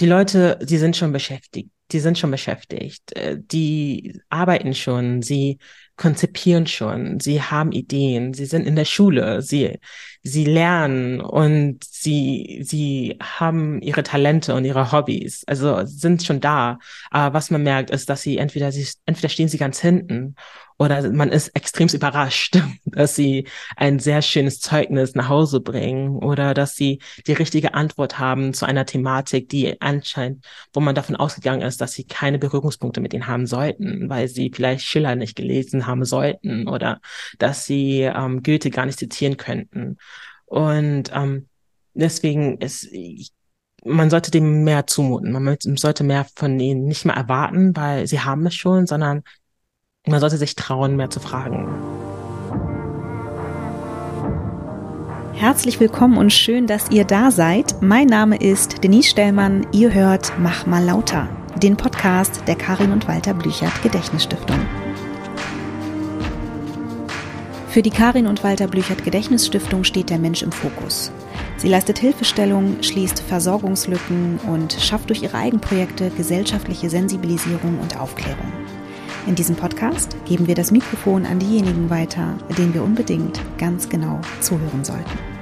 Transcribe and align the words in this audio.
die 0.00 0.06
Leute, 0.06 0.58
die 0.62 0.78
sind 0.78 0.96
schon 0.96 1.12
beschäftigt. 1.12 1.70
Die 1.90 2.00
sind 2.00 2.18
schon 2.18 2.30
beschäftigt. 2.30 3.16
Äh, 3.16 3.38
die 3.38 4.20
arbeiten 4.28 4.74
schon. 4.74 5.22
Sie 5.22 5.58
konzipieren 5.96 6.66
schon. 6.66 7.20
Sie 7.20 7.42
haben 7.42 7.72
Ideen. 7.72 8.32
Sie 8.32 8.46
sind 8.46 8.66
in 8.66 8.76
der 8.76 8.84
Schule. 8.84 9.42
Sie, 9.42 9.78
sie 10.22 10.44
lernen 10.44 11.20
und 11.20 11.82
sie, 11.84 12.60
sie 12.62 13.18
haben 13.20 13.82
ihre 13.82 14.02
Talente 14.02 14.54
und 14.54 14.64
ihre 14.64 14.92
Hobbys. 14.92 15.44
Also 15.46 15.84
sind 15.84 16.22
schon 16.22 16.40
da. 16.40 16.78
Aber 17.10 17.34
was 17.34 17.50
man 17.50 17.62
merkt, 17.62 17.90
ist, 17.90 18.08
dass 18.08 18.22
sie 18.22 18.38
entweder, 18.38 18.70
sie, 18.72 18.86
entweder 19.06 19.28
stehen 19.28 19.48
sie 19.48 19.58
ganz 19.58 19.80
hinten 19.80 20.36
oder 20.78 21.10
man 21.10 21.30
ist 21.30 21.48
extrem 21.48 21.88
überrascht, 21.88 22.58
dass 22.84 23.16
sie 23.16 23.46
ein 23.76 23.98
sehr 23.98 24.22
schönes 24.22 24.60
Zeugnis 24.60 25.14
nach 25.14 25.28
Hause 25.28 25.60
bringen 25.60 26.16
oder 26.16 26.54
dass 26.54 26.76
sie 26.76 27.00
die 27.26 27.32
richtige 27.32 27.74
Antwort 27.74 28.18
haben 28.18 28.54
zu 28.54 28.64
einer 28.64 28.86
Thematik, 28.86 29.48
die 29.48 29.80
anscheinend, 29.80 30.46
wo 30.72 30.80
man 30.80 30.94
davon 30.94 31.16
ausgegangen 31.16 31.62
ist, 31.62 31.77
dass 31.80 31.92
sie 31.92 32.04
keine 32.04 32.38
Berührungspunkte 32.38 33.00
mit 33.00 33.14
ihnen 33.14 33.26
haben 33.26 33.46
sollten, 33.46 34.08
weil 34.08 34.28
sie 34.28 34.50
vielleicht 34.54 34.84
Schiller 34.84 35.16
nicht 35.16 35.36
gelesen 35.36 35.86
haben 35.86 36.04
sollten 36.04 36.68
oder 36.68 37.00
dass 37.38 37.66
sie 37.66 38.02
ähm, 38.02 38.42
Goethe 38.42 38.70
gar 38.70 38.86
nicht 38.86 38.98
zitieren 38.98 39.36
könnten. 39.36 39.96
Und 40.46 41.10
ähm, 41.14 41.48
deswegen 41.94 42.58
ist 42.58 42.88
man 43.84 44.10
sollte 44.10 44.30
dem 44.30 44.64
mehr 44.64 44.86
zumuten. 44.86 45.32
Man 45.32 45.56
sollte 45.60 46.04
mehr 46.04 46.26
von 46.34 46.58
ihnen 46.58 46.84
nicht 46.86 47.04
mehr 47.04 47.14
erwarten, 47.14 47.76
weil 47.76 48.06
sie 48.06 48.20
haben 48.20 48.46
es 48.46 48.54
schon, 48.54 48.86
sondern 48.86 49.22
man 50.06 50.20
sollte 50.20 50.36
sich 50.36 50.56
trauen, 50.56 50.96
mehr 50.96 51.10
zu 51.10 51.20
fragen. 51.20 51.68
Herzlich 55.34 55.78
willkommen 55.78 56.18
und 56.18 56.32
schön, 56.32 56.66
dass 56.66 56.90
ihr 56.90 57.04
da 57.04 57.30
seid. 57.30 57.80
Mein 57.80 58.08
Name 58.08 58.40
ist 58.40 58.82
Denise 58.82 59.10
Stellmann. 59.10 59.66
Ihr 59.72 59.94
hört 59.94 60.32
Mach 60.40 60.66
mal 60.66 60.84
lauter, 60.84 61.28
den 61.58 61.76
Podcast 61.76 62.42
der 62.46 62.54
Karin 62.54 62.92
und 62.92 63.08
Walter 63.08 63.34
Blüchert 63.34 63.82
Gedächtnisstiftung. 63.82 64.58
Für 67.68 67.82
die 67.82 67.90
Karin 67.90 68.26
und 68.26 68.44
Walter 68.44 68.68
Blüchert 68.68 69.04
Gedächtnisstiftung 69.04 69.84
steht 69.84 70.10
der 70.10 70.18
Mensch 70.18 70.42
im 70.42 70.52
Fokus. 70.52 71.10
Sie 71.56 71.68
leistet 71.68 71.98
Hilfestellung, 71.98 72.82
schließt 72.82 73.20
Versorgungslücken 73.20 74.38
und 74.46 74.72
schafft 74.74 75.10
durch 75.10 75.22
ihre 75.22 75.36
Eigenprojekte 75.36 76.10
gesellschaftliche 76.10 76.88
Sensibilisierung 76.90 77.78
und 77.80 77.98
Aufklärung. 77.98 78.52
In 79.26 79.34
diesem 79.34 79.56
Podcast 79.56 80.16
geben 80.24 80.46
wir 80.46 80.54
das 80.54 80.70
Mikrofon 80.70 81.26
an 81.26 81.38
diejenigen 81.38 81.90
weiter, 81.90 82.38
denen 82.56 82.72
wir 82.72 82.82
unbedingt 82.82 83.40
ganz 83.58 83.88
genau 83.88 84.20
zuhören 84.40 84.84
sollten. 84.84 85.37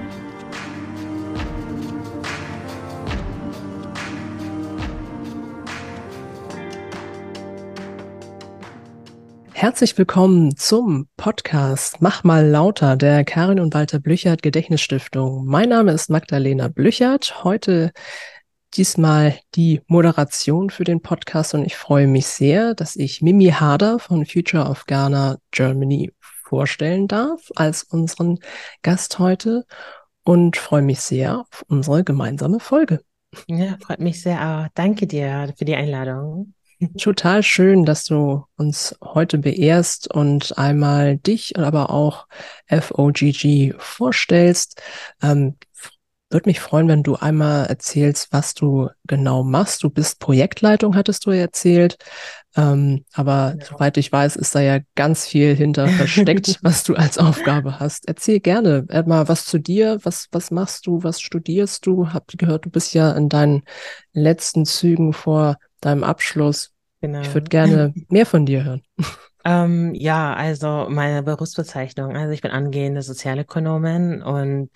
Herzlich 9.58 9.96
willkommen 9.96 10.54
zum 10.54 11.08
Podcast 11.16 12.02
Mach 12.02 12.24
mal 12.24 12.46
lauter 12.46 12.94
der 12.94 13.24
Karin 13.24 13.58
und 13.58 13.72
Walter 13.72 13.98
Blüchert 13.98 14.42
Gedächtnisstiftung. 14.42 15.46
Mein 15.46 15.70
Name 15.70 15.92
ist 15.92 16.10
Magdalena 16.10 16.68
Blüchert. 16.68 17.42
Heute 17.42 17.92
diesmal 18.74 19.38
die 19.54 19.80
Moderation 19.86 20.68
für 20.68 20.84
den 20.84 21.00
Podcast 21.00 21.54
und 21.54 21.64
ich 21.64 21.74
freue 21.74 22.06
mich 22.06 22.27
sehr, 22.27 22.74
dass 22.74 22.96
ich 22.96 23.22
Mimi 23.22 23.46
Harder 23.46 23.98
von 23.98 24.27
Future 24.27 24.68
of 24.68 24.84
Ghana 24.84 25.38
Germany 25.52 26.12
vorstellen 26.20 27.08
darf 27.08 27.50
als 27.56 27.82
unseren 27.82 28.38
Gast 28.82 29.18
heute 29.18 29.64
und 30.22 30.58
freue 30.58 30.82
mich 30.82 31.00
sehr 31.00 31.40
auf 31.40 31.64
unsere 31.66 32.04
gemeinsame 32.04 32.60
Folge. 32.60 33.00
Ja, 33.48 33.78
freut 33.80 34.00
mich 34.00 34.20
sehr. 34.20 34.68
Danke 34.74 35.06
dir 35.06 35.54
für 35.56 35.64
die 35.64 35.77
Einladung. 35.77 36.52
Total 36.98 37.42
schön, 37.42 37.86
dass 37.86 38.05
du 38.05 38.44
uns 38.56 38.94
heute 39.02 39.38
beehrst 39.38 40.12
und 40.12 40.58
einmal 40.58 41.16
dich, 41.16 41.58
aber 41.58 41.88
auch 41.88 42.27
FOGG 42.68 43.74
vorstellst. 43.78 44.83
Ähm, 45.23 45.56
würde 46.31 46.48
mich 46.48 46.61
freuen, 46.61 46.89
wenn 46.89 47.03
du 47.03 47.14
einmal 47.14 47.67
erzählst, 47.67 48.33
was 48.33 48.55
du 48.55 48.89
genau 49.07 49.45
machst. 49.45 49.83
Du 49.83 49.91
bist 49.91 50.19
Projektleitung, 50.19 50.97
hattest 50.97 51.25
du 51.27 51.31
erzählt. 51.31 51.98
Ähm, 52.57 53.05
aber 53.13 53.55
ja. 53.59 53.64
soweit 53.64 53.97
ich 53.97 54.11
weiß, 54.11 54.35
ist 54.37 54.55
da 54.55 54.61
ja 54.61 54.81
ganz 54.97 55.27
viel 55.27 55.55
hinter 55.55 55.87
versteckt, 55.87 56.59
was 56.63 56.83
du 56.83 56.95
als 56.95 57.19
Aufgabe 57.19 57.79
hast. 57.79 58.09
Erzähl 58.09 58.41
gerne 58.41 58.87
mal 59.07 59.29
was 59.29 59.47
zu 59.47 59.59
dir. 59.59 59.98
Was, 60.03 60.27
was 60.33 60.51
machst 60.51 60.87
du? 60.87 61.05
Was 61.05 61.20
studierst 61.20 61.87
du? 61.87 62.13
Hab 62.13 62.27
gehört, 62.37 62.64
du 62.64 62.70
bist 62.70 62.93
ja 62.95 63.13
in 63.13 63.29
deinen 63.29 63.63
letzten 64.13 64.64
Zügen 64.64 65.13
vor 65.13 65.57
deinem 65.81 66.03
Abschluss. 66.03 66.73
Genau. 67.01 67.20
Ich 67.20 67.33
würde 67.35 67.48
gerne 67.48 67.95
mehr 68.08 68.27
von 68.27 68.47
dir 68.47 68.64
hören. 68.64 68.83
Ähm, 69.45 69.95
ja, 69.95 70.35
also 70.35 70.87
meine 70.89 71.23
Berufsbezeichnung. 71.23 72.17
Also 72.17 72.33
ich 72.33 72.41
bin 72.41 72.51
angehende 72.51 73.03
Sozialökonomin 73.03 74.20
und 74.20 74.70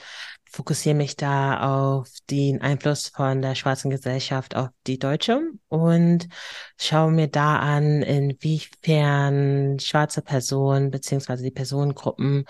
fokussiere 0.50 0.97
mich 0.97 1.16
da 1.16 1.93
auf 1.93 2.09
den 2.28 2.61
Einfluss 2.61 3.09
von 3.09 3.41
der 3.41 3.55
schwarzen 3.55 3.91
Gesellschaft 3.91 4.56
auf 4.56 4.69
die 4.87 4.99
deutsche 4.99 5.41
und 5.69 6.28
schaue 6.77 7.12
mir 7.12 7.28
da 7.28 7.59
an, 7.59 8.03
inwiefern 8.03 9.78
schwarze 9.78 10.22
Personen 10.22 10.91
beziehungsweise 10.91 11.44
die 11.44 11.53
Personengruppen 11.53 12.47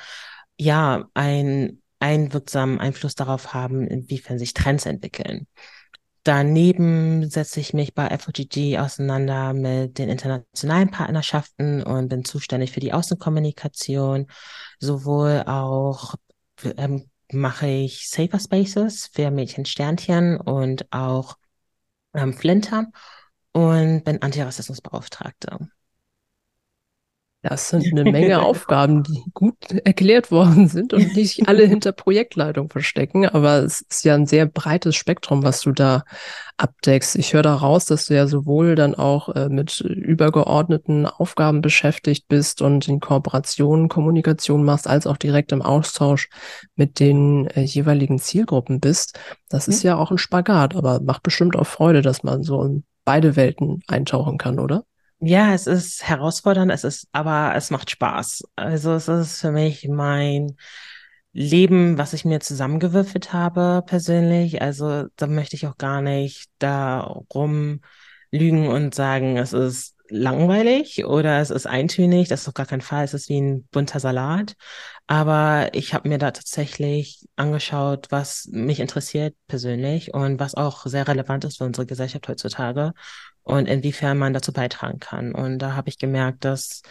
ja 0.56 1.05
einen 1.12 1.83
einwirksamen 1.99 2.81
Einfluss 2.81 3.15
darauf 3.15 3.53
haben, 3.53 3.87
inwiefern 3.87 4.38
sich 4.38 4.55
Trends 4.55 4.87
entwickeln. 4.87 5.47
Daneben 6.22 7.28
setze 7.31 7.61
ich 7.61 7.75
mich 7.75 7.94
bei 7.94 8.09
FOGG 8.19 8.78
auseinander 8.78 9.53
mit 9.53 9.99
den 9.99 10.09
internationalen 10.09 10.91
Partnerschaften 10.91 11.82
und 11.82 12.09
bin 12.09 12.25
zuständig 12.25 12.72
für 12.72 12.81
die 12.81 12.93
Außenkommunikation, 12.93 14.27
sowohl 14.78 15.44
auch 15.47 16.15
ähm, 16.77 17.09
mache 17.32 17.66
ich 17.66 18.08
Safer 18.08 18.38
Spaces 18.38 19.10
für 19.12 19.30
Mädchen 19.30 19.64
Sternchen 19.64 20.38
und 20.38 20.92
auch 20.92 21.36
ähm, 22.14 22.34
Flinter 22.34 22.86
und 23.52 24.04
bin 24.04 24.22
Antirassismusbeauftragte. 24.22 25.70
Das 27.42 27.70
sind 27.70 27.86
eine 27.90 28.10
Menge 28.10 28.42
Aufgaben, 28.42 29.02
die 29.02 29.22
gut 29.32 29.54
erklärt 29.84 30.30
worden 30.30 30.68
sind 30.68 30.92
und 30.92 31.16
die 31.16 31.24
sich 31.24 31.48
alle 31.48 31.64
hinter 31.64 31.92
Projektleitung 31.92 32.68
verstecken. 32.68 33.26
Aber 33.26 33.60
es 33.62 33.80
ist 33.80 34.04
ja 34.04 34.14
ein 34.14 34.26
sehr 34.26 34.44
breites 34.44 34.94
Spektrum, 34.94 35.42
was 35.42 35.62
du 35.62 35.72
da 35.72 36.04
abdeckst. 36.58 37.16
Ich 37.16 37.32
höre 37.32 37.42
da 37.42 37.54
raus, 37.54 37.86
dass 37.86 38.04
du 38.04 38.14
ja 38.14 38.26
sowohl 38.26 38.74
dann 38.74 38.94
auch 38.94 39.30
äh, 39.30 39.48
mit 39.48 39.80
übergeordneten 39.80 41.06
Aufgaben 41.06 41.62
beschäftigt 41.62 42.28
bist 42.28 42.60
und 42.60 42.86
in 42.88 43.00
Kooperationen 43.00 43.88
Kommunikation 43.88 44.62
machst, 44.62 44.86
als 44.86 45.06
auch 45.06 45.16
direkt 45.16 45.52
im 45.52 45.62
Austausch 45.62 46.28
mit 46.74 47.00
den 47.00 47.46
äh, 47.46 47.62
jeweiligen 47.62 48.18
Zielgruppen 48.18 48.80
bist. 48.80 49.18
Das 49.48 49.66
ist 49.66 49.82
ja 49.82 49.96
auch 49.96 50.10
ein 50.10 50.18
Spagat, 50.18 50.76
aber 50.76 51.00
macht 51.00 51.22
bestimmt 51.22 51.56
auch 51.56 51.66
Freude, 51.66 52.02
dass 52.02 52.22
man 52.22 52.42
so 52.42 52.62
in 52.62 52.84
beide 53.06 53.34
Welten 53.34 53.80
eintauchen 53.86 54.36
kann, 54.36 54.58
oder? 54.58 54.84
Ja, 55.22 55.53
es 55.53 55.66
ist 55.66 56.03
herausfordernd, 56.08 56.72
es 56.72 56.82
ist, 56.84 57.08
aber 57.12 57.54
es 57.54 57.70
macht 57.70 57.91
Spaß. 57.91 58.42
Also 58.56 58.94
es 58.94 59.06
ist 59.08 59.41
für 59.41 59.53
mich 59.53 59.86
mein 59.88 60.56
Leben, 61.32 61.98
was 61.98 62.14
ich 62.14 62.25
mir 62.25 62.41
zusammengewürfelt 62.41 63.32
habe 63.32 63.82
persönlich. 63.86 64.62
Also 64.62 65.06
da 65.16 65.26
möchte 65.26 65.56
ich 65.56 65.66
auch 65.66 65.76
gar 65.76 66.00
nicht 66.00 66.48
darum 66.58 67.81
lügen 68.32 68.69
und 68.69 68.94
sagen, 68.94 69.36
es 69.36 69.53
ist 69.53 69.97
langweilig 70.08 71.04
oder 71.04 71.41
es 71.41 71.50
ist 71.50 71.66
eintönig. 71.66 72.28
Das 72.28 72.41
ist 72.41 72.48
doch 72.48 72.54
gar 72.54 72.66
kein 72.66 72.81
Fall. 72.81 73.04
Es 73.04 73.14
ist 73.14 73.28
wie 73.28 73.41
ein 73.41 73.64
bunter 73.70 74.00
Salat. 74.00 74.56
Aber 75.10 75.71
ich 75.72 75.93
habe 75.93 76.09
mir 76.09 76.19
da 76.19 76.31
tatsächlich 76.31 77.26
angeschaut, 77.34 78.06
was 78.10 78.48
mich 78.53 78.78
interessiert 78.78 79.34
persönlich 79.48 80.15
und 80.15 80.38
was 80.38 80.54
auch 80.54 80.87
sehr 80.87 81.09
relevant 81.09 81.44
ist 81.44 81.59
für 81.59 81.65
unsere 81.65 81.84
Gesellschaft 81.84 82.28
heutzutage 82.28 82.93
und 83.43 83.67
inwiefern 83.67 84.19
man 84.19 84.34
dazu 84.34 84.52
beitragen 84.52 85.00
kann. 85.00 85.34
Und 85.34 85.58
da 85.58 85.75
habe 85.75 85.88
ich 85.88 85.99
gemerkt, 85.99 86.44
dass 86.44 86.82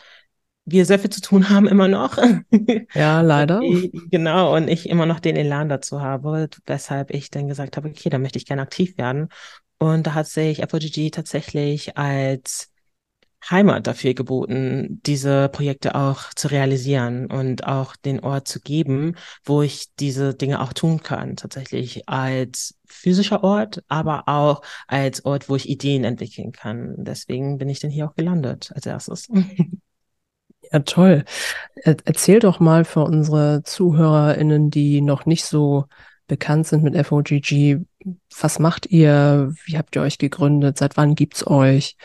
wir 0.65 0.85
sehr 0.85 0.99
viel 0.99 1.11
zu 1.11 1.21
tun 1.21 1.49
haben 1.49 1.65
immer 1.65 1.87
noch. 1.87 2.17
Ja, 2.93 3.21
leider. 3.21 3.61
Ich, 3.61 3.89
genau, 4.11 4.53
und 4.53 4.67
ich 4.67 4.89
immer 4.89 5.05
noch 5.05 5.21
den 5.21 5.37
Elan 5.37 5.69
dazu 5.69 6.01
habe, 6.01 6.49
weshalb 6.65 7.11
ich 7.11 7.29
dann 7.31 7.47
gesagt 7.47 7.77
habe, 7.77 7.87
okay, 7.87 8.09
da 8.09 8.17
möchte 8.17 8.37
ich 8.37 8.45
gerne 8.45 8.63
aktiv 8.63 8.97
werden. 8.97 9.29
Und 9.77 10.07
da 10.07 10.13
hat 10.13 10.27
sich 10.27 10.61
FOGG 10.61 11.11
tatsächlich 11.11 11.97
als 11.97 12.68
Heimat 13.49 13.87
dafür 13.87 14.13
geboten, 14.13 15.01
diese 15.05 15.49
Projekte 15.49 15.95
auch 15.95 16.33
zu 16.33 16.49
realisieren 16.49 17.27
und 17.27 17.65
auch 17.65 17.95
den 17.95 18.19
Ort 18.19 18.47
zu 18.47 18.59
geben, 18.59 19.15
wo 19.43 19.61
ich 19.61 19.87
diese 19.99 20.33
Dinge 20.33 20.61
auch 20.61 20.73
tun 20.73 21.01
kann, 21.01 21.35
tatsächlich 21.35 22.07
als 22.09 22.75
physischer 22.85 23.43
Ort, 23.43 23.83
aber 23.87 24.27
auch 24.27 24.61
als 24.87 25.25
Ort, 25.25 25.49
wo 25.49 25.55
ich 25.55 25.69
Ideen 25.69 26.03
entwickeln 26.03 26.51
kann. 26.51 26.95
Deswegen 26.97 27.57
bin 27.57 27.69
ich 27.69 27.79
denn 27.79 27.91
hier 27.91 28.07
auch 28.07 28.15
gelandet 28.15 28.71
als 28.75 28.85
erstes. 28.85 29.27
Ja, 30.71 30.79
toll. 30.79 31.23
Erzähl 31.83 32.39
doch 32.39 32.59
mal 32.59 32.85
für 32.85 33.03
unsere 33.03 33.63
ZuhörerInnen, 33.63 34.69
die 34.69 35.01
noch 35.01 35.25
nicht 35.25 35.45
so 35.45 35.85
bekannt 36.27 36.67
sind 36.67 36.83
mit 36.83 36.95
FOGG. 37.07 37.79
Was 38.39 38.59
macht 38.59 38.85
ihr? 38.85 39.51
Wie 39.65 39.77
habt 39.77 39.95
ihr 39.95 40.03
euch 40.03 40.17
gegründet? 40.19 40.77
Seit 40.77 40.95
wann 40.95 41.15
gibt's 41.15 41.47
euch? 41.47 41.97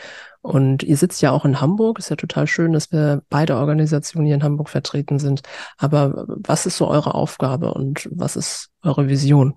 Und 0.44 0.82
ihr 0.82 0.98
sitzt 0.98 1.22
ja 1.22 1.30
auch 1.30 1.46
in 1.46 1.62
Hamburg. 1.62 1.98
Ist 1.98 2.10
ja 2.10 2.16
total 2.16 2.46
schön, 2.46 2.74
dass 2.74 2.92
wir 2.92 3.22
beide 3.30 3.56
Organisationen 3.56 4.26
hier 4.26 4.34
in 4.34 4.42
Hamburg 4.42 4.68
vertreten 4.68 5.18
sind. 5.18 5.40
Aber 5.78 6.26
was 6.28 6.66
ist 6.66 6.76
so 6.76 6.86
eure 6.86 7.14
Aufgabe 7.14 7.72
und 7.72 8.10
was 8.12 8.36
ist 8.36 8.68
eure 8.82 9.08
Vision? 9.08 9.54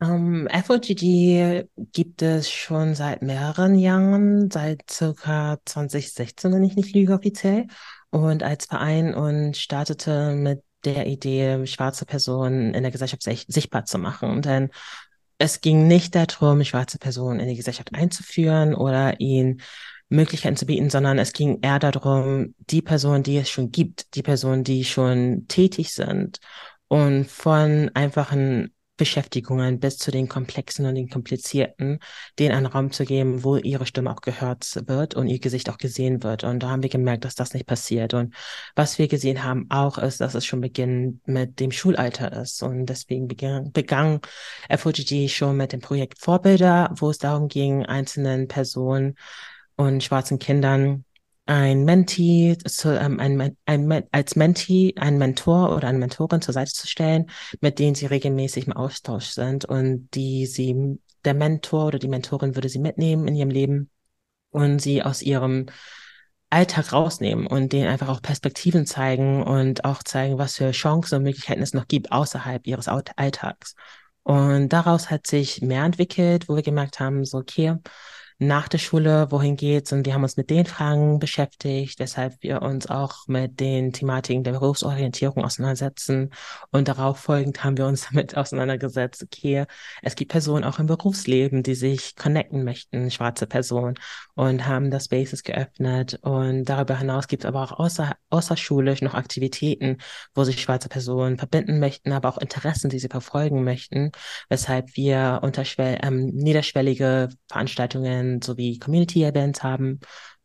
Um, 0.00 0.48
ähm, 0.50 0.62
FOGG 0.64 1.66
gibt 1.92 2.22
es 2.22 2.50
schon 2.50 2.94
seit 2.94 3.20
mehreren 3.20 3.74
Jahren, 3.74 4.50
seit 4.50 4.90
circa 4.90 5.58
2016, 5.66 6.54
wenn 6.54 6.64
ich 6.64 6.74
nicht 6.74 6.94
lüge 6.94 7.12
offiziell, 7.12 7.66
und 8.08 8.42
als 8.42 8.64
Verein 8.64 9.14
und 9.14 9.58
startete 9.58 10.32
mit 10.36 10.62
der 10.86 11.06
Idee, 11.06 11.66
schwarze 11.66 12.06
Personen 12.06 12.72
in 12.72 12.82
der 12.82 12.92
Gesellschaft 12.92 13.24
sichtbar 13.24 13.84
zu 13.84 13.98
machen. 13.98 14.40
Denn 14.40 14.70
es 15.40 15.62
ging 15.62 15.86
nicht 15.88 16.14
darum, 16.14 16.62
schwarze 16.64 16.98
Personen 16.98 17.40
in 17.40 17.48
die 17.48 17.56
Gesellschaft 17.56 17.94
einzuführen 17.94 18.74
oder 18.74 19.18
ihnen 19.20 19.62
Möglichkeiten 20.10 20.56
zu 20.56 20.66
bieten, 20.66 20.90
sondern 20.90 21.18
es 21.18 21.32
ging 21.32 21.60
eher 21.62 21.78
darum, 21.78 22.54
die 22.58 22.82
Personen, 22.82 23.22
die 23.22 23.38
es 23.38 23.48
schon 23.48 23.70
gibt, 23.70 24.14
die 24.14 24.22
Personen, 24.22 24.64
die 24.64 24.84
schon 24.84 25.46
tätig 25.48 25.94
sind 25.94 26.40
und 26.88 27.26
von 27.26 27.90
einfachen 27.94 28.74
Beschäftigungen 29.00 29.80
bis 29.80 29.96
zu 29.96 30.10
den 30.10 30.28
komplexen 30.28 30.84
und 30.84 30.94
den 30.94 31.08
komplizierten, 31.08 32.00
denen 32.38 32.54
einen 32.54 32.66
Raum 32.66 32.92
zu 32.92 33.06
geben, 33.06 33.42
wo 33.44 33.56
ihre 33.56 33.86
Stimme 33.86 34.12
auch 34.12 34.20
gehört 34.20 34.78
wird 34.86 35.14
und 35.14 35.26
ihr 35.26 35.38
Gesicht 35.38 35.70
auch 35.70 35.78
gesehen 35.78 36.22
wird. 36.22 36.44
Und 36.44 36.62
da 36.62 36.68
haben 36.68 36.82
wir 36.82 36.90
gemerkt, 36.90 37.24
dass 37.24 37.34
das 37.34 37.54
nicht 37.54 37.66
passiert. 37.66 38.12
Und 38.12 38.34
was 38.76 38.98
wir 38.98 39.08
gesehen 39.08 39.42
haben 39.42 39.70
auch 39.70 39.96
ist, 39.96 40.20
dass 40.20 40.34
es 40.34 40.44
schon 40.44 40.60
beginnt 40.60 41.26
mit 41.26 41.60
dem 41.60 41.72
Schulalter 41.72 42.30
ist. 42.42 42.62
Und 42.62 42.84
deswegen 42.84 43.26
begann, 43.26 43.72
begann 43.72 44.20
FOGG 44.68 45.28
schon 45.30 45.56
mit 45.56 45.72
dem 45.72 45.80
Projekt 45.80 46.18
Vorbilder, 46.20 46.94
wo 46.98 47.08
es 47.08 47.16
darum 47.16 47.48
ging, 47.48 47.86
einzelnen 47.86 48.48
Personen 48.48 49.14
und 49.76 50.04
schwarzen 50.04 50.38
Kindern 50.38 51.06
ein 51.50 51.84
Mentee, 51.84 52.56
zu, 52.58 52.96
ähm, 52.96 53.18
ein, 53.18 53.56
ein, 53.66 54.04
als 54.12 54.36
Mentee 54.36 54.94
einen 54.96 55.18
Mentor 55.18 55.74
oder 55.74 55.88
eine 55.88 55.98
Mentorin 55.98 56.40
zur 56.40 56.54
Seite 56.54 56.70
zu 56.72 56.86
stellen, 56.86 57.28
mit 57.60 57.80
denen 57.80 57.96
sie 57.96 58.06
regelmäßig 58.06 58.68
im 58.68 58.72
Austausch 58.72 59.30
sind 59.30 59.64
und 59.64 60.08
die 60.14 60.46
sie, 60.46 61.00
der 61.24 61.34
Mentor 61.34 61.86
oder 61.86 61.98
die 61.98 62.06
Mentorin 62.06 62.54
würde 62.54 62.68
sie 62.68 62.78
mitnehmen 62.78 63.26
in 63.26 63.34
ihrem 63.34 63.50
Leben 63.50 63.90
und 64.50 64.78
sie 64.78 65.02
aus 65.02 65.22
ihrem 65.22 65.66
Alltag 66.50 66.92
rausnehmen 66.92 67.48
und 67.48 67.72
denen 67.72 67.88
einfach 67.88 68.10
auch 68.10 68.22
Perspektiven 68.22 68.86
zeigen 68.86 69.42
und 69.42 69.84
auch 69.84 70.04
zeigen, 70.04 70.38
was 70.38 70.54
für 70.56 70.70
Chancen 70.70 71.16
und 71.16 71.24
Möglichkeiten 71.24 71.62
es 71.62 71.74
noch 71.74 71.88
gibt 71.88 72.12
außerhalb 72.12 72.64
ihres 72.64 72.86
Alltags. 72.86 73.74
Und 74.22 74.68
daraus 74.68 75.10
hat 75.10 75.26
sich 75.26 75.62
mehr 75.62 75.82
entwickelt, 75.82 76.48
wo 76.48 76.54
wir 76.54 76.62
gemerkt 76.62 77.00
haben, 77.00 77.24
so, 77.24 77.38
okay, 77.38 77.76
nach 78.42 78.68
der 78.68 78.78
Schule, 78.78 79.26
wohin 79.30 79.54
geht's? 79.54 79.92
Und 79.92 80.06
wir 80.06 80.14
haben 80.14 80.22
uns 80.22 80.38
mit 80.38 80.48
den 80.48 80.64
Fragen 80.64 81.18
beschäftigt, 81.18 81.98
weshalb 81.98 82.42
wir 82.42 82.62
uns 82.62 82.88
auch 82.88 83.28
mit 83.28 83.60
den 83.60 83.92
Thematiken 83.92 84.44
der 84.44 84.52
Berufsorientierung 84.52 85.44
auseinandersetzen. 85.44 86.30
Und 86.70 86.88
darauf 86.88 87.18
folgend 87.18 87.62
haben 87.62 87.76
wir 87.76 87.86
uns 87.86 88.06
damit 88.10 88.38
auseinandergesetzt, 88.38 89.22
okay, 89.22 89.66
es 90.00 90.14
gibt 90.16 90.32
Personen 90.32 90.64
auch 90.64 90.78
im 90.78 90.86
Berufsleben, 90.86 91.62
die 91.62 91.74
sich 91.74 92.16
connecten 92.16 92.64
möchten, 92.64 93.10
schwarze 93.10 93.46
Personen, 93.46 93.96
und 94.34 94.66
haben 94.66 94.90
das 94.90 95.04
Spaces 95.04 95.42
geöffnet. 95.42 96.18
Und 96.22 96.64
darüber 96.64 96.96
hinaus 96.96 97.28
gibt 97.28 97.44
es 97.44 97.48
aber 97.48 97.62
auch 97.62 97.72
außer, 97.72 98.16
außerschulisch 98.30 99.02
noch 99.02 99.12
Aktivitäten, 99.12 99.98
wo 100.34 100.44
sich 100.44 100.62
schwarze 100.62 100.88
Personen 100.88 101.36
verbinden 101.36 101.78
möchten, 101.78 102.12
aber 102.12 102.30
auch 102.30 102.38
Interessen, 102.38 102.88
die 102.88 103.00
sie 103.00 103.08
verfolgen 103.08 103.64
möchten, 103.64 104.12
weshalb 104.48 104.96
wir 104.96 105.40
unterschwell 105.42 105.98
ähm, 106.02 106.28
niederschwellige 106.28 107.28
Veranstaltungen 107.46 108.29
sowie 108.40 108.78
Community-Events 108.78 109.62
haben, 109.62 110.00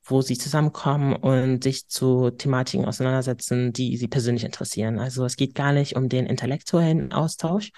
wo 0.07 0.21
sie 0.21 0.37
zusammenkommen 0.37 1.15
und 1.15 1.63
sich 1.63 1.87
zu 1.87 2.29
Thematiken 2.29 2.85
auseinandersetzen, 2.85 3.73
die 3.73 3.97
sie 3.97 4.07
persönlich 4.07 4.43
interessieren. 4.43 4.99
Also 4.99 5.25
es 5.25 5.35
geht 5.35 5.55
gar 5.55 5.73
nicht 5.73 5.95
um 5.95 6.09
den 6.09 6.27
intellektuellen 6.27 7.11
Austausch, 7.11 7.71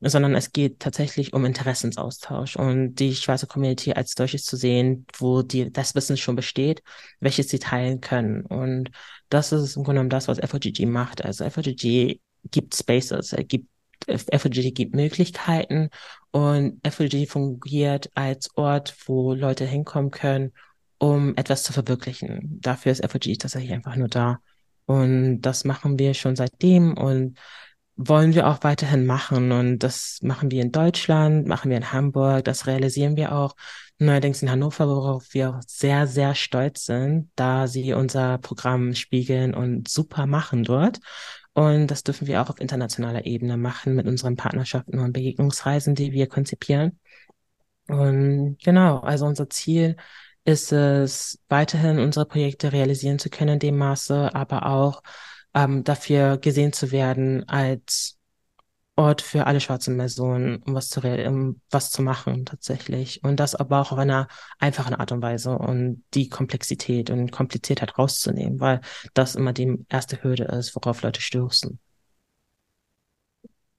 sondern 0.00 0.34
es 0.34 0.52
geht 0.52 0.80
tatsächlich 0.80 1.32
um 1.32 1.44
Interessensaustausch 1.44 2.56
und 2.56 2.96
die 2.96 3.14
schwarze 3.14 3.46
Community 3.46 3.92
als 3.92 4.14
solches 4.16 4.44
zu 4.44 4.56
sehen, 4.56 5.06
wo 5.18 5.42
die, 5.42 5.70
das 5.72 5.94
Wissen 5.94 6.16
schon 6.16 6.36
besteht, 6.36 6.82
welches 7.20 7.48
sie 7.48 7.58
teilen 7.60 8.00
können. 8.00 8.44
Und 8.46 8.90
das 9.28 9.52
ist 9.52 9.76
im 9.76 9.84
Grunde 9.84 10.00
genommen 10.00 10.10
das, 10.10 10.26
was 10.26 10.38
FOGG 10.38 10.86
macht. 10.86 11.24
Also 11.24 11.48
FOGG 11.48 12.18
gibt 12.50 12.74
Spaces, 12.74 13.32
er 13.32 13.44
gibt 13.44 13.68
FOG 14.08 14.74
gibt 14.74 14.94
Möglichkeiten 14.94 15.90
und 16.30 16.80
FOG 16.88 17.28
fungiert 17.28 18.10
als 18.14 18.56
Ort, 18.56 18.94
wo 19.06 19.34
Leute 19.34 19.64
hinkommen 19.64 20.10
können, 20.10 20.52
um 20.98 21.36
etwas 21.36 21.62
zu 21.62 21.72
verwirklichen. 21.72 22.60
Dafür 22.60 22.92
ist 22.92 23.04
FOG 23.04 23.38
tatsächlich 23.38 23.72
einfach 23.72 23.96
nur 23.96 24.08
da. 24.08 24.38
Und 24.86 25.42
das 25.42 25.64
machen 25.64 25.98
wir 25.98 26.14
schon 26.14 26.36
seitdem 26.36 26.96
und 26.96 27.38
wollen 27.96 28.34
wir 28.34 28.48
auch 28.48 28.62
weiterhin 28.62 29.06
machen. 29.06 29.52
Und 29.52 29.80
das 29.80 30.18
machen 30.22 30.50
wir 30.50 30.62
in 30.62 30.72
Deutschland, 30.72 31.46
machen 31.46 31.70
wir 31.70 31.76
in 31.76 31.92
Hamburg, 31.92 32.44
das 32.44 32.66
realisieren 32.66 33.16
wir 33.16 33.32
auch. 33.32 33.54
Neuerdings 33.98 34.40
in 34.40 34.50
Hannover, 34.50 34.88
worauf 34.88 35.34
wir 35.34 35.50
auch 35.50 35.62
sehr, 35.66 36.06
sehr 36.06 36.34
stolz 36.34 36.86
sind, 36.86 37.30
da 37.36 37.66
sie 37.66 37.92
unser 37.92 38.38
Programm 38.38 38.94
spiegeln 38.94 39.54
und 39.54 39.88
super 39.88 40.26
machen 40.26 40.64
dort. 40.64 41.00
Und 41.52 41.88
das 41.88 42.04
dürfen 42.04 42.26
wir 42.26 42.42
auch 42.42 42.50
auf 42.50 42.60
internationaler 42.60 43.26
Ebene 43.26 43.56
machen 43.56 43.94
mit 43.94 44.06
unseren 44.06 44.36
Partnerschaften 44.36 44.98
und 44.98 45.12
Begegnungsreisen, 45.12 45.94
die 45.94 46.12
wir 46.12 46.28
konzipieren. 46.28 46.98
Und 47.88 48.58
genau, 48.62 49.00
also 49.00 49.26
unser 49.26 49.50
Ziel 49.50 49.96
ist 50.44 50.72
es, 50.72 51.40
weiterhin 51.48 51.98
unsere 51.98 52.26
Projekte 52.26 52.72
realisieren 52.72 53.18
zu 53.18 53.30
können 53.30 53.54
in 53.54 53.58
dem 53.58 53.78
Maße, 53.78 54.34
aber 54.34 54.66
auch 54.66 55.02
ähm, 55.54 55.84
dafür 55.84 56.38
gesehen 56.38 56.72
zu 56.72 56.92
werden 56.92 57.48
als 57.48 58.19
Ort 59.00 59.22
für 59.22 59.46
alle 59.46 59.60
schwarzen 59.60 59.96
Personen, 59.96 60.62
um 60.66 60.74
was 60.74 60.88
zu, 60.88 61.00
um 61.00 61.60
was 61.70 61.90
zu 61.90 62.02
machen 62.02 62.44
tatsächlich. 62.44 63.24
Und 63.24 63.40
das 63.40 63.54
aber 63.54 63.80
auch 63.80 63.92
auf 63.92 63.98
einer 63.98 64.28
einfachen 64.58 64.94
Art 64.94 65.12
und 65.12 65.22
Weise 65.22 65.56
und 65.56 66.04
die 66.14 66.28
Komplexität 66.28 67.10
und 67.10 67.32
Kompliziertheit 67.32 67.98
rauszunehmen, 67.98 68.60
weil 68.60 68.80
das 69.14 69.34
immer 69.34 69.52
die 69.52 69.84
erste 69.88 70.22
Hürde 70.22 70.44
ist, 70.44 70.76
worauf 70.76 71.02
Leute 71.02 71.20
stoßen. 71.20 71.78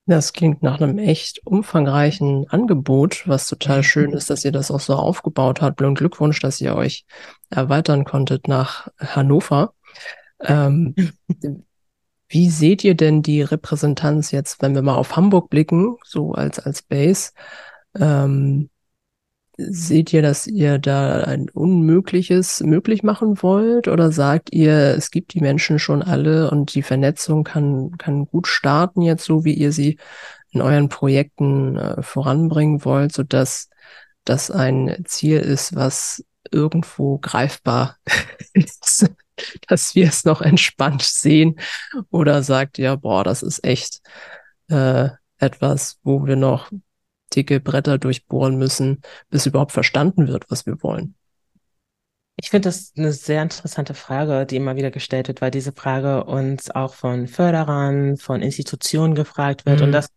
Das 0.07 0.33
klingt 0.33 0.63
nach 0.63 0.81
einem 0.81 0.97
echt 0.97 1.45
umfangreichen 1.45 2.49
Angebot, 2.49 3.27
was 3.27 3.47
total 3.47 3.83
schön 3.83 4.11
ist, 4.13 4.29
dass 4.29 4.43
ihr 4.43 4.51
das 4.51 4.71
auch 4.71 4.79
so 4.79 4.95
aufgebaut 4.95 5.61
habt. 5.61 5.81
Und 5.81 5.95
Glückwunsch, 5.95 6.39
dass 6.39 6.59
ihr 6.59 6.75
euch 6.75 7.05
erweitern 7.49 8.03
konntet 8.03 8.47
nach 8.47 8.87
Hannover. 8.99 9.73
Ähm, 10.41 10.95
Wie 12.31 12.49
seht 12.49 12.85
ihr 12.85 12.95
denn 12.95 13.21
die 13.21 13.41
Repräsentanz 13.41 14.31
jetzt, 14.31 14.61
wenn 14.61 14.73
wir 14.73 14.81
mal 14.81 14.95
auf 14.95 15.17
Hamburg 15.17 15.49
blicken, 15.49 15.97
so 16.05 16.31
als, 16.31 16.59
als 16.59 16.81
Base? 16.81 17.31
Ähm, 17.93 18.69
seht 19.57 20.13
ihr, 20.13 20.21
dass 20.21 20.47
ihr 20.47 20.79
da 20.79 21.23
ein 21.25 21.49
Unmögliches 21.49 22.61
möglich 22.61 23.03
machen 23.03 23.43
wollt? 23.43 23.89
Oder 23.89 24.13
sagt 24.13 24.53
ihr, 24.53 24.95
es 24.95 25.11
gibt 25.11 25.33
die 25.33 25.41
Menschen 25.41 25.77
schon 25.77 26.01
alle 26.01 26.49
und 26.49 26.73
die 26.73 26.83
Vernetzung 26.83 27.43
kann, 27.43 27.97
kann 27.97 28.27
gut 28.27 28.47
starten 28.47 29.01
jetzt, 29.01 29.25
so 29.25 29.43
wie 29.43 29.53
ihr 29.53 29.73
sie 29.73 29.97
in 30.51 30.61
euren 30.61 30.87
Projekten 30.87 31.75
äh, 31.75 32.01
voranbringen 32.01 32.85
wollt, 32.85 33.11
sodass 33.11 33.69
das 34.23 34.49
ein 34.51 35.03
Ziel 35.05 35.39
ist, 35.39 35.75
was 35.75 36.23
irgendwo 36.49 37.17
greifbar 37.17 37.97
ist? 38.53 39.11
dass 39.67 39.95
wir 39.95 40.07
es 40.07 40.25
noch 40.25 40.41
entspannt 40.41 41.01
sehen? 41.01 41.59
Oder 42.09 42.43
sagt 42.43 42.77
ihr, 42.77 42.97
boah, 42.97 43.23
das 43.23 43.43
ist 43.43 43.63
echt 43.63 44.01
äh, 44.69 45.09
etwas, 45.37 45.99
wo 46.03 46.25
wir 46.25 46.35
noch 46.35 46.71
dicke 47.35 47.59
Bretter 47.59 47.97
durchbohren 47.97 48.57
müssen, 48.57 49.01
bis 49.29 49.45
überhaupt 49.45 49.71
verstanden 49.71 50.27
wird, 50.27 50.49
was 50.49 50.65
wir 50.65 50.81
wollen? 50.83 51.15
Ich 52.37 52.49
finde 52.49 52.69
das 52.69 52.93
eine 52.97 53.11
sehr 53.11 53.43
interessante 53.43 53.93
Frage, 53.93 54.45
die 54.45 54.55
immer 54.55 54.75
wieder 54.75 54.89
gestellt 54.89 55.27
wird, 55.27 55.41
weil 55.41 55.51
diese 55.51 55.73
Frage 55.73 56.23
uns 56.23 56.71
auch 56.71 56.93
von 56.93 57.27
Förderern, 57.27 58.17
von 58.17 58.41
Institutionen 58.41 59.15
gefragt 59.15 59.65
wird. 59.65 59.79
Mhm. 59.79 59.87
Und 59.87 59.91
das, 59.91 60.07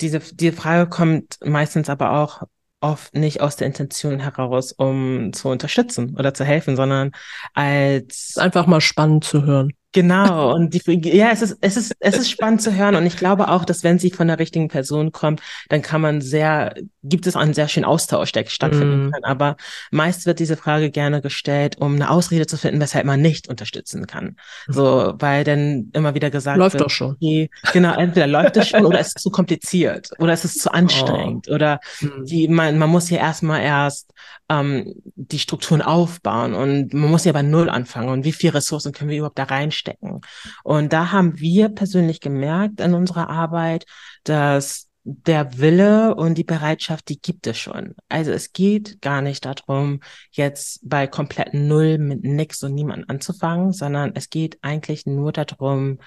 diese, 0.00 0.20
diese 0.20 0.56
Frage 0.56 0.88
kommt 0.88 1.38
meistens 1.44 1.88
aber 1.88 2.12
auch 2.12 2.42
oft 2.80 3.14
nicht 3.14 3.40
aus 3.40 3.56
der 3.56 3.66
Intention 3.66 4.20
heraus, 4.20 4.72
um 4.72 5.32
zu 5.32 5.48
unterstützen 5.48 6.16
oder 6.16 6.34
zu 6.34 6.44
helfen, 6.44 6.76
sondern 6.76 7.12
als 7.54 8.36
einfach 8.38 8.66
mal 8.66 8.80
spannend 8.80 9.24
zu 9.24 9.44
hören. 9.44 9.72
Genau, 9.92 10.54
und 10.54 10.74
die, 10.74 11.08
ja, 11.16 11.30
es 11.30 11.40
ist, 11.40 11.56
es 11.62 11.76
ist, 11.78 11.94
es 12.00 12.18
ist 12.18 12.30
spannend 12.30 12.60
zu 12.60 12.74
hören. 12.74 12.96
Und 12.96 13.06
ich 13.06 13.16
glaube 13.16 13.48
auch, 13.48 13.64
dass 13.64 13.82
wenn 13.82 13.98
sie 13.98 14.10
von 14.10 14.28
der 14.28 14.38
richtigen 14.38 14.68
Person 14.68 15.10
kommt, 15.10 15.40
dann 15.70 15.80
kann 15.80 16.02
man 16.02 16.20
sehr, 16.20 16.74
gibt 17.02 17.26
es 17.26 17.34
einen 17.34 17.54
sehr 17.54 17.66
schönen 17.68 17.86
Austausch, 17.86 18.30
der 18.32 18.44
stattfinden 18.44 19.06
mm. 19.06 19.12
kann. 19.12 19.24
Aber 19.24 19.56
meist 19.90 20.26
wird 20.26 20.38
diese 20.38 20.58
Frage 20.58 20.90
gerne 20.90 21.22
gestellt, 21.22 21.76
um 21.78 21.94
eine 21.94 22.10
Ausrede 22.10 22.46
zu 22.46 22.58
finden, 22.58 22.78
weshalb 22.78 23.06
man 23.06 23.22
nicht 23.22 23.48
unterstützen 23.48 24.06
kann. 24.06 24.36
So, 24.68 25.14
weil 25.18 25.44
dann 25.44 25.90
immer 25.94 26.14
wieder 26.14 26.30
gesagt 26.30 26.58
läuft 26.58 26.74
wird, 26.74 26.84
doch 26.84 26.90
schon. 26.90 27.12
Okay, 27.12 27.48
genau, 27.72 27.94
entweder 27.94 28.26
läuft 28.26 28.58
es 28.58 28.68
schon 28.68 28.84
oder 28.84 29.00
es 29.00 29.08
ist 29.08 29.20
zu 29.20 29.30
kompliziert 29.30 30.10
oder 30.18 30.34
es 30.34 30.44
ist 30.44 30.60
zu 30.60 30.74
anstrengend 30.74 31.46
oh. 31.48 31.54
oder 31.54 31.80
mm. 32.02 32.24
die, 32.24 32.48
man, 32.48 32.76
man 32.76 32.90
muss 32.90 33.08
hier 33.08 33.18
erstmal 33.18 33.62
erst 33.62 34.12
ähm, 34.48 34.94
die 35.14 35.38
Strukturen 35.38 35.82
aufbauen 35.82 36.54
und 36.54 36.92
man 36.92 37.10
muss 37.10 37.24
ja 37.24 37.32
bei 37.32 37.42
Null 37.42 37.68
anfangen 37.68 38.10
und 38.10 38.24
wie 38.24 38.32
viel 38.32 38.50
Ressourcen 38.50 38.92
können 38.92 39.10
wir 39.10 39.16
überhaupt 39.18 39.38
da 39.38 39.44
reinstecken. 39.76 40.20
Und 40.64 40.92
da 40.92 41.12
haben 41.12 41.38
wir 41.38 41.68
persönlich 41.68 42.20
gemerkt 42.20 42.80
in 42.80 42.94
unserer 42.94 43.28
Arbeit, 43.28 43.86
dass 44.24 44.88
der 45.04 45.58
Wille 45.58 46.16
und 46.16 46.36
die 46.36 46.44
Bereitschaft, 46.44 47.08
die 47.08 47.20
gibt 47.20 47.46
es 47.46 47.56
schon. 47.58 47.94
Also 48.08 48.32
es 48.32 48.52
geht 48.52 49.00
gar 49.00 49.22
nicht 49.22 49.44
darum, 49.44 50.00
jetzt 50.32 50.80
bei 50.82 51.06
kompletten 51.06 51.68
Null 51.68 51.98
mit 51.98 52.24
nix 52.24 52.62
und 52.64 52.74
niemand 52.74 53.08
anzufangen, 53.08 53.72
sondern 53.72 54.12
es 54.16 54.30
geht 54.30 54.58
eigentlich 54.62 55.06
nur 55.06 55.30
darum, 55.30 55.98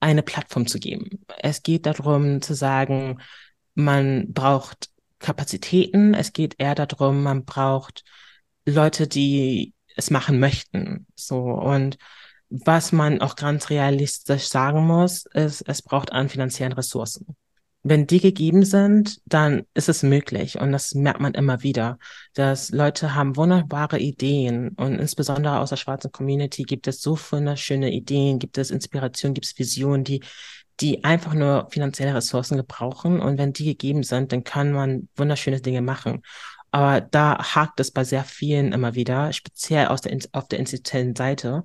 eine 0.00 0.24
Plattform 0.24 0.66
zu 0.66 0.80
geben. 0.80 1.24
Es 1.38 1.62
geht 1.62 1.86
darum 1.86 2.42
zu 2.42 2.54
sagen, 2.54 3.20
man 3.74 4.32
braucht 4.32 4.90
Kapazitäten. 5.20 6.12
Es 6.14 6.32
geht 6.32 6.56
eher 6.58 6.74
darum, 6.74 7.22
man 7.22 7.44
braucht 7.44 8.02
Leute, 8.66 9.06
die 9.06 9.74
es 9.96 10.10
machen 10.10 10.40
möchten. 10.40 11.06
So 11.14 11.38
und 11.38 11.98
was 12.52 12.92
man 12.92 13.20
auch 13.20 13.36
ganz 13.36 13.70
realistisch 13.70 14.48
sagen 14.48 14.86
muss, 14.86 15.26
ist, 15.32 15.62
es 15.66 15.82
braucht 15.82 16.12
an 16.12 16.28
finanziellen 16.28 16.72
Ressourcen. 16.72 17.36
Wenn 17.84 18.06
die 18.06 18.20
gegeben 18.20 18.64
sind, 18.64 19.18
dann 19.26 19.62
ist 19.74 19.88
es 19.88 20.04
möglich. 20.04 20.60
Und 20.60 20.70
das 20.70 20.94
merkt 20.94 21.20
man 21.20 21.34
immer 21.34 21.64
wieder, 21.64 21.98
dass 22.34 22.70
Leute 22.70 23.16
haben 23.16 23.36
wunderbare 23.36 23.98
Ideen. 23.98 24.68
Und 24.76 25.00
insbesondere 25.00 25.58
aus 25.58 25.70
der 25.70 25.76
schwarzen 25.76 26.12
Community 26.12 26.62
gibt 26.62 26.86
es 26.86 27.02
so 27.02 27.18
wunderschöne 27.18 27.90
Ideen, 27.90 28.38
gibt 28.38 28.58
es 28.58 28.70
Inspiration, 28.70 29.34
gibt 29.34 29.46
es 29.46 29.58
Visionen, 29.58 30.04
die 30.04 30.22
die 30.80 31.04
einfach 31.04 31.34
nur 31.34 31.68
finanzielle 31.70 32.14
Ressourcen 32.14 32.56
gebrauchen. 32.56 33.20
Und 33.20 33.38
wenn 33.38 33.52
die 33.52 33.64
gegeben 33.64 34.02
sind, 34.02 34.32
dann 34.32 34.44
kann 34.44 34.72
man 34.72 35.08
wunderschöne 35.16 35.60
Dinge 35.60 35.82
machen. 35.82 36.22
Aber 36.70 37.02
da 37.02 37.38
hakt 37.54 37.80
es 37.80 37.90
bei 37.90 38.02
sehr 38.02 38.24
vielen 38.24 38.72
immer 38.72 38.94
wieder, 38.94 39.32
speziell 39.32 39.88
aus 39.88 40.00
der, 40.00 40.18
auf 40.32 40.48
der 40.48 40.58
institutionellen 40.58 41.14
Seite, 41.14 41.64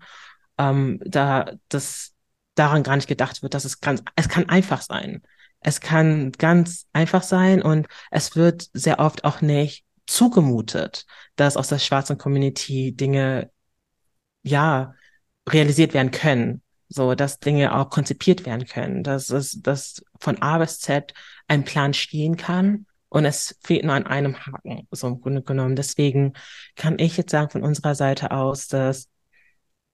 ähm, 0.58 1.00
da 1.06 1.52
das 1.70 2.14
daran 2.56 2.84
gar 2.84 2.96
nicht 2.96 3.08
gedacht 3.08 3.44
wird, 3.44 3.54
dass 3.54 3.66
es 3.66 3.80
ganz, 3.82 4.04
es 4.16 4.30
kann 4.30 4.50
einfach 4.50 4.82
sein. 4.82 5.22
Es 5.60 5.82
kann 5.82 6.32
ganz 6.34 6.88
einfach 6.94 7.24
sein 7.24 7.62
und 7.62 7.88
es 8.12 8.36
wird 8.36 8.70
sehr 8.74 9.00
oft 9.00 9.24
auch 9.24 9.42
nicht 9.42 9.86
zugemutet, 10.06 11.06
dass 11.36 11.58
aus 11.58 11.70
der 11.70 11.80
schwarzen 11.80 12.18
Community 12.18 12.96
Dinge, 12.96 13.52
ja, 14.44 14.94
realisiert 15.50 15.94
werden 15.94 16.12
können 16.12 16.62
so 16.90 17.16
dass 17.16 17.40
Dinge 17.40 17.76
auch 17.76 17.90
konzipiert 17.90 18.46
werden 18.46 18.66
können, 18.66 19.04
dass 19.04 19.30
es, 19.30 19.62
dass 19.62 20.04
von 20.20 20.42
A 20.42 20.58
bis 20.58 20.80
Z 20.80 21.14
ein 21.48 21.64
Plan 21.64 21.94
stehen 21.94 22.38
kann 22.38 22.86
und 23.10 23.26
es 23.26 23.58
fehlt 23.64 23.84
nur 23.84 23.94
an 23.94 24.06
einem 24.06 24.38
Haken, 24.46 24.88
so 24.92 25.08
im 25.08 25.22
Grunde 25.22 25.42
genommen. 25.42 25.76
Deswegen 25.76 26.34
kann 26.76 27.00
ich 27.00 27.18
jetzt 27.18 27.32
sagen 27.32 27.50
von 27.50 27.64
unserer 27.64 27.96
Seite 27.96 28.32
aus, 28.32 28.68
dass 28.68 29.10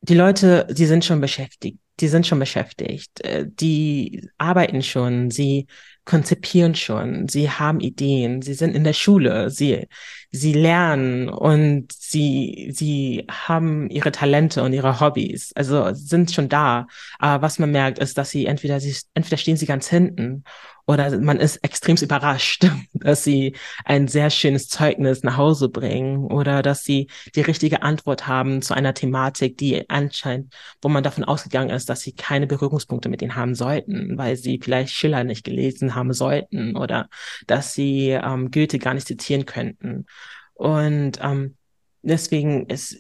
die 0.04 0.16
Leute, 0.16 0.68
die 0.70 0.86
sind 0.86 1.06
schon 1.06 1.22
beschäftigt, 1.22 1.80
die 2.02 2.10
sind 2.10 2.28
schon 2.28 2.40
beschäftigt, 2.40 3.22
äh, 3.24 3.46
die 3.48 4.28
arbeiten 4.38 4.82
schon, 4.82 5.32
sie 5.32 5.68
konzipieren 6.04 6.76
schon, 6.76 7.30
sie 7.30 7.50
haben 7.50 7.80
Ideen, 7.80 8.42
sie 8.42 8.54
sind 8.54 8.76
in 8.76 8.84
der 8.84 8.92
Schule, 8.92 9.50
sie, 9.50 9.88
sie 10.30 10.52
lernen 10.52 11.30
und 11.30 11.94
sie, 11.94 12.72
sie 12.74 13.26
haben 13.32 13.90
ihre 13.90 14.12
Talente 14.12 14.62
und 14.62 14.74
ihre 14.74 15.00
Hobbys, 15.00 15.54
also 15.56 15.94
sind 15.94 16.32
schon 16.32 16.50
da. 16.50 16.88
Aber 17.20 17.42
was 17.42 17.58
man 17.58 17.72
merkt, 17.72 18.00
ist, 18.00 18.18
dass 18.18 18.32
sie 18.32 18.48
entweder, 18.48 18.82
sie, 18.82 18.94
entweder 19.14 19.38
stehen 19.38 19.56
sie 19.56 19.66
ganz 19.66 19.88
hinten 19.88 20.44
oder 20.86 21.18
man 21.20 21.40
ist 21.40 21.58
extrem 21.58 21.96
überrascht, 21.96 22.66
dass 22.94 23.24
sie 23.24 23.56
ein 23.86 24.08
sehr 24.08 24.30
schönes 24.30 24.68
Zeugnis 24.68 25.24
nach 25.24 25.38
Hause 25.38 25.70
bringen 25.70 26.26
oder 26.26 26.62
dass 26.62 26.84
sie 26.84 27.08
die 27.36 27.42
richtige 27.42 27.84
Antwort 27.84 28.28
haben 28.28 28.62
zu 28.62 28.74
einer 28.74 28.94
Thematik, 28.94 29.58
die 29.58 29.90
anscheinend, 29.90 30.54
wo 30.82 30.90
man 30.90 31.04
davon 31.04 31.24
ausgegangen 31.24 31.70
ist, 31.70 31.90
dass 31.90 32.02
sie 32.02 32.14
keine 32.14 32.48
Berührungspunkte 32.48 33.10
mit 33.10 33.22
ihnen 33.22 33.36
haben 33.36 33.56
sollten, 33.56 34.18
weil 34.18 34.36
sie 34.36 34.60
vielleicht 34.62 34.94
Schiller 34.94 35.24
nicht 35.24 35.44
gelesen 35.44 35.96
haben 35.96 36.14
sollten 36.14 36.76
oder 36.76 37.10
dass 37.48 37.74
sie 37.74 38.10
ähm, 38.10 38.52
Goethe 38.52 38.80
gar 38.80 38.94
nicht 38.94 39.08
zitieren 39.08 39.46
könnten. 39.46 40.06
Und 40.54 41.20
ähm, 41.22 41.56
deswegen 42.02 42.68
ist, 42.68 42.98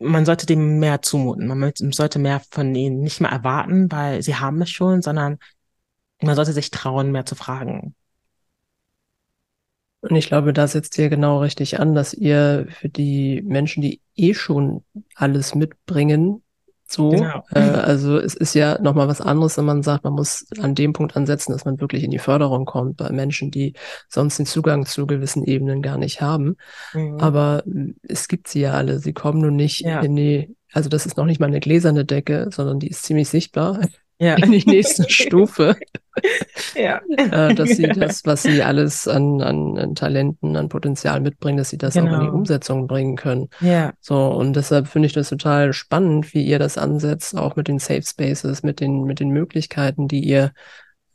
man 0.00 0.24
sollte 0.24 0.46
dem 0.46 0.78
mehr 0.78 1.02
zumuten. 1.02 1.46
Man 1.46 1.72
sollte 1.92 2.18
mehr 2.18 2.40
von 2.50 2.74
ihnen 2.74 3.00
nicht 3.00 3.20
mehr 3.20 3.30
erwarten, 3.30 3.90
weil 3.92 4.22
sie 4.22 4.34
haben 4.34 4.60
es 4.62 4.70
schon, 4.70 5.02
sondern 5.02 5.38
man 6.22 6.36
sollte 6.36 6.52
sich 6.52 6.70
trauen, 6.70 7.12
mehr 7.12 7.26
zu 7.26 7.34
fragen. 7.34 7.94
Und 10.02 10.16
ich 10.16 10.28
glaube, 10.28 10.52
da 10.52 10.66
setzt 10.66 10.96
ihr 10.98 11.10
genau 11.10 11.40
richtig 11.40 11.78
an, 11.78 11.94
dass 11.94 12.14
ihr 12.14 12.66
für 12.70 12.88
die 12.88 13.42
Menschen, 13.42 13.82
die 13.82 14.00
eh 14.16 14.32
schon 14.32 14.82
alles 15.14 15.54
mitbringen, 15.54 16.42
so, 16.90 17.10
genau. 17.10 17.44
äh, 17.54 17.60
also 17.60 18.18
es 18.18 18.34
ist 18.34 18.54
ja 18.54 18.80
nochmal 18.80 19.06
was 19.06 19.20
anderes, 19.20 19.56
wenn 19.56 19.64
man 19.64 19.84
sagt, 19.84 20.02
man 20.02 20.14
muss 20.14 20.46
an 20.58 20.74
dem 20.74 20.92
Punkt 20.92 21.16
ansetzen, 21.16 21.52
dass 21.52 21.64
man 21.64 21.80
wirklich 21.80 22.02
in 22.02 22.10
die 22.10 22.18
Förderung 22.18 22.64
kommt 22.64 22.96
bei 22.96 23.10
Menschen, 23.10 23.52
die 23.52 23.74
sonst 24.08 24.38
den 24.38 24.46
Zugang 24.46 24.86
zu 24.86 25.06
gewissen 25.06 25.44
Ebenen 25.44 25.82
gar 25.82 25.98
nicht 25.98 26.20
haben. 26.20 26.56
Mhm. 26.92 27.20
Aber 27.20 27.62
es 28.02 28.26
gibt 28.26 28.48
sie 28.48 28.62
ja 28.62 28.72
alle. 28.72 28.98
Sie 28.98 29.12
kommen 29.12 29.40
nur 29.40 29.52
nicht 29.52 29.82
ja. 29.82 30.00
in 30.00 30.16
die, 30.16 30.56
also 30.72 30.88
das 30.88 31.06
ist 31.06 31.16
noch 31.16 31.26
nicht 31.26 31.38
mal 31.38 31.46
eine 31.46 31.60
gläserne 31.60 32.04
Decke, 32.04 32.48
sondern 32.50 32.80
die 32.80 32.88
ist 32.88 33.04
ziemlich 33.04 33.28
sichtbar 33.28 33.78
ja. 34.20 34.34
in 34.36 34.52
die 34.52 34.64
nächste 34.66 35.04
Stufe. 35.08 35.76
ja. 36.74 37.00
äh, 37.16 37.54
dass 37.54 37.70
sie 37.70 37.88
das, 37.88 38.24
was 38.24 38.42
sie 38.42 38.62
alles 38.62 39.08
an, 39.08 39.40
an, 39.40 39.78
an, 39.78 39.94
Talenten, 39.94 40.56
an 40.56 40.68
Potenzial 40.68 41.20
mitbringen, 41.20 41.58
dass 41.58 41.70
sie 41.70 41.78
das 41.78 41.94
genau. 41.94 42.06
auch 42.06 42.14
in 42.14 42.20
die 42.20 42.26
genau. 42.26 42.38
Umsetzung 42.38 42.86
bringen 42.86 43.16
können. 43.16 43.48
Ja. 43.60 43.94
So, 44.00 44.28
und 44.28 44.54
deshalb 44.54 44.88
finde 44.88 45.06
ich 45.06 45.12
das 45.14 45.30
total 45.30 45.72
spannend, 45.72 46.34
wie 46.34 46.44
ihr 46.44 46.58
das 46.58 46.78
ansetzt, 46.78 47.36
auch 47.36 47.56
mit 47.56 47.68
den 47.68 47.78
Safe 47.78 48.02
Spaces, 48.02 48.62
mit 48.62 48.80
den, 48.80 49.04
mit 49.04 49.20
den 49.20 49.30
Möglichkeiten, 49.30 50.06
die 50.06 50.20
ihr 50.20 50.52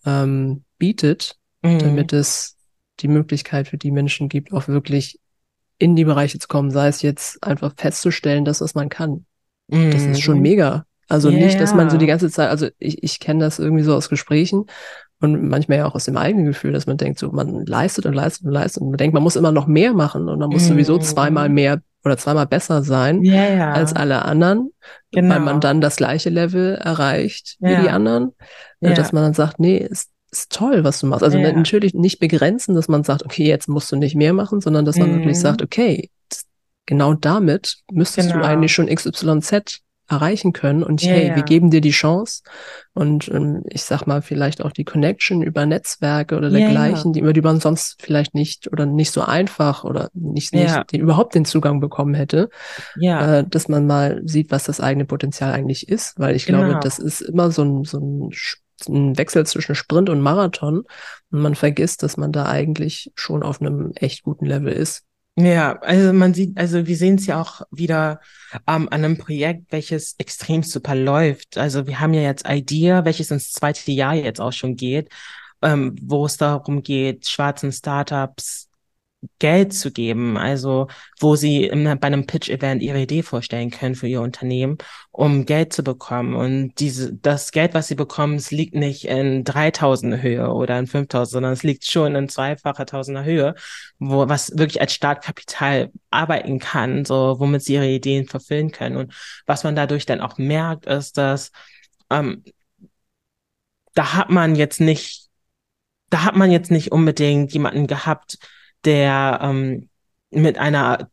ähm, 0.06 0.64
bietet, 0.78 1.38
mhm. 1.62 1.80
damit 1.80 2.12
es 2.12 2.58
die 3.00 3.08
Möglichkeit 3.08 3.68
für 3.68 3.78
die 3.78 3.92
Menschen 3.92 4.30
gibt, 4.30 4.52
auch 4.52 4.68
wirklich 4.68 5.20
in 5.78 5.96
die 5.96 6.06
Bereiche 6.06 6.40
zu 6.40 6.48
kommen, 6.48 6.72
sei 6.72 6.88
es 6.88 7.02
jetzt 7.02 7.44
einfach 7.44 7.74
festzustellen, 7.76 8.46
dass 8.46 8.62
was 8.62 8.76
man 8.76 8.90
kann. 8.90 9.26
Mhm. 9.68 9.92
Das 9.92 10.04
ist 10.04 10.22
schon 10.22 10.38
mhm. 10.38 10.44
mega. 10.44 10.86
Also 11.08 11.30
yeah. 11.30 11.46
nicht, 11.46 11.60
dass 11.60 11.74
man 11.74 11.90
so 11.90 11.98
die 11.98 12.08
ganze 12.08 12.30
Zeit, 12.30 12.50
also 12.50 12.68
ich, 12.80 13.04
ich 13.04 13.20
kenne 13.20 13.44
das 13.44 13.60
irgendwie 13.60 13.84
so 13.84 13.96
aus 13.96 14.10
Gesprächen 14.10 14.66
und 15.22 15.48
manchmal 15.48 15.80
ja 15.80 15.86
auch 15.86 15.96
aus 15.96 16.06
dem 16.06 16.18
eigenen 16.18 16.46
Gefühl, 16.46 16.72
dass 16.72 16.88
man 16.88 16.98
denkt, 16.98 17.20
so 17.20 17.32
man 17.32 17.66
leistet 17.66 18.06
und 18.06 18.14
leistet 18.14 18.46
und 18.46 18.52
leistet 18.52 18.82
und 18.82 18.90
man 18.90 18.98
denkt, 18.98 19.14
man 19.14 19.24
muss 19.24 19.36
immer 19.36 19.52
noch 19.52 19.68
mehr 19.68 19.94
machen 19.94 20.28
und 20.28 20.40
man 20.40 20.50
muss 20.50 20.64
mm. 20.64 20.68
sowieso 20.68 20.98
zweimal 20.98 21.50
mehr 21.50 21.82
oder 22.04 22.18
zweimal 22.18 22.46
besser 22.46 22.84
sein 22.84 23.24
yeah. 23.24 23.74
als 23.74 23.94
alle 23.94 24.24
anderen, 24.24 24.72
genau. 25.12 25.36
weil 25.36 25.42
man 25.42 25.62
dann 25.62 25.82
das 25.82 25.96
gleiche 25.96 26.30
Level 26.30 26.76
erreicht 26.76 27.58
yeah. 27.62 27.72
wie 27.72 27.84
die 27.84 27.90
anderen, 27.90 28.34
yeah. 28.82 28.94
dass 28.94 29.12
man 29.12 29.24
dann 29.24 29.34
sagt, 29.34 29.60
nee, 29.60 29.78
ist, 29.78 30.10
ist 30.32 30.52
toll, 30.52 30.84
was 30.84 31.00
du 31.00 31.08
machst. 31.08 31.24
Also 31.24 31.40
natürlich 31.40 31.94
nicht 31.94 32.20
begrenzen, 32.20 32.76
dass 32.76 32.88
man 32.88 33.04
sagt, 33.04 33.24
okay, 33.24 33.46
jetzt 33.46 33.70
musst 33.70 33.92
du 33.92 33.96
nicht 33.96 34.16
mehr 34.16 34.34
machen, 34.34 34.60
sondern 34.60 34.86
dass 34.86 34.98
man 34.98 35.12
mm. 35.12 35.16
wirklich 35.16 35.40
sagt, 35.40 35.62
okay, 35.62 36.10
genau 36.86 37.14
damit 37.14 37.78
müsstest 37.92 38.32
genau. 38.32 38.42
du 38.42 38.48
eigentlich 38.48 38.74
schon 38.74 38.88
XYZ 38.88 39.82
erreichen 40.08 40.54
können 40.54 40.84
und 40.84 41.02
ja, 41.02 41.14
hey, 41.14 41.28
ja. 41.30 41.36
wir 41.36 41.44
geben 41.44 41.72
dir 41.72 41.82
die 41.82 41.92
Chance 41.92 42.44
und 42.94 43.28
ähm, 43.30 43.64
ich 43.70 43.84
sag 43.84 44.06
mal 44.06 44.22
vielleicht 44.22 44.64
auch 44.64 44.72
die 44.72 44.84
Connection 44.84 45.42
über 45.42 45.66
Netzwerke 45.66 46.38
oder 46.38 46.50
dergleichen, 46.50 47.14
die, 47.14 47.22
über 47.22 47.34
die 47.34 47.42
man 47.42 47.60
sonst 47.60 48.02
vielleicht 48.02 48.36
nicht 48.36 48.72
oder 48.72 48.86
nicht 48.86 49.12
so 49.12 49.22
einfach 49.22 49.84
oder 49.84 50.10
nicht, 50.14 50.54
nicht 50.54 50.92
den, 50.92 51.02
überhaupt 51.02 51.34
den 51.34 51.46
Zugang 51.46 51.80
bekommen 51.80 52.14
hätte. 52.14 52.50
Äh, 53.40 53.44
dass 53.50 53.68
man 53.68 53.88
mal 53.88 54.22
sieht, 54.26 54.52
was 54.52 54.66
das 54.66 54.80
eigene 54.80 55.06
Potenzial 55.06 55.54
eigentlich 55.54 55.90
ist, 55.90 56.20
weil 56.20 56.36
ich 56.36 56.46
genau. 56.46 56.60
glaube, 56.60 56.80
das 56.82 57.00
ist 57.00 57.22
immer 57.22 57.52
so 57.52 57.64
ein, 57.64 57.84
so 57.84 58.00
ein 58.00 58.32
ein 58.88 59.18
Wechsel 59.18 59.46
zwischen 59.46 59.74
Sprint 59.74 60.10
und 60.10 60.22
Marathon 60.22 60.84
und 61.32 61.42
man 61.42 61.56
vergisst, 61.56 62.04
dass 62.04 62.18
man 62.18 62.32
da 62.32 62.46
eigentlich 62.46 63.12
schon 63.16 63.42
auf 63.42 63.62
einem 63.62 63.94
echt 63.96 64.24
guten 64.24 64.46
Level 64.46 64.72
ist. 64.72 65.04
Ja, 65.38 65.78
also 65.80 66.14
man 66.14 66.34
sieht, 66.34 66.58
also 66.58 66.88
wir 66.88 66.96
sehen 66.96 67.16
es 67.16 67.26
ja 67.26 67.42
auch 67.42 67.62
wieder 67.70 68.22
ähm, 68.68 68.88
an 68.90 69.04
einem 69.04 69.18
Projekt, 69.18 69.70
welches 69.72 70.16
extrem 70.18 70.64
super 70.64 70.96
läuft. 70.96 71.58
Also 71.58 71.88
wir 71.88 72.00
haben 72.00 72.14
ja 72.14 72.22
jetzt 72.22 72.46
Idea, 72.48 73.04
welches 73.04 73.32
ins 73.32 73.52
zweite 73.52 73.92
Jahr 73.92 74.14
jetzt 74.14 74.40
auch 74.40 74.54
schon 74.54 74.78
geht, 74.78 75.10
ähm, 75.62 75.96
wo 76.02 76.26
es 76.26 76.38
darum 76.38 76.84
geht, 76.84 77.28
schwarzen 77.28 77.74
Startups 77.74 78.70
Geld 79.40 79.74
zu 79.74 79.92
geben, 79.92 80.38
also 80.38 80.88
wo 81.20 81.36
sie 81.36 81.66
im, 81.66 81.84
bei 81.84 82.08
einem 82.08 82.26
Pitch-Event 82.26 82.82
ihre 82.82 83.02
Idee 83.02 83.24
vorstellen 83.24 83.72
können 83.72 83.96
für 83.96 84.08
ihr 84.08 84.22
Unternehmen, 84.22 84.78
um 85.12 85.46
Geld 85.46 85.74
zu 85.74 85.84
bekommen. 85.84 86.36
Und 86.36 86.74
diese, 86.80 87.14
das 87.14 87.52
Geld, 87.52 87.74
was 87.74 87.88
sie 87.88 87.96
bekommen, 87.96 88.36
es 88.36 88.52
liegt 88.52 88.76
nicht 88.76 89.06
in 89.06 89.44
3000 89.44 90.22
Höhe 90.22 90.50
oder 90.52 90.78
in 90.80 90.88
5000, 90.88 91.32
sondern 91.32 91.54
es 91.54 91.64
liegt 91.64 91.86
schon 91.86 92.16
in 92.16 92.30
zweifacher 92.30 92.86
Tausender 92.86 93.24
Höhe, 93.24 93.56
wo, 94.00 94.28
was 94.28 94.58
wirklich 94.58 94.82
als 94.82 94.94
Startkapital 94.94 95.92
arbeiten 96.10 96.60
kann, 96.60 97.06
so, 97.06 97.40
womit 97.40 97.64
sie 97.64 97.76
ihre 97.76 97.88
Ideen 97.90 98.28
verfüllen 98.28 98.72
können. 98.72 98.98
Und 98.98 99.14
was 99.46 99.64
man 99.64 99.76
dadurch 99.76 100.06
dann 100.06 100.22
auch 100.22 100.38
merkt, 100.38 100.86
ist, 100.86 101.18
dass, 101.18 101.52
ähm, 102.10 102.44
da 103.96 104.14
hat 104.14 104.30
man 104.30 104.56
jetzt 104.56 104.80
nicht, 104.82 105.30
da 106.10 106.24
hat 106.24 106.36
man 106.36 106.52
jetzt 106.52 106.72
nicht 106.72 106.92
unbedingt 106.92 107.54
jemanden 107.54 107.88
gehabt, 107.88 108.38
der 108.86 109.40
ähm, 109.42 109.90
mit 110.32 110.58
einer 110.58 111.10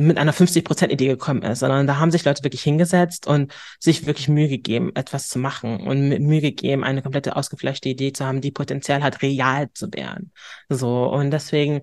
mit 0.00 0.16
einer 0.16 0.32
50-Prozent-Idee 0.32 1.08
gekommen 1.08 1.42
ist, 1.42 1.58
sondern 1.58 1.86
da 1.86 1.98
haben 1.98 2.10
sich 2.10 2.24
Leute 2.24 2.42
wirklich 2.42 2.62
hingesetzt 2.62 3.26
und 3.26 3.52
sich 3.78 4.06
wirklich 4.06 4.28
Mühe 4.28 4.48
gegeben, 4.48 4.92
etwas 4.94 5.28
zu 5.28 5.38
machen 5.38 5.86
und 5.86 6.08
mit 6.08 6.22
Mühe 6.22 6.40
gegeben, 6.40 6.84
eine 6.84 7.02
komplette 7.02 7.36
ausgefleischte 7.36 7.90
Idee 7.90 8.12
zu 8.12 8.24
haben, 8.24 8.40
die 8.40 8.50
Potenzial 8.50 9.02
hat, 9.02 9.20
real 9.20 9.70
zu 9.74 9.92
werden. 9.92 10.32
So. 10.70 11.04
Und 11.10 11.32
deswegen 11.32 11.82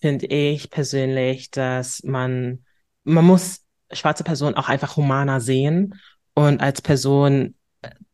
finde 0.00 0.26
ich 0.26 0.70
persönlich, 0.70 1.50
dass 1.50 2.04
man, 2.04 2.64
man 3.02 3.24
muss 3.24 3.64
schwarze 3.90 4.22
Personen 4.22 4.54
auch 4.54 4.68
einfach 4.68 4.96
humaner 4.96 5.40
sehen 5.40 5.94
und 6.34 6.60
als 6.60 6.80
Person 6.82 7.54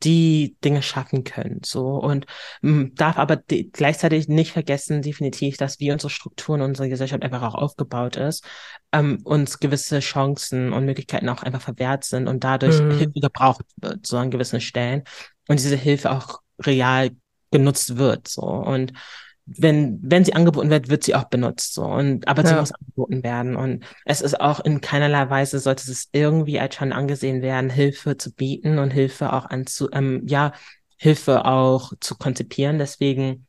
die 0.02 0.56
Dinge 0.64 0.82
schaffen 0.82 1.24
können. 1.24 1.60
So 1.64 1.86
und 1.96 2.26
m, 2.62 2.94
darf 2.94 3.18
aber 3.18 3.36
gleichzeitig 3.36 4.28
nicht 4.28 4.52
vergessen, 4.52 5.02
definitiv, 5.02 5.56
dass 5.56 5.80
wie 5.80 5.92
unsere 5.92 6.10
Strukturen, 6.10 6.60
unsere 6.60 6.88
Gesellschaft 6.88 7.22
einfach 7.22 7.42
auch 7.42 7.54
aufgebaut 7.54 8.16
ist, 8.16 8.44
ähm, 8.92 9.20
uns 9.24 9.58
gewisse 9.58 10.00
Chancen 10.00 10.72
und 10.72 10.84
Möglichkeiten 10.84 11.28
auch 11.28 11.42
einfach 11.42 11.62
verwehrt 11.62 12.04
sind 12.04 12.28
und 12.28 12.44
dadurch 12.44 12.80
mhm. 12.80 12.98
Hilfe 12.98 13.20
gebraucht 13.20 13.64
wird, 13.76 14.06
so 14.06 14.18
an 14.18 14.30
gewissen 14.30 14.60
Stellen 14.60 15.04
und 15.48 15.58
diese 15.58 15.76
Hilfe 15.76 16.10
auch 16.10 16.40
real 16.60 17.10
genutzt 17.50 17.96
wird. 17.96 18.28
So 18.28 18.42
und 18.42 18.92
wenn, 19.58 19.98
wenn 20.02 20.24
sie 20.24 20.34
angeboten 20.34 20.70
wird, 20.70 20.88
wird 20.88 21.04
sie 21.04 21.14
auch 21.14 21.24
benutzt. 21.24 21.74
So. 21.74 21.84
Und, 21.84 22.26
aber 22.28 22.46
sie 22.46 22.54
muss 22.54 22.72
angeboten 22.72 23.22
werden. 23.22 23.56
Und 23.56 23.84
es 24.04 24.20
ist 24.20 24.40
auch 24.40 24.60
in 24.60 24.80
keinerlei 24.80 25.28
Weise 25.30 25.58
sollte 25.58 25.90
es 25.90 26.08
irgendwie 26.12 26.60
als 26.60 26.74
schon 26.74 26.92
angesehen 26.92 27.42
werden, 27.42 27.70
Hilfe 27.70 28.16
zu 28.16 28.32
bieten 28.32 28.78
und 28.78 28.90
Hilfe 28.90 29.32
auch 29.32 29.46
anzu, 29.46 29.88
ähm, 29.92 30.22
ja, 30.26 30.52
Hilfe 30.96 31.44
auch 31.44 31.92
zu 32.00 32.16
konzipieren. 32.16 32.78
Deswegen 32.78 33.46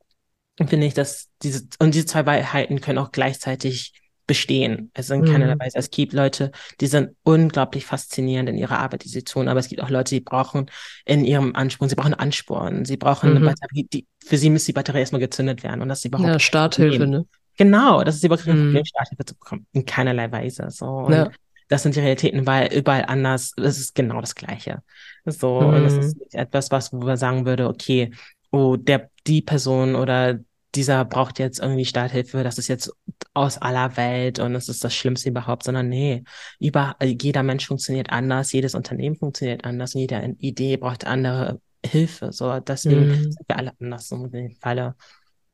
finde 0.57 0.87
ich, 0.87 0.93
dass 0.93 1.29
diese, 1.41 1.67
und 1.79 1.93
diese 1.93 2.05
zwei 2.05 2.25
Wahrheiten 2.25 2.81
können 2.81 2.99
auch 2.99 3.11
gleichzeitig 3.11 3.93
bestehen. 4.25 4.91
Also 4.93 5.13
in 5.13 5.21
mhm. 5.21 5.25
keiner 5.25 5.59
Weise. 5.59 5.77
Es 5.77 5.89
gibt 5.89 6.13
Leute, 6.13 6.51
die 6.79 6.87
sind 6.87 7.15
unglaublich 7.23 7.85
faszinierend 7.85 8.49
in 8.49 8.57
ihrer 8.57 8.79
Arbeit, 8.79 9.03
die 9.03 9.09
sie 9.09 9.23
tun, 9.23 9.47
aber 9.47 9.59
es 9.59 9.67
gibt 9.67 9.81
auch 9.81 9.89
Leute, 9.89 10.15
die 10.15 10.21
brauchen 10.21 10.67
in 11.05 11.25
ihrem 11.25 11.55
Ansporn, 11.55 11.89
sie 11.89 11.95
brauchen 11.95 12.13
Ansporn, 12.13 12.85
sie 12.85 12.97
brauchen 12.97 13.31
mhm. 13.31 13.37
eine 13.37 13.45
Batterie, 13.47 13.87
die, 13.91 14.07
für 14.25 14.37
sie 14.37 14.49
muss 14.49 14.65
die 14.65 14.73
Batterie 14.73 14.99
erstmal 14.99 15.21
gezündet 15.21 15.63
werden 15.63 15.81
und 15.81 15.89
das 15.89 15.99
ist 15.99 16.05
überhaupt 16.05 16.29
Ja, 16.29 16.39
Starthilfe, 16.39 17.07
ne? 17.07 17.25
Genau, 17.57 18.03
das 18.03 18.15
ist 18.15 18.23
überhaupt 18.23 18.45
kein 18.45 18.55
Problem, 18.55 18.81
mhm. 18.81 18.85
Starthilfe 18.85 19.25
zu 19.25 19.35
bekommen. 19.35 19.67
In 19.73 19.85
keinerlei 19.85 20.31
Weise. 20.31 20.67
So. 20.69 20.85
Und 20.85 21.13
ja. 21.13 21.29
das 21.69 21.83
sind 21.83 21.95
die 21.95 21.99
Realitäten, 21.99 22.47
weil 22.47 22.73
überall 22.73 23.05
anders, 23.05 23.53
es 23.57 23.79
ist 23.79 23.95
genau 23.95 24.21
das 24.21 24.35
Gleiche. 24.35 24.81
So, 25.25 25.59
und 25.59 25.85
es 25.85 25.93
ist 25.93 26.15
mhm. 26.15 26.21
nicht 26.23 26.35
etwas, 26.35 26.71
was, 26.71 26.91
wo 26.91 26.97
man 26.97 27.17
sagen 27.17 27.45
würde, 27.45 27.67
okay, 27.67 28.11
oh, 28.51 28.75
der, 28.75 29.09
die 29.27 29.41
Person 29.41 29.95
oder 29.95 30.39
dieser 30.75 31.05
braucht 31.05 31.37
jetzt 31.37 31.59
irgendwie 31.59 31.85
Starthilfe, 31.85 32.43
das 32.43 32.57
ist 32.57 32.67
jetzt 32.67 32.91
aus 33.35 33.59
aller 33.59 33.95
Welt 33.95 34.39
und 34.39 34.55
es 34.55 34.69
ist 34.69 34.83
das 34.83 34.95
Schlimmste 34.95 35.29
überhaupt, 35.29 35.63
sondern 35.63 35.89
nee, 35.89 36.23
über, 36.59 36.95
jeder 37.01 37.43
Mensch 37.43 37.67
funktioniert 37.67 38.09
anders, 38.09 38.51
jedes 38.51 38.73
Unternehmen 38.73 39.15
funktioniert 39.15 39.65
anders 39.65 39.93
und 39.93 40.01
jede 40.01 40.35
Idee 40.39 40.77
braucht 40.77 41.05
andere 41.05 41.59
Hilfe. 41.85 42.31
So, 42.31 42.59
deswegen 42.59 43.07
mhm. 43.07 43.23
sind 43.31 43.47
wir 43.47 43.57
alle 43.57 43.73
anders 43.79 44.07
so 44.07 44.15
in 44.25 44.31
dem 44.31 44.55
Falle. 44.55 44.95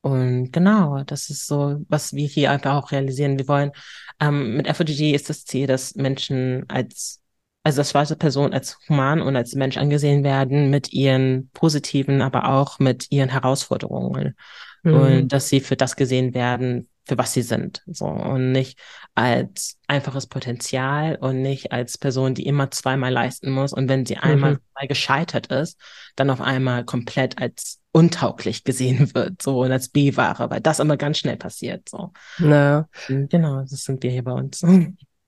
Und 0.02 0.52
genau, 0.52 1.04
das 1.04 1.30
ist 1.30 1.48
so, 1.48 1.82
was 1.90 2.14
wir 2.14 2.28
hier 2.28 2.52
einfach 2.52 2.76
auch 2.76 2.92
realisieren. 2.92 3.38
Wir 3.38 3.48
wollen, 3.48 3.72
ähm, 4.20 4.56
mit 4.56 4.68
FOGG 4.68 5.14
ist 5.14 5.30
das 5.30 5.44
Ziel, 5.46 5.68
dass 5.68 5.96
Menschen 5.96 6.64
als, 6.70 7.22
also 7.64 7.82
dass 7.82 7.92
schwarze 7.92 8.16
Personen 8.16 8.54
als 8.54 8.78
human 8.88 9.22
und 9.22 9.36
als 9.36 9.56
Mensch 9.56 9.78
angesehen 9.78 10.24
werden 10.24 10.70
mit 10.70 10.94
ihren 10.94 11.50
positiven, 11.54 12.22
aber 12.22 12.50
auch 12.50 12.80
mit 12.80 13.08
ihren 13.12 13.30
Herausforderungen 13.30 14.36
mhm. 14.84 14.94
und 14.94 15.28
dass 15.30 15.50
sie 15.50 15.60
für 15.60 15.76
das 15.76 15.98
gesehen 15.98 16.34
werden, 16.34 16.88
für 17.10 17.18
was 17.18 17.34
sie 17.34 17.42
sind. 17.42 17.82
So 17.88 18.06
und 18.06 18.52
nicht 18.52 18.80
als 19.16 19.80
einfaches 19.88 20.28
Potenzial 20.28 21.16
und 21.16 21.42
nicht 21.42 21.72
als 21.72 21.98
Person, 21.98 22.36
die 22.36 22.46
immer 22.46 22.70
zweimal 22.70 23.12
leisten 23.12 23.50
muss. 23.52 23.74
Und 23.74 23.90
wenn 23.90 24.06
sie 24.06 24.18
einmal 24.18 24.54
mhm. 24.54 24.88
gescheitert 24.88 25.48
ist, 25.48 25.80
dann 26.16 26.30
auf 26.30 26.40
einmal 26.40 26.86
komplett 26.86 27.40
als 27.40 27.82
untauglich 27.92 28.64
gesehen 28.64 29.12
wird, 29.16 29.42
so 29.42 29.62
und 29.62 29.72
als 29.72 29.90
B-Ware, 29.90 30.52
weil 30.52 30.62
das 30.62 30.80
immer 30.80 30.98
ganz 30.98 31.18
schnell 31.18 31.38
passiert. 31.38 31.90
So. 31.90 32.14
Naja. 32.38 32.88
Genau, 33.08 33.62
das 33.62 33.84
sind 33.84 34.04
wir 34.04 34.12
hier 34.12 34.24
bei 34.24 34.34
uns. 34.34 34.64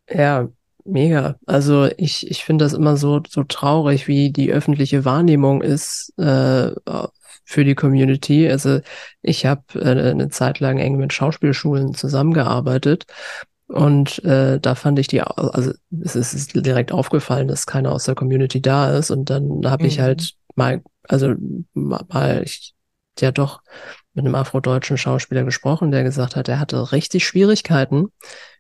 Ja, 0.08 0.48
mega. 0.86 1.36
Also 1.46 1.90
ich, 1.98 2.30
ich 2.30 2.44
finde 2.44 2.66
das 2.66 2.74
immer 2.74 2.98
so, 2.98 3.22
so 3.28 3.44
traurig, 3.44 4.08
wie 4.08 4.32
die 4.32 4.52
öffentliche 4.52 5.06
Wahrnehmung 5.06 5.62
ist 5.62 6.14
äh, 6.18 6.72
für 7.44 7.64
die 7.64 7.76
Community. 7.76 8.50
Also 8.50 8.80
ich 9.22 9.46
habe 9.46 9.64
äh, 9.76 10.12
eine 10.12 10.30
Zeit 10.30 10.60
lang 10.60 10.78
eng 10.78 10.98
mit 10.98 11.14
Schauspielschulen 11.14 11.94
zusammengearbeitet 11.94 13.06
und 13.72 14.24
äh, 14.26 14.60
da 14.60 14.76
fand 14.76 15.00
ich 15.00 15.08
die, 15.08 15.22
also 15.22 15.72
es 16.04 16.16
ist 16.16 16.54
direkt 16.56 16.92
aufgefallen, 16.92 17.48
dass 17.48 17.66
keiner 17.66 17.94
aus 17.94 18.04
der 18.04 18.16
Community 18.16 18.62
da 18.62 18.98
ist 18.98 19.12
und 19.12 19.30
dann 19.30 19.62
habe 19.66 19.84
mhm. 19.84 19.90
ich 19.90 20.00
halt 20.02 20.34
mal, 20.56 20.82
also 21.08 21.34
mal, 21.74 22.44
ich, 22.44 22.74
ja 23.20 23.32
doch 23.32 23.62
mit 24.14 24.26
einem 24.26 24.36
afrodeutschen 24.36 24.98
Schauspieler 24.98 25.44
gesprochen, 25.44 25.92
der 25.92 26.04
gesagt 26.04 26.36
hat, 26.36 26.50
er 26.50 26.60
hatte 26.60 26.92
richtig 26.92 27.26
Schwierigkeiten, 27.26 28.08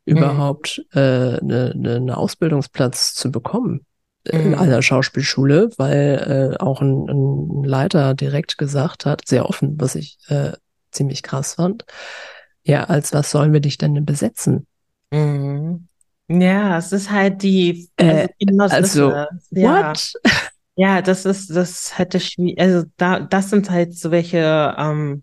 mhm. 0.05 0.17
überhaupt 0.17 0.85
äh, 0.93 0.99
eine, 1.39 1.73
eine 1.75 2.17
Ausbildungsplatz 2.17 3.13
zu 3.13 3.31
bekommen 3.31 3.85
in 4.23 4.49
mhm. 4.49 4.55
einer 4.55 4.81
Schauspielschule, 4.81 5.71
weil 5.77 6.53
äh, 6.53 6.63
auch 6.63 6.81
ein, 6.81 7.09
ein 7.09 7.63
Leiter 7.63 8.13
direkt 8.13 8.57
gesagt 8.57 9.05
hat, 9.05 9.27
sehr 9.27 9.47
offen, 9.49 9.79
was 9.79 9.95
ich 9.95 10.17
äh, 10.27 10.51
ziemlich 10.91 11.23
krass 11.23 11.55
fand. 11.55 11.85
Ja, 12.63 12.83
als 12.83 13.13
was 13.13 13.31
sollen 13.31 13.53
wir 13.53 13.61
dich 13.61 13.77
denn 13.77 14.05
besetzen? 14.05 14.67
Mhm. 15.11 15.87
Ja, 16.27 16.77
es 16.77 16.91
ist 16.91 17.11
halt 17.11 17.41
die, 17.41 17.89
also, 17.97 18.29
äh, 18.47 18.67
also 18.69 19.11
ja. 19.51 19.89
what? 19.89 20.13
Ja, 20.75 21.01
das 21.01 21.25
ist, 21.25 21.53
das 21.53 21.97
hätte 21.99 22.21
schwierig, 22.21 22.59
also 22.59 22.85
da, 22.95 23.19
das 23.19 23.49
sind 23.49 23.69
halt 23.69 23.93
so 23.93 24.09
welche 24.09 24.73
ähm, 24.77 25.21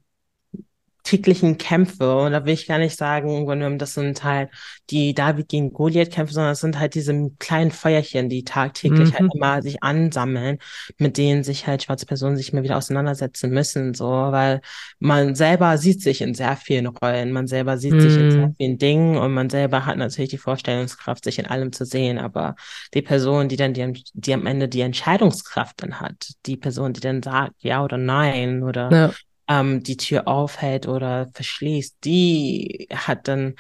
täglichen 1.09 1.57
Kämpfe. 1.57 2.19
Und 2.19 2.33
da 2.33 2.45
will 2.45 2.53
ich 2.53 2.67
gar 2.67 2.79
nicht 2.79 2.97
sagen, 2.97 3.79
das 3.79 3.95
sind 3.95 4.25
halt 4.25 4.51
die 4.91 5.15
David 5.15 5.49
gegen 5.49 5.73
Goliath-Kämpfe, 5.73 6.35
sondern 6.35 6.53
es 6.53 6.61
sind 6.61 6.79
halt 6.79 6.95
diese 6.95 7.31
kleinen 7.39 7.71
Feuerchen, 7.71 8.29
die 8.29 8.45
tagtäglich 8.45 9.15
halt 9.15 9.23
mhm. 9.23 9.25
halt 9.25 9.35
immer 9.35 9.63
sich 9.63 9.83
ansammeln, 9.83 10.59
mit 10.99 11.17
denen 11.17 11.45
sich 11.45 11.67
halt 11.67 11.83
schwarze 11.83 12.05
Personen 12.05 12.37
sich 12.37 12.53
immer 12.53 12.63
wieder 12.63 12.77
auseinandersetzen 12.77 13.51
müssen, 13.51 13.95
so, 13.95 14.07
weil 14.07 14.61
man 14.99 15.35
selber 15.35 15.79
sieht 15.79 16.03
sich 16.03 16.21
in 16.21 16.35
sehr 16.35 16.57
vielen 16.57 16.87
Rollen, 16.87 17.33
man 17.33 17.47
selber 17.47 17.79
sieht 17.79 17.95
mhm. 17.95 18.01
sich 18.01 18.17
in 18.17 18.31
sehr 18.31 18.47
mhm. 18.49 18.55
vielen 18.57 18.79
Dingen 18.79 19.17
und 19.17 19.33
man 19.33 19.49
selber 19.49 19.87
hat 19.87 19.97
natürlich 19.97 20.31
die 20.31 20.39
Vorstellungskraft, 20.39 21.25
sich 21.25 21.39
in 21.39 21.47
allem 21.47 21.73
zu 21.73 21.87
sehen, 21.87 22.19
aber 22.19 22.55
die 22.93 23.03
Person, 23.03 23.49
die 23.49 23.57
dann 23.57 23.73
die, 23.73 24.05
die 24.13 24.35
am 24.35 24.45
Ende 24.45 24.69
die 24.69 24.83
Entscheidungskraft 24.83 25.83
dann 25.83 26.01
hat, 26.01 26.33
die 26.45 26.57
Person, 26.59 26.93
die 26.93 27.01
dann 27.01 27.23
sagt, 27.23 27.55
ja 27.61 27.83
oder 27.83 27.97
nein 27.97 28.63
oder 28.63 28.91
ja 28.93 29.11
ähm, 29.49 29.83
die 29.83 29.97
Tür 29.97 30.29
aufhält 30.29 30.87
oder 30.87 31.29
verschließt, 31.33 31.97
die 32.05 32.89
hat 32.93 33.29
dann 33.29 33.55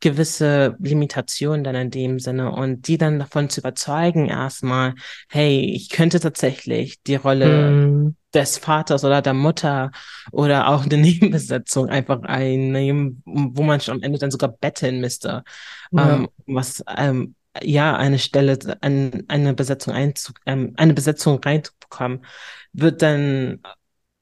gewisse 0.00 0.76
Limitationen 0.78 1.64
dann 1.64 1.74
in 1.74 1.90
dem 1.90 2.18
Sinne 2.18 2.50
und 2.52 2.86
die 2.88 2.98
dann 2.98 3.18
davon 3.18 3.48
zu 3.48 3.60
überzeugen 3.60 4.26
erstmal, 4.28 4.94
hey, 5.28 5.60
ich 5.60 5.88
könnte 5.88 6.20
tatsächlich 6.20 7.02
die 7.04 7.14
Rolle 7.14 7.70
mm. 7.70 8.16
des 8.34 8.58
Vaters 8.58 9.04
oder 9.04 9.22
der 9.22 9.32
Mutter 9.32 9.90
oder 10.32 10.68
auch 10.68 10.84
eine 10.84 10.96
Nebenbesetzung 10.98 11.88
einfach 11.88 12.22
einnehmen, 12.22 13.22
wo 13.24 13.62
man 13.62 13.80
schon 13.80 13.94
am 13.94 14.02
Ende 14.02 14.18
dann 14.18 14.30
sogar 14.30 14.50
betteln 14.50 15.00
müsste, 15.00 15.44
ja. 15.92 16.16
ähm, 16.16 16.28
was 16.46 16.84
ähm, 16.94 17.34
ja 17.62 17.96
eine 17.96 18.18
Stelle, 18.18 18.58
ein, 18.82 19.24
eine 19.28 19.54
Besetzung 19.54 19.94
einzu, 19.94 20.32
ähm, 20.44 20.74
eine 20.76 20.92
Besetzung 20.92 21.38
reinzubekommen, 21.42 22.24
wird 22.72 23.00
dann 23.00 23.60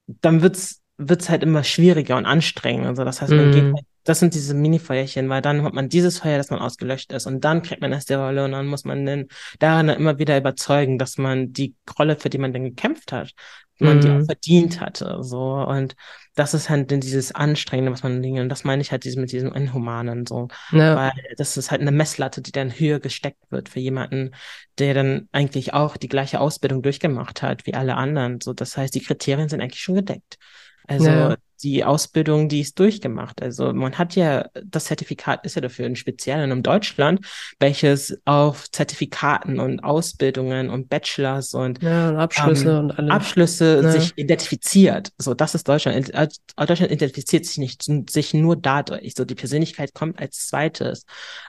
dann 0.06 0.42
wird's 0.42 0.83
wird 0.96 1.22
es 1.22 1.30
halt 1.30 1.42
immer 1.42 1.64
schwieriger 1.64 2.16
und 2.16 2.26
anstrengender. 2.26 2.90
Also 2.90 3.04
das 3.04 3.20
heißt, 3.20 3.32
man 3.32 3.50
mm. 3.50 3.52
geht 3.52 3.64
halt 3.64 3.86
Das 4.04 4.20
sind 4.20 4.34
diese 4.34 4.54
Mini-Feuerchen, 4.54 5.28
weil 5.28 5.42
dann 5.42 5.62
hat 5.62 5.72
man 5.72 5.88
dieses 5.88 6.18
Feuer, 6.20 6.36
das 6.36 6.50
man 6.50 6.60
ausgelöscht 6.60 7.10
ist 7.12 7.26
und 7.26 7.42
dann 7.42 7.62
kriegt 7.62 7.80
man 7.80 7.92
erst 7.92 8.10
die 8.10 8.14
Rolle 8.14 8.44
und 8.44 8.52
dann 8.52 8.66
muss 8.66 8.84
man 8.84 9.06
den 9.06 9.28
daran 9.58 9.88
immer 9.88 10.18
wieder 10.18 10.36
überzeugen, 10.36 10.98
dass 10.98 11.18
man 11.18 11.52
die 11.52 11.74
Rolle, 11.98 12.16
für 12.16 12.28
die 12.28 12.38
man 12.38 12.52
dann 12.52 12.64
gekämpft 12.64 13.12
hat, 13.12 13.32
man 13.78 13.96
mhm. 13.96 14.00
die 14.02 14.08
auch 14.08 14.18
mhm. 14.18 14.26
verdient 14.26 14.80
hatte, 14.80 15.18
so 15.22 15.54
und 15.54 15.96
das 16.36 16.52
ist 16.52 16.68
halt 16.68 16.90
dieses 16.90 17.34
Anstrengende, 17.34 17.92
was 17.92 18.02
man 18.02 18.22
Dinge, 18.22 18.42
und 18.42 18.48
das 18.48 18.64
meine 18.64 18.82
ich 18.82 18.92
halt 18.92 19.04
mit 19.16 19.32
diesem 19.32 19.52
Inhumanen, 19.52 20.26
so, 20.26 20.48
ja. 20.70 20.96
weil 20.96 21.12
das 21.36 21.56
ist 21.56 21.70
halt 21.70 21.80
eine 21.80 21.92
Messlatte, 21.92 22.42
die 22.42 22.52
dann 22.52 22.70
höher 22.70 23.00
gesteckt 23.00 23.50
wird 23.50 23.68
für 23.68 23.80
jemanden, 23.80 24.32
der 24.78 24.94
dann 24.94 25.28
eigentlich 25.32 25.72
auch 25.74 25.96
die 25.96 26.08
gleiche 26.08 26.40
Ausbildung 26.40 26.82
durchgemacht 26.82 27.42
hat 27.42 27.66
wie 27.66 27.74
alle 27.74 27.96
anderen, 27.96 28.40
so, 28.40 28.52
das 28.52 28.76
heißt, 28.76 28.94
die 28.94 29.02
Kriterien 29.02 29.48
sind 29.48 29.60
eigentlich 29.60 29.82
schon 29.82 29.96
gedeckt. 29.96 30.36
Also 30.86 31.08
ja 31.08 31.36
die 31.64 31.82
Ausbildung, 31.82 32.48
die 32.48 32.60
ist 32.60 32.78
durchgemacht. 32.78 33.42
Also 33.42 33.72
man 33.72 33.96
hat 33.96 34.14
ja, 34.14 34.48
das 34.62 34.84
Zertifikat 34.84 35.44
ist 35.46 35.56
ja 35.56 35.62
dafür 35.62 35.86
ein 35.86 35.96
Speziellen 35.96 36.50
in 36.50 36.62
Deutschland, 36.62 37.26
welches 37.58 38.20
auf 38.26 38.70
Zertifikaten 38.70 39.58
und 39.58 39.80
Ausbildungen 39.80 40.68
und 40.68 40.90
Bachelors 40.90 41.54
und, 41.54 41.82
ja, 41.82 42.10
und 42.10 42.16
Abschlüsse 42.16 42.70
ähm, 42.70 42.78
und 42.78 42.98
alles. 42.98 43.10
Abschlüsse 43.10 43.80
ja. 43.82 43.90
sich 43.90 44.12
identifiziert. 44.16 45.12
So, 45.16 45.32
das 45.32 45.54
ist 45.54 45.66
Deutschland. 45.66 46.12
Äh, 46.12 46.28
Deutschland 46.56 46.92
identifiziert 46.92 47.46
sich 47.46 47.58
nicht 47.58 47.84
sich 48.10 48.34
nur 48.34 48.56
dadurch. 48.56 49.14
So, 49.16 49.24
die 49.24 49.34
Persönlichkeit 49.34 49.94
kommt 49.94 50.20
als 50.20 50.46
zweites. 50.46 51.06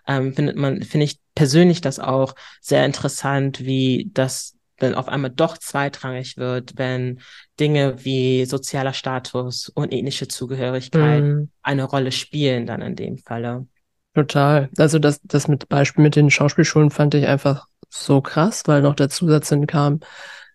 Ähm, 0.08 0.34
findet 0.34 0.56
man, 0.56 0.82
finde 0.84 1.06
ich 1.06 1.20
persönlich 1.36 1.82
das 1.82 2.00
auch 2.00 2.36
sehr 2.62 2.86
interessant, 2.86 3.66
wie 3.66 4.10
das 4.14 4.55
dann 4.78 4.96
auf 4.96 5.08
einmal 5.08 5.32
doch 5.32 5.58
zweitrangig 5.58 6.38
wird, 6.38 6.78
wenn 6.78 7.20
Dinge 7.60 8.04
wie 8.04 8.46
sozialer 8.46 8.94
Status 8.94 9.70
und 9.70 9.94
ethnische 9.94 10.28
Zugehörigkeit 10.28 11.24
mm. 11.24 11.50
eine 11.62 11.84
Rolle 11.84 12.12
spielen, 12.12 12.66
dann 12.66 12.82
in 12.82 12.96
dem 12.96 13.18
Falle. 13.18 13.68
Total. 14.14 14.70
Also 14.78 15.00
das, 15.00 15.20
das 15.24 15.48
mit 15.48 15.68
Beispiel 15.70 16.04
mit 16.04 16.16
den 16.16 16.30
Schauspielschulen 16.30 16.90
fand 16.90 17.14
ich 17.16 17.28
einfach 17.28 17.68
so 17.90 18.22
krass, 18.22 18.64
weil 18.66 18.82
noch 18.82 18.96
der 18.96 19.10
Zusatz 19.10 19.50
hinkam, 19.50 20.00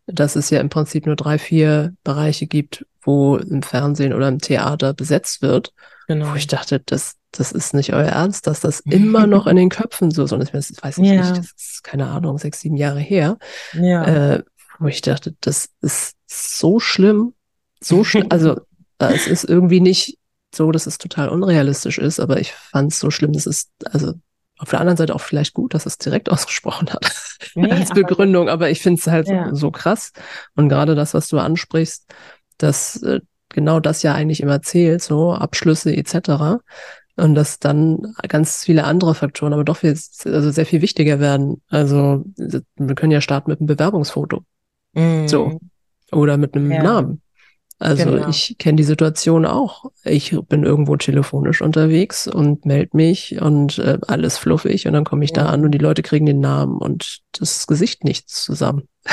dass 0.07 0.37
es 0.37 0.51
ja 0.51 0.61
im 0.61 0.69
Prinzip 0.69 1.07
nur 1.07 1.17
drei, 1.17 1.39
vier 1.39 1.95
Bereiche 2.03 2.47
gibt, 2.47 2.87
wo 3.03 3.37
im 3.37 3.63
Fernsehen 3.63 4.13
oder 4.13 4.29
im 4.29 4.39
Theater 4.39 4.95
besetzt 4.95 5.43
wird. 5.43 5.73
Genau. 6.09 6.33
Wo 6.33 6.35
ich 6.35 6.47
dachte, 6.47 6.81
das, 6.81 7.17
das 7.33 7.53
ist 7.53 7.75
nicht 7.75 7.93
euer 7.93 8.09
Ernst, 8.09 8.47
dass 8.47 8.61
das 8.61 8.81
immer 8.85 9.27
noch 9.27 9.47
in 9.47 9.57
den 9.57 9.69
Köpfen 9.69 10.11
so 10.11 10.25
ist. 10.25 10.33
Und 10.33 10.41
das 10.41 10.53
weiß 10.53 10.99
ich 10.99 11.05
ja. 11.07 11.21
nicht, 11.21 11.39
das 11.39 11.53
ist 11.57 11.85
keine 11.85 12.09
Ahnung, 12.09 12.39
sechs, 12.39 12.61
sieben 12.61 12.77
Jahre 12.77 13.01
her. 13.01 13.39
Ja. 13.73 14.35
Äh, 14.35 14.43
wo 14.79 14.89
ich 14.89 15.03
dachte, 15.03 15.35
das 15.41 15.69
ist 15.83 16.17
so 16.27 16.81
schlimm, 16.81 17.35
so 17.81 18.05
schlimm. 18.05 18.27
Also 18.31 18.57
äh, 18.99 19.15
es 19.15 19.27
ist 19.27 19.45
irgendwie 19.45 19.81
nicht 19.81 20.19
so, 20.55 20.73
dass 20.73 20.87
es 20.87 20.99
total 20.99 21.29
unrealistisch 21.29 21.99
ist, 21.99 22.19
aber 22.19 22.41
ich 22.41 22.53
fand 22.53 22.93
es 22.93 22.99
so 22.99 23.11
schlimm, 23.11 23.33
dass 23.33 23.47
es, 23.47 23.69
also 23.85 24.15
auf 24.59 24.71
der 24.71 24.81
anderen 24.81 24.97
Seite 24.97 25.15
auch 25.15 25.21
vielleicht 25.21 25.55
gut, 25.55 25.75
dass 25.75 25.87
es 25.87 25.99
direkt 25.99 26.31
ausgesprochen 26.31 26.91
hat 26.91 27.13
nee, 27.55 27.71
als 27.71 27.91
Begründung, 27.91 28.49
aber, 28.49 28.53
aber 28.53 28.71
ich 28.71 28.81
finde 28.81 29.01
es 29.01 29.07
halt 29.07 29.29
ja. 29.29 29.55
so 29.55 29.71
krass. 29.71 30.13
Und 30.55 30.69
gerade 30.69 30.95
das, 30.95 31.15
was 31.15 31.29
du 31.29 31.39
ansprichst, 31.39 32.07
dass 32.59 33.03
äh, 33.03 33.21
genau 33.49 33.81
das 33.81 34.03
ja 34.03 34.15
eigentlich 34.15 34.41
immer 34.41 34.63
zählt, 34.63 35.03
so 35.03 35.33
Abschlüsse 35.33 35.95
etc. 35.95 36.63
Und 37.17 37.35
dass 37.35 37.59
dann 37.59 38.15
ganz 38.29 38.65
viele 38.65 38.85
andere 38.85 39.15
Faktoren 39.15 39.53
aber 39.53 39.65
doch 39.65 39.79
viel, 39.79 39.91
also 39.91 40.51
sehr 40.51 40.67
viel 40.67 40.81
wichtiger 40.81 41.21
werden. 41.21 41.61
Also 41.69 42.25
wir 42.37 42.95
können 42.95 43.13
ja 43.13 43.21
starten 43.21 43.51
mit 43.51 43.61
einem 43.61 43.67
Bewerbungsfoto. 43.67 44.45
Mm. 44.95 45.27
So. 45.27 45.61
Oder 46.13 46.37
mit 46.37 46.55
einem 46.55 46.73
ja. 46.73 46.83
Namen. 46.83 47.23
Also 47.81 48.05
genau. 48.05 48.29
ich 48.29 48.57
kenne 48.59 48.77
die 48.77 48.85
Situation 48.85 49.47
auch. 49.47 49.87
Ich 50.05 50.37
bin 50.49 50.65
irgendwo 50.65 50.97
telefonisch 50.97 51.63
unterwegs 51.63 52.29
und 52.29 52.67
melde 52.67 52.95
mich 52.95 53.41
und 53.41 53.79
äh, 53.79 53.97
alles 54.07 54.37
fluffig 54.37 54.87
und 54.87 54.93
dann 54.93 55.05
komme 55.05 55.25
ich 55.25 55.31
ja. 55.31 55.45
da 55.45 55.47
an 55.49 55.65
und 55.65 55.71
die 55.71 55.79
Leute 55.79 56.03
kriegen 56.03 56.27
den 56.27 56.41
Namen 56.41 56.77
und 56.77 57.21
das 57.33 57.67
Gesicht 57.67 58.05
nicht 58.05 58.29
zusammen. 58.29 58.87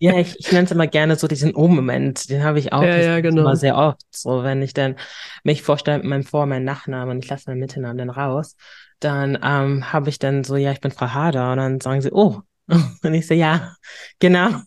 ja, 0.00 0.18
ich, 0.18 0.38
ich 0.38 0.52
nenne 0.52 0.66
es 0.66 0.70
immer 0.70 0.86
gerne 0.86 1.16
so 1.16 1.26
diesen 1.26 1.54
O-Moment. 1.54 2.28
Den 2.28 2.44
habe 2.44 2.58
ich 2.58 2.74
auch 2.74 2.82
ja, 2.82 2.98
ja, 2.98 3.20
genau. 3.20 3.40
immer 3.40 3.56
sehr 3.56 3.78
oft. 3.78 4.02
So, 4.10 4.42
wenn 4.42 4.60
ich 4.60 4.74
dann 4.74 4.96
mich 5.44 5.62
vorstelle 5.62 5.98
mit 5.98 6.06
meinem 6.06 6.24
Vor- 6.24 6.42
und 6.42 6.50
meinem 6.50 6.64
Nachnamen 6.64 7.16
und 7.16 7.24
ich 7.24 7.30
lasse 7.30 7.48
meinen 7.48 7.60
Mittelnamen 7.60 7.96
dann 7.96 8.10
raus, 8.10 8.54
dann 9.00 9.38
ähm, 9.42 9.90
habe 9.94 10.10
ich 10.10 10.18
dann 10.18 10.44
so, 10.44 10.56
ja, 10.56 10.72
ich 10.72 10.80
bin 10.82 10.90
Frau 10.90 11.08
Hader 11.08 11.52
und 11.52 11.56
dann 11.56 11.80
sagen 11.80 12.02
sie, 12.02 12.12
oh. 12.12 12.42
Und 13.02 13.12
ich 13.12 13.26
so, 13.26 13.34
ja, 13.34 13.74
genau. 14.18 14.62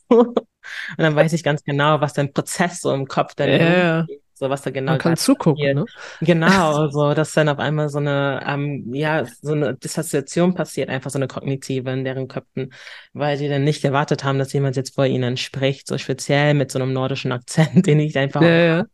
Und 0.98 1.04
dann 1.04 1.16
weiß 1.16 1.34
ich 1.34 1.44
ganz 1.44 1.64
genau, 1.64 2.02
was 2.02 2.14
dein 2.14 2.34
Prozess 2.34 2.82
so 2.82 2.94
im 2.94 3.08
Kopf 3.08 3.36
dann 3.36 3.50
ja, 3.50 4.02
ist, 4.02 4.10
so 4.34 4.50
was 4.50 4.62
da 4.62 4.70
genau 4.70 4.92
Man 4.94 5.00
kann 5.00 5.18
zugucken, 5.18 5.76
ne? 5.76 5.86
Genau, 6.22 6.88
so 6.92 7.14
dass 7.14 7.34
dann 7.34 7.50
auf 7.50 7.60
einmal 7.60 7.90
so 7.90 7.98
eine, 7.98 8.44
ähm, 8.46 8.94
ja, 8.94 9.26
so 9.26 9.54
eine 9.54 9.76
Dissoziation 9.76 10.54
passiert, 10.54 10.90
einfach 10.90 11.10
so 11.10 11.18
eine 11.18 11.28
kognitive 11.28 11.90
in 11.92 12.04
deren 12.04 12.28
Köpfen, 12.28 12.72
weil 13.14 13.38
die 13.38 13.50
dann 13.50 13.64
nicht 13.64 13.84
erwartet 13.84 14.24
haben, 14.24 14.38
dass 14.38 14.54
jemand 14.54 14.76
jetzt 14.76 14.94
vor 14.94 15.06
ihnen 15.06 15.38
spricht, 15.38 15.88
so 15.88 15.98
speziell 15.98 16.54
mit 16.54 16.72
so 16.72 16.80
einem 16.80 16.94
nordischen 16.94 17.32
Akzent, 17.32 17.86
den 17.88 18.00
ich 18.00 18.18
einfach 18.18 18.42
ja. 18.42 18.86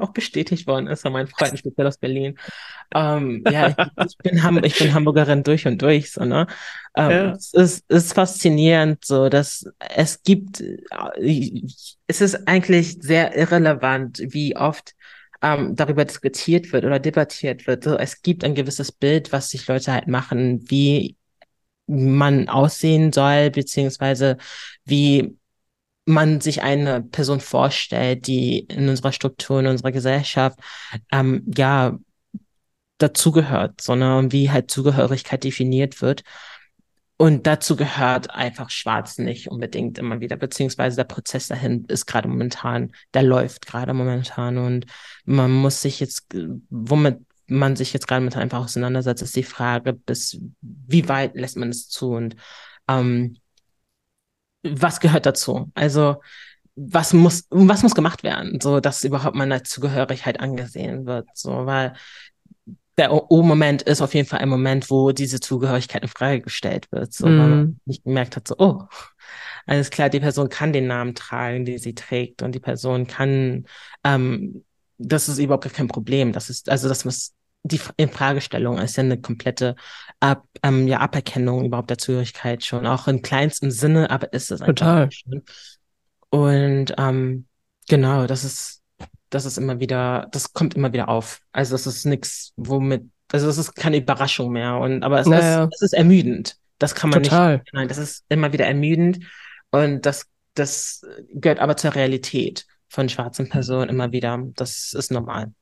Auch 0.00 0.12
bestätigt 0.12 0.66
worden 0.66 0.86
ist 0.86 1.02
von 1.02 1.12
meinen 1.12 1.26
Freunden, 1.26 1.56
speziell 1.56 1.86
aus 1.86 1.98
Berlin. 1.98 2.38
Ähm, 2.94 3.44
ja, 3.50 3.68
ich, 3.68 3.76
ich, 4.06 4.18
bin 4.18 4.42
Ham 4.42 4.62
ich 4.62 4.78
bin 4.78 4.94
Hamburgerin 4.94 5.42
durch 5.42 5.66
und 5.66 5.80
durch, 5.80 6.12
so, 6.12 6.24
ne? 6.24 6.46
Ähm, 6.96 7.10
ja. 7.10 7.32
Es 7.32 7.52
ist, 7.54 7.90
ist 7.90 8.12
faszinierend, 8.12 9.04
so, 9.04 9.28
dass 9.28 9.66
es 9.94 10.22
gibt, 10.22 10.60
äh, 10.60 11.62
es 12.06 12.20
ist 12.20 12.46
eigentlich 12.48 12.98
sehr 13.00 13.36
irrelevant, 13.36 14.20
wie 14.22 14.56
oft 14.56 14.94
ähm, 15.42 15.76
darüber 15.76 16.04
diskutiert 16.04 16.72
wird 16.72 16.84
oder 16.84 16.98
debattiert 16.98 17.66
wird. 17.66 17.84
So, 17.84 17.96
es 17.96 18.22
gibt 18.22 18.44
ein 18.44 18.54
gewisses 18.54 18.92
Bild, 18.92 19.32
was 19.32 19.50
sich 19.50 19.66
Leute 19.66 19.92
halt 19.92 20.08
machen, 20.08 20.64
wie 20.70 21.16
man 21.86 22.48
aussehen 22.48 23.12
soll, 23.12 23.50
beziehungsweise 23.50 24.38
wie 24.84 25.36
man 26.06 26.40
sich 26.40 26.62
eine 26.62 27.02
Person 27.02 27.40
vorstellt, 27.40 28.26
die 28.26 28.60
in 28.60 28.88
unserer 28.88 29.12
Struktur, 29.12 29.60
in 29.60 29.66
unserer 29.66 29.92
Gesellschaft, 29.92 30.58
ähm, 31.10 31.44
ja, 31.56 31.98
dazugehört, 32.98 33.80
sondern 33.80 34.32
wie 34.32 34.50
halt 34.50 34.70
Zugehörigkeit 34.70 35.44
definiert 35.44 36.00
wird. 36.00 36.22
Und 37.16 37.46
dazu 37.46 37.76
gehört 37.76 38.30
einfach 38.30 38.70
Schwarz 38.70 39.18
nicht 39.18 39.48
unbedingt 39.48 39.98
immer 39.98 40.20
wieder, 40.20 40.36
beziehungsweise 40.36 40.96
der 40.96 41.04
Prozess 41.04 41.46
dahin 41.46 41.84
ist 41.86 42.06
gerade 42.06 42.28
momentan, 42.28 42.92
der 43.14 43.22
läuft 43.22 43.66
gerade 43.66 43.94
momentan 43.94 44.58
und 44.58 44.86
man 45.24 45.52
muss 45.52 45.80
sich 45.80 46.00
jetzt, 46.00 46.34
womit 46.70 47.18
man 47.46 47.76
sich 47.76 47.92
jetzt 47.92 48.08
gerade 48.08 48.24
mit 48.24 48.36
einfach 48.36 48.64
auseinandersetzt, 48.64 49.22
ist 49.22 49.36
die 49.36 49.44
Frage, 49.44 49.92
bis 49.92 50.40
wie 50.60 51.08
weit 51.08 51.36
lässt 51.36 51.56
man 51.56 51.68
es 51.68 51.88
zu 51.88 52.10
und 52.12 52.34
ähm, 52.88 53.36
was 54.64 55.00
gehört 55.00 55.26
dazu? 55.26 55.70
Also 55.74 56.16
was 56.76 57.12
muss, 57.12 57.46
was 57.50 57.82
muss 57.82 57.94
gemacht 57.94 58.24
werden, 58.24 58.58
so 58.60 58.80
dass 58.80 59.04
überhaupt 59.04 59.36
meine 59.36 59.62
Zugehörigkeit 59.62 60.40
angesehen 60.40 61.06
wird, 61.06 61.28
so, 61.34 61.66
weil 61.66 61.94
der 62.96 63.12
O-Moment 63.12 63.82
ist 63.82 64.00
auf 64.00 64.14
jeden 64.14 64.28
Fall 64.28 64.40
ein 64.40 64.48
Moment, 64.48 64.90
wo 64.90 65.12
diese 65.12 65.40
Zugehörigkeit 65.40 66.02
in 66.02 66.08
Frage 66.08 66.40
gestellt 66.40 66.90
wird, 66.92 67.12
so, 67.12 67.26
mm. 67.26 67.28
weil 67.28 67.48
man 67.48 67.60
mhm. 67.60 67.80
nicht 67.86 68.04
gemerkt 68.04 68.36
hat, 68.36 68.48
so, 68.48 68.54
oh, 68.58 68.84
alles 69.66 69.90
klar, 69.90 70.10
die 70.10 70.20
Person 70.20 70.48
kann 70.48 70.72
den 70.72 70.86
Namen 70.86 71.14
tragen, 71.14 71.64
die 71.64 71.78
sie 71.78 71.94
trägt 71.94 72.42
und 72.42 72.54
die 72.54 72.60
Person 72.60 73.06
kann, 73.06 73.66
ähm, 74.04 74.64
das 74.98 75.28
ist 75.28 75.38
überhaupt 75.38 75.72
kein 75.72 75.88
Problem, 75.88 76.32
das 76.32 76.50
ist, 76.50 76.68
also 76.68 76.88
das 76.88 77.04
muss 77.04 77.34
die 77.64 77.80
Infragestellung 77.96 78.78
ist 78.78 78.96
ja 78.96 79.02
eine 79.02 79.20
komplette 79.20 79.74
Ab, 80.20 80.46
ähm, 80.62 80.86
ja, 80.86 81.00
Aberkennung 81.00 81.64
überhaupt 81.64 81.90
der 81.90 81.98
Zugehörigkeit 81.98 82.62
schon, 82.62 82.86
auch 82.86 83.08
im 83.08 83.22
kleinsten 83.22 83.70
Sinne, 83.70 84.10
aber 84.10 84.32
ist 84.32 84.50
es 84.50 84.60
einfach 84.60 84.74
Total. 84.74 85.10
schon. 85.10 85.42
Und 86.28 86.94
ähm, 86.98 87.46
genau, 87.88 88.26
das 88.26 88.44
ist, 88.44 88.82
das 89.30 89.46
ist 89.46 89.56
immer 89.56 89.80
wieder, 89.80 90.28
das 90.30 90.52
kommt 90.52 90.74
immer 90.74 90.92
wieder 90.92 91.08
auf. 91.08 91.40
Also 91.52 91.74
das 91.74 91.86
ist 91.86 92.04
nichts, 92.04 92.52
womit, 92.56 93.04
also 93.32 93.46
das 93.46 93.56
ist 93.56 93.74
keine 93.74 93.96
Überraschung 93.96 94.52
mehr. 94.52 94.76
Und 94.76 95.02
aber 95.02 95.20
es, 95.20 95.26
naja. 95.26 95.64
ist, 95.64 95.74
es 95.76 95.82
ist 95.82 95.94
ermüdend. 95.94 96.56
Das 96.78 96.94
kann 96.94 97.10
man 97.10 97.22
Total. 97.22 97.58
nicht. 97.58 97.72
Nein, 97.72 97.88
das 97.88 97.98
ist 97.98 98.24
immer 98.28 98.52
wieder 98.52 98.66
ermüdend. 98.66 99.20
Und 99.70 100.04
das, 100.04 100.26
das 100.54 101.02
gehört 101.32 101.60
aber 101.60 101.76
zur 101.76 101.94
Realität 101.94 102.66
von 102.88 103.08
schwarzen 103.08 103.48
Personen 103.48 103.88
immer 103.88 104.12
wieder. 104.12 104.38
Das 104.54 104.92
ist 104.92 105.10
normal. 105.10 105.52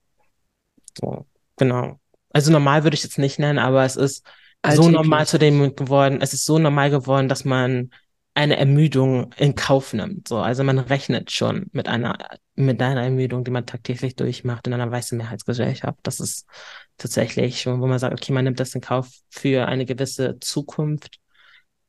So. 0.98 1.26
Genau. 1.56 1.98
Also 2.30 2.50
normal 2.50 2.84
würde 2.84 2.94
ich 2.94 3.02
jetzt 3.02 3.18
nicht 3.18 3.38
nennen, 3.38 3.58
aber 3.58 3.84
es 3.84 3.96
ist 3.96 4.26
Alltäglich. 4.62 4.86
so 4.86 4.90
normal 4.90 5.26
zu 5.26 5.38
dem 5.38 5.74
geworden, 5.76 6.20
es 6.20 6.32
ist 6.32 6.46
so 6.46 6.58
normal 6.58 6.90
geworden, 6.90 7.28
dass 7.28 7.44
man 7.44 7.90
eine 8.34 8.56
Ermüdung 8.56 9.32
in 9.36 9.54
Kauf 9.54 9.92
nimmt. 9.92 10.28
So, 10.28 10.38
also 10.38 10.64
man 10.64 10.78
rechnet 10.78 11.30
schon 11.30 11.66
mit 11.72 11.86
einer, 11.88 12.16
mit 12.54 12.80
einer 12.80 13.02
Ermüdung, 13.02 13.44
die 13.44 13.50
man 13.50 13.66
tagtäglich 13.66 14.16
durchmacht 14.16 14.66
in 14.66 14.72
einer 14.72 14.90
weißen 14.90 15.18
Mehrheitsgesellschaft. 15.18 15.98
Das 16.02 16.18
ist 16.18 16.46
tatsächlich 16.96 17.60
schon, 17.60 17.80
wo 17.80 17.86
man 17.86 17.98
sagt, 17.98 18.14
okay, 18.14 18.32
man 18.32 18.44
nimmt 18.44 18.60
das 18.60 18.74
in 18.74 18.80
Kauf 18.80 19.10
für 19.28 19.66
eine 19.66 19.84
gewisse 19.84 20.38
Zukunft, 20.40 21.18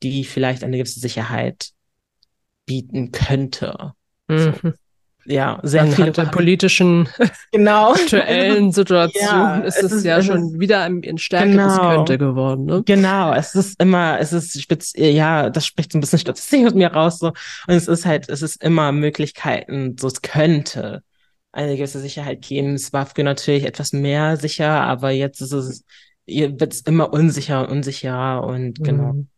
die 0.02 0.24
vielleicht 0.24 0.64
eine 0.64 0.76
gewisse 0.76 1.00
Sicherheit 1.00 1.70
bieten 2.66 3.10
könnte. 3.10 3.92
Mhm. 4.28 4.54
So. 4.62 4.72
Ja, 5.26 5.58
sehr 5.62 5.82
Anhand 5.82 5.96
viele 5.96 6.12
der 6.12 6.24
politischen 6.24 7.08
genau. 7.52 7.92
aktuellen 7.92 8.72
Situation 8.72 9.24
ja, 9.24 9.56
ist 9.58 9.82
es, 9.82 9.92
ist, 9.92 10.04
ja 10.04 10.18
es 10.18 10.26
schon 10.26 10.52
ist, 10.52 10.60
wieder 10.60 10.82
ein, 10.82 11.02
ein 11.06 11.18
stärkeres 11.18 11.76
genau, 11.76 11.94
Könnte 11.94 12.18
geworden. 12.18 12.64
Ne? 12.66 12.82
Genau, 12.84 13.32
es 13.32 13.54
ist 13.54 13.80
immer, 13.80 14.18
es 14.20 14.32
ist 14.32 14.60
spitz, 14.60 14.92
ja, 14.96 15.50
das 15.50 15.66
spricht 15.66 15.92
so 15.92 15.98
ein 15.98 16.00
bisschen 16.00 16.18
Statistik 16.18 16.66
aus 16.66 16.74
mir 16.74 16.92
raus 16.92 17.18
so 17.18 17.28
und 17.28 17.74
es 17.74 17.88
ist 17.88 18.06
halt, 18.06 18.28
es 18.28 18.42
ist 18.42 18.62
immer 18.62 18.92
Möglichkeiten, 18.92 19.96
so 19.98 20.06
es 20.06 20.22
könnte 20.22 21.02
eine 21.54 21.76
gewisse 21.76 22.00
Sicherheit 22.00 22.42
geben. 22.42 22.74
Es 22.74 22.92
war 22.92 23.06
früher 23.06 23.24
natürlich 23.24 23.64
etwas 23.64 23.92
mehr 23.92 24.36
sicher, 24.36 24.68
aber 24.68 25.10
jetzt 25.10 25.40
ist 25.40 25.52
es, 25.52 25.84
wird 26.26 26.72
es 26.72 26.80
immer 26.82 27.12
unsicherer 27.12 27.62
und 27.62 27.70
unsicherer 27.70 28.44
und 28.44 28.82
genau. 28.82 29.12
Mhm. 29.12 29.28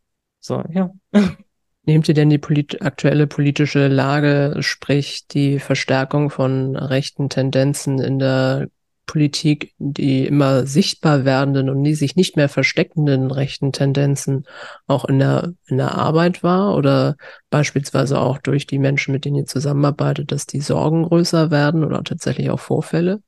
So, 0.41 0.63
ja. 0.71 0.91
Nehmt 1.87 2.09
ihr 2.09 2.15
denn 2.15 2.31
die 2.31 2.39
polit 2.39 2.83
aktuelle 2.83 3.29
politische 3.29 3.87
Lage, 3.87 4.57
sprich 4.61 5.29
die 5.29 5.61
Verstärkung 5.61 6.31
von 6.31 6.77
rechten 6.77 7.29
Tendenzen 7.29 8.01
in 8.01 8.19
der 8.19 8.69
Politik, 9.07 9.73
die 9.79 10.27
immer 10.27 10.67
sichtbar 10.67 11.25
werdenden 11.25 11.71
und 11.71 11.85
die 11.85 11.95
sich 11.95 12.17
nicht 12.17 12.37
mehr 12.37 12.49
versteckenden 12.49 13.31
rechten 13.31 13.71
Tendenzen 13.71 14.47
auch 14.89 15.05
in 15.05 15.21
der, 15.21 15.53
in 15.67 15.77
der 15.77 15.95
Arbeit 15.95 16.43
wahr 16.43 16.75
oder 16.75 17.15
beispielsweise 17.51 18.19
auch 18.19 18.39
durch 18.39 18.67
die 18.67 18.81
Menschen, 18.81 19.13
mit 19.13 19.25
denen 19.25 19.37
ihr 19.37 19.47
zusammenarbeitet, 19.47 20.33
dass 20.33 20.47
die 20.47 20.61
Sorgen 20.61 21.05
größer 21.05 21.53
werden 21.53 21.85
oder 21.85 22.03
tatsächlich 22.03 22.51
auch 22.51 22.59
Vorfälle? 22.59 23.23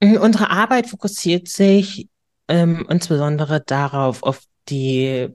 Unsere 0.00 0.50
Arbeit 0.50 0.86
fokussiert 0.86 1.48
sich 1.48 2.08
ähm, 2.48 2.86
insbesondere 2.88 3.60
darauf, 3.60 4.22
auf 4.22 4.40
die 4.70 5.28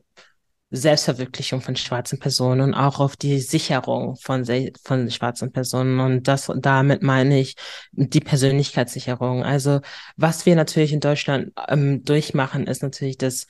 Selbstverwirklichung 0.71 1.61
von 1.61 1.75
schwarzen 1.75 2.17
Personen 2.17 2.61
und 2.61 2.73
auch 2.73 2.99
auf 2.99 3.17
die 3.17 3.39
Sicherung 3.39 4.15
von, 4.15 4.45
von 4.83 5.11
schwarzen 5.11 5.51
Personen. 5.51 5.99
Und 5.99 6.27
das, 6.27 6.51
damit 6.55 7.03
meine 7.03 7.39
ich 7.39 7.55
die 7.91 8.21
Persönlichkeitssicherung. 8.21 9.43
Also 9.43 9.81
was 10.15 10.45
wir 10.45 10.55
natürlich 10.55 10.93
in 10.93 11.01
Deutschland 11.01 11.51
ähm, 11.67 12.03
durchmachen, 12.05 12.67
ist 12.67 12.83
natürlich, 12.83 13.17
dass 13.17 13.47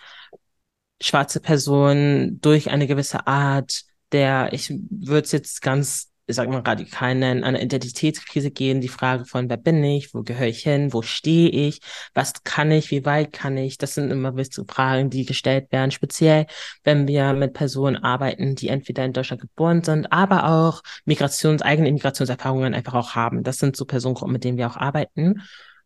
schwarze 1.01 1.39
Personen 1.39 2.41
durch 2.41 2.69
eine 2.69 2.87
gewisse 2.87 3.27
Art 3.27 3.83
der, 4.11 4.51
ich 4.51 4.73
würde 4.89 5.25
es 5.25 5.31
jetzt 5.31 5.61
ganz 5.61 6.10
sag 6.27 6.49
mal, 6.49 6.59
radikal 6.59 7.15
nennen, 7.15 7.43
eine 7.43 7.61
Identitätskrise 7.61 8.51
gehen, 8.51 8.81
die 8.81 8.87
Frage 8.87 9.25
von, 9.25 9.49
wer 9.49 9.57
bin 9.57 9.83
ich, 9.83 10.13
wo 10.13 10.23
gehöre 10.23 10.47
ich 10.47 10.63
hin, 10.63 10.93
wo 10.93 11.01
stehe 11.01 11.49
ich, 11.49 11.81
was 12.13 12.43
kann 12.43 12.71
ich, 12.71 12.91
wie 12.91 13.05
weit 13.05 13.33
kann 13.33 13.57
ich, 13.57 13.77
das 13.77 13.95
sind 13.95 14.11
immer 14.11 14.35
wichtige 14.35 14.65
Fragen, 14.71 15.09
die 15.09 15.25
gestellt 15.25 15.71
werden, 15.71 15.91
speziell 15.91 16.45
wenn 16.83 17.07
wir 17.07 17.33
mit 17.33 17.53
Personen 17.53 17.97
arbeiten, 17.97 18.55
die 18.55 18.69
entweder 18.69 19.03
in 19.05 19.13
Deutschland 19.13 19.41
geboren 19.41 19.83
sind, 19.83 20.11
aber 20.11 20.45
auch 20.49 20.81
Migrations, 21.05 21.61
eigene 21.61 21.91
Migrationserfahrungen 21.91 22.73
einfach 22.73 22.93
auch 22.93 23.15
haben. 23.15 23.43
Das 23.43 23.57
sind 23.57 23.75
so 23.75 23.85
Personengruppen, 23.85 24.33
mit 24.33 24.43
denen 24.43 24.57
wir 24.57 24.67
auch 24.67 24.77
arbeiten. 24.77 25.41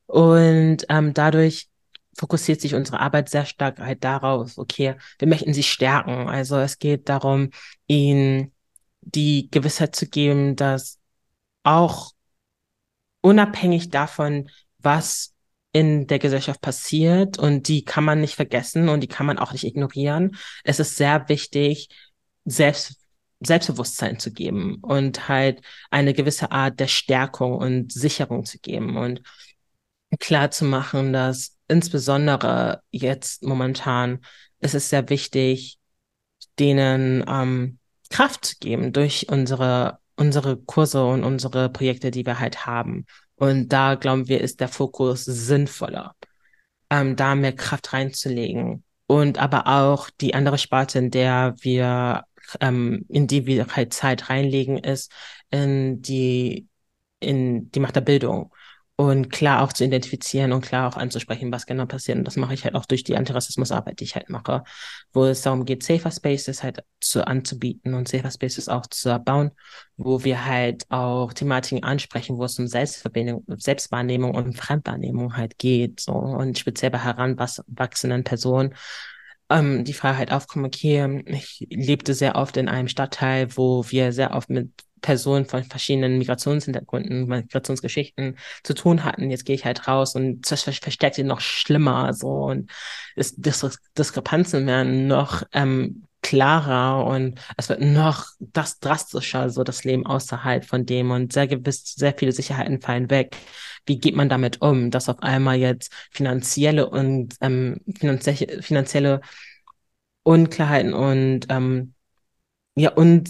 Und 0.08 0.86
ähm, 0.90 1.14
dadurch 1.14 1.70
fokussiert 2.18 2.62
sich 2.62 2.76
unsere 2.76 3.00
Arbeit 3.00 3.30
sehr 3.30 3.46
stark 3.46 3.80
halt 3.80 4.04
darauf, 4.04 4.58
okay, 4.58 4.96
wir 5.20 5.28
möchten 5.28 5.54
sie 5.54 5.64
stärken. 5.64 6.30
Also 6.30 6.58
es 6.58 6.80
geht 6.80 7.10
darum, 7.10 7.50
ihnen 7.88 8.52
die 9.06 9.50
Gewissheit 9.52 9.96
zu 9.96 10.08
geben, 10.08 10.56
dass 10.56 11.00
auch 11.64 12.12
unabhängig 13.22 13.90
davon, 13.90 14.50
was 14.80 15.34
in 15.72 16.08
der 16.08 16.20
Gesellschaft 16.20 16.62
passiert 16.62 17.38
und 17.38 17.68
die 17.68 17.84
kann 17.84 18.04
man 18.04 18.22
nicht 18.22 18.36
vergessen 18.36 18.88
und 18.88 19.02
die 19.02 19.08
kann 19.08 19.26
man 19.26 19.40
auch 19.40 19.52
nicht 19.52 19.66
ignorieren. 19.66 20.36
Es 20.64 20.80
ist 20.80 20.96
sehr 20.96 21.28
wichtig, 21.28 21.90
selbst 22.46 22.98
Selbstbewusstsein 23.42 24.18
zu 24.18 24.32
geben 24.32 24.78
und 24.82 25.28
halt 25.28 25.62
eine 25.92 26.14
gewisse 26.14 26.52
Art 26.52 26.80
der 26.80 26.88
Stärkung 26.88 27.58
und 27.58 27.92
Sicherung 27.92 28.46
zu 28.46 28.60
geben 28.60 28.96
und 28.98 29.22
klar 30.20 30.52
zu 30.52 30.66
machen, 30.66 31.12
dass 31.12 31.58
insbesondere 31.68 32.82
jetzt 32.92 33.44
momentan 33.44 34.24
ist 34.62 34.76
es 34.76 34.90
sehr 34.90 35.10
wichtig, 35.10 35.78
denen 36.58 37.26
ähm, 37.28 37.80
Kraft 38.10 38.60
geben 38.60 38.94
durch 38.94 39.28
unsere, 39.30 40.00
unsere 40.16 40.58
Kurse 40.58 41.06
und 41.06 41.24
unsere 41.24 41.70
Projekte, 41.70 42.12
die 42.12 42.26
wir 42.26 42.40
halt 42.40 42.66
haben. 42.66 43.06
Und 43.36 43.70
da 43.70 43.96
glauben 43.96 44.28
wir, 44.28 44.42
ist 44.42 44.60
der 44.60 44.70
Fokus 44.70 45.26
sinnvoller, 45.26 46.16
ähm, 46.90 47.16
da 47.16 47.36
mehr 47.36 47.54
Kraft 47.54 47.94
reinzulegen. 47.94 48.84
Und 49.08 49.38
aber 49.38 49.68
auch 49.68 50.10
die 50.10 50.34
andere 50.34 50.58
Sparte, 50.58 51.00
in 51.00 51.12
der 51.12 51.56
wir, 51.62 52.24
ähm, 52.60 53.06
in 53.10 53.28
die 53.28 53.46
wir 53.46 53.68
halt 53.68 53.94
Zeit 53.94 54.30
reinlegen, 54.30 54.78
ist 54.78 55.12
in 55.52 56.02
die, 56.02 56.68
in 57.20 57.72
die 57.72 57.80
Macht 57.80 57.96
der 57.96 58.02
Bildung 58.02 58.52
und 58.98 59.30
klar 59.30 59.62
auch 59.62 59.74
zu 59.74 59.84
identifizieren 59.84 60.54
und 60.54 60.62
klar 60.62 60.88
auch 60.88 60.96
anzusprechen, 60.96 61.52
was 61.52 61.66
genau 61.66 61.86
passiert. 61.86 62.18
Und 62.18 62.24
das 62.24 62.38
mache 62.38 62.54
ich 62.54 62.64
halt 62.64 62.76
auch 62.76 62.86
durch 62.86 63.04
die 63.04 63.18
Antirassismusarbeit, 63.18 64.00
die 64.00 64.06
ich 64.06 64.16
halt 64.16 64.30
mache, 64.30 64.64
wo 65.12 65.26
es 65.26 65.42
darum 65.42 65.66
geht, 65.66 65.84
Safer 65.84 66.12
Spaces 66.12 66.64
halt 66.64 66.82
zu 67.02 67.28
anzubieten 67.28 67.94
und 67.94 68.08
Safer 68.08 68.32
Spaces 68.32 68.70
auch 68.70 68.88
zu 68.88 69.10
erbauen, 69.10 69.52
wo 69.98 70.24
wir 70.24 70.46
halt 70.46 70.86
auch 70.90 71.34
Thematiken 71.34 71.84
ansprechen, 71.84 72.38
wo 72.38 72.46
es 72.46 72.58
um 72.58 72.68
Selbstverbindung, 72.68 73.44
Selbstwahrnehmung 73.48 74.34
und 74.34 74.56
Fremdwahrnehmung 74.56 75.36
halt 75.36 75.58
geht, 75.58 76.00
so 76.00 76.14
und 76.14 76.58
speziell 76.58 76.92
bei 76.92 77.00
heranwachsenden 77.00 78.24
Personen. 78.24 78.76
Ähm, 79.50 79.84
die 79.84 79.94
Frage 79.94 80.18
halt 80.18 80.32
aufkommen, 80.32 80.66
okay, 80.66 81.24
ich 81.28 81.68
lebte 81.70 82.14
sehr 82.14 82.36
oft 82.36 82.56
in 82.58 82.70
einem 82.70 82.88
Stadtteil, 82.88 83.56
wo 83.58 83.86
wir 83.90 84.14
sehr 84.14 84.34
oft 84.34 84.50
mit 84.50 84.72
Personen 85.06 85.46
von 85.46 85.64
verschiedenen 85.64 86.18
Migrationshintergründen, 86.18 87.28
Migrationsgeschichten 87.28 88.38
zu 88.64 88.74
tun 88.74 89.04
hatten. 89.04 89.30
Jetzt 89.30 89.46
gehe 89.46 89.56
ich 89.56 89.64
halt 89.64 89.88
raus 89.88 90.16
und 90.16 90.52
das 90.52 90.64
verstärkt 90.64 91.20
ihn 91.20 91.28
noch 91.28 91.42
schlimmer 91.42 92.12
so 92.14 92.30
und 92.46 92.72
ist 93.16 93.36
Dis 93.38 93.64
Diskrepanzen 93.96 94.66
werden 94.66 95.06
noch 95.06 95.44
ähm, 95.54 96.08
klarer 96.24 97.06
und 97.06 97.40
es 97.56 97.70
wird 97.70 97.82
noch 97.82 98.26
das 98.40 98.80
drastischer, 98.80 99.52
so 99.52 99.64
das 99.64 99.84
Leben 99.84 100.08
außerhalb 100.08 100.66
von 100.66 100.88
dem 100.88 101.12
und 101.12 101.32
sehr 101.32 101.46
gewiss, 101.46 101.94
sehr 101.96 102.16
viele 102.18 102.32
Sicherheiten 102.32 102.82
fallen 102.82 103.12
weg. 103.12 103.38
Wie 103.86 104.00
geht 104.00 104.16
man 104.16 104.28
damit 104.28 104.60
um, 104.60 104.90
dass 104.90 105.08
auf 105.08 105.22
einmal 105.22 105.58
jetzt 105.58 105.94
finanzielle 106.12 106.90
und 106.90 107.36
ähm, 107.42 107.80
finanzielle, 108.00 108.64
finanzielle 108.64 109.22
Unklarheiten 110.24 110.96
und 110.96 111.46
ähm, 111.50 111.94
ja 112.76 112.92
und 112.94 113.30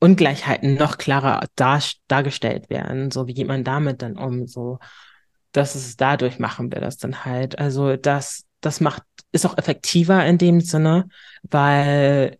Ungleichheiten 0.00 0.74
noch 0.74 0.98
klarer 0.98 1.46
dar 1.56 1.82
dargestellt 2.08 2.70
werden. 2.70 3.10
So, 3.10 3.26
wie 3.26 3.34
geht 3.34 3.46
man 3.46 3.64
damit 3.64 4.02
dann 4.02 4.16
um? 4.16 4.46
So, 4.46 4.78
dass 5.52 5.74
es 5.74 5.96
dadurch 5.96 6.38
machen 6.38 6.72
wir 6.72 6.80
das 6.80 6.96
dann 6.96 7.24
halt. 7.24 7.58
Also, 7.58 7.96
das, 7.96 8.44
das 8.60 8.80
macht, 8.80 9.02
ist 9.32 9.46
auch 9.46 9.58
effektiver 9.58 10.24
in 10.26 10.38
dem 10.38 10.60
Sinne, 10.60 11.08
weil 11.42 12.38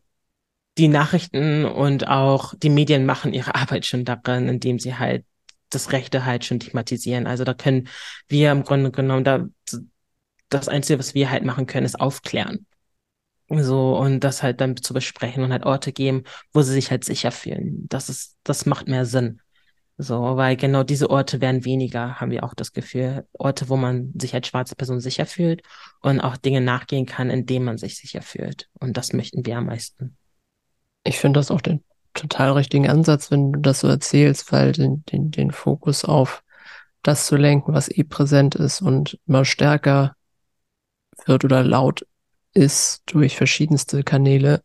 die 0.79 0.89
Nachrichten 0.89 1.65
und 1.65 2.09
auch 2.09 2.55
die 2.57 2.71
Medien 2.71 3.07
machen 3.07 3.33
ihre 3.33 3.55
Arbeit 3.57 3.87
schon 3.87 4.05
darin, 4.05 4.49
indem 4.49 4.79
sie 4.79 4.97
halt 4.97 5.25
das 5.69 5.93
Rechte 5.93 6.25
halt 6.25 6.45
schon 6.45 6.59
thematisieren. 6.59 7.27
Also 7.27 7.45
da 7.45 7.55
können 7.55 7.89
wir 8.29 8.51
im 8.51 8.65
Grunde 8.65 8.91
genommen 8.91 9.25
da 9.25 9.47
das 10.49 10.69
Einzige, 10.69 10.99
was 10.99 11.15
wir 11.15 11.31
halt 11.31 11.45
machen 11.45 11.67
können, 11.67 11.87
ist 11.87 12.01
aufklären. 12.01 12.67
So, 13.51 13.97
und 13.97 14.21
das 14.21 14.43
halt 14.45 14.61
dann 14.61 14.77
zu 14.77 14.95
besprechen 14.95 15.43
und 15.43 15.51
halt 15.51 15.67
Orte 15.67 15.93
geben, 15.93 16.23
wo 16.53 16.63
sie 16.63 16.73
sich 16.73 16.91
halt 16.93 17.05
sicher 17.05 17.33
fühlen. 17.33 17.87
Das 17.89 18.09
ist, 18.09 18.37
das 18.45 18.65
macht 18.65 18.87
mehr 18.87 19.05
Sinn. 19.05 19.41
So, 19.99 20.37
weil 20.37 20.57
genau 20.57 20.83
diese 20.83 21.11
Orte 21.11 21.41
werden 21.41 21.65
weniger, 21.65 22.21
haben 22.21 22.31
wir 22.31 22.45
auch 22.45 22.55
das 22.55 22.73
Gefühl. 22.73 23.27
Orte, 23.33 23.69
wo 23.69 23.77
man 23.77 24.13
sich 24.19 24.35
als 24.35 24.47
schwarze 24.47 24.77
Person 24.77 25.01
sicher 25.01 25.27
fühlt 25.27 25.63
und 26.01 26.21
auch 26.21 26.37
Dinge 26.37 26.61
nachgehen 26.61 27.07
kann, 27.07 27.29
indem 27.29 27.65
man 27.65 27.77
sich 27.77 27.99
sicher 27.99 28.23
fühlt. 28.23 28.69
Und 28.79 28.97
das 28.97 29.13
möchten 29.13 29.45
wir 29.45 29.59
am 29.59 29.67
meisten. 29.67 30.17
Ich 31.05 31.19
finde 31.19 31.41
das 31.41 31.51
auch 31.51 31.61
den 31.61 31.83
total 32.15 32.53
richtigen 32.53 32.89
Ansatz, 32.89 33.31
wenn 33.31 33.53
du 33.53 33.61
das 33.61 33.81
so 33.81 33.89
erzählst, 33.89 34.53
weil 34.53 34.73
den, 34.73 35.05
den, 35.07 35.33
den 35.33 35.51
Fokus 35.51 36.05
auf 36.05 36.43
das 37.03 37.27
zu 37.27 37.37
lenken, 37.37 37.75
was 37.75 37.91
eh 37.91 38.05
präsent 38.05 38.55
ist 38.55 38.81
und 38.81 39.19
immer 39.27 39.45
stärker 39.45 40.15
wird 41.27 41.45
oder 41.45 41.63
laut 41.63 42.07
ist 42.55 43.03
durch 43.07 43.37
verschiedenste 43.37 44.03
Kanäle, 44.03 44.63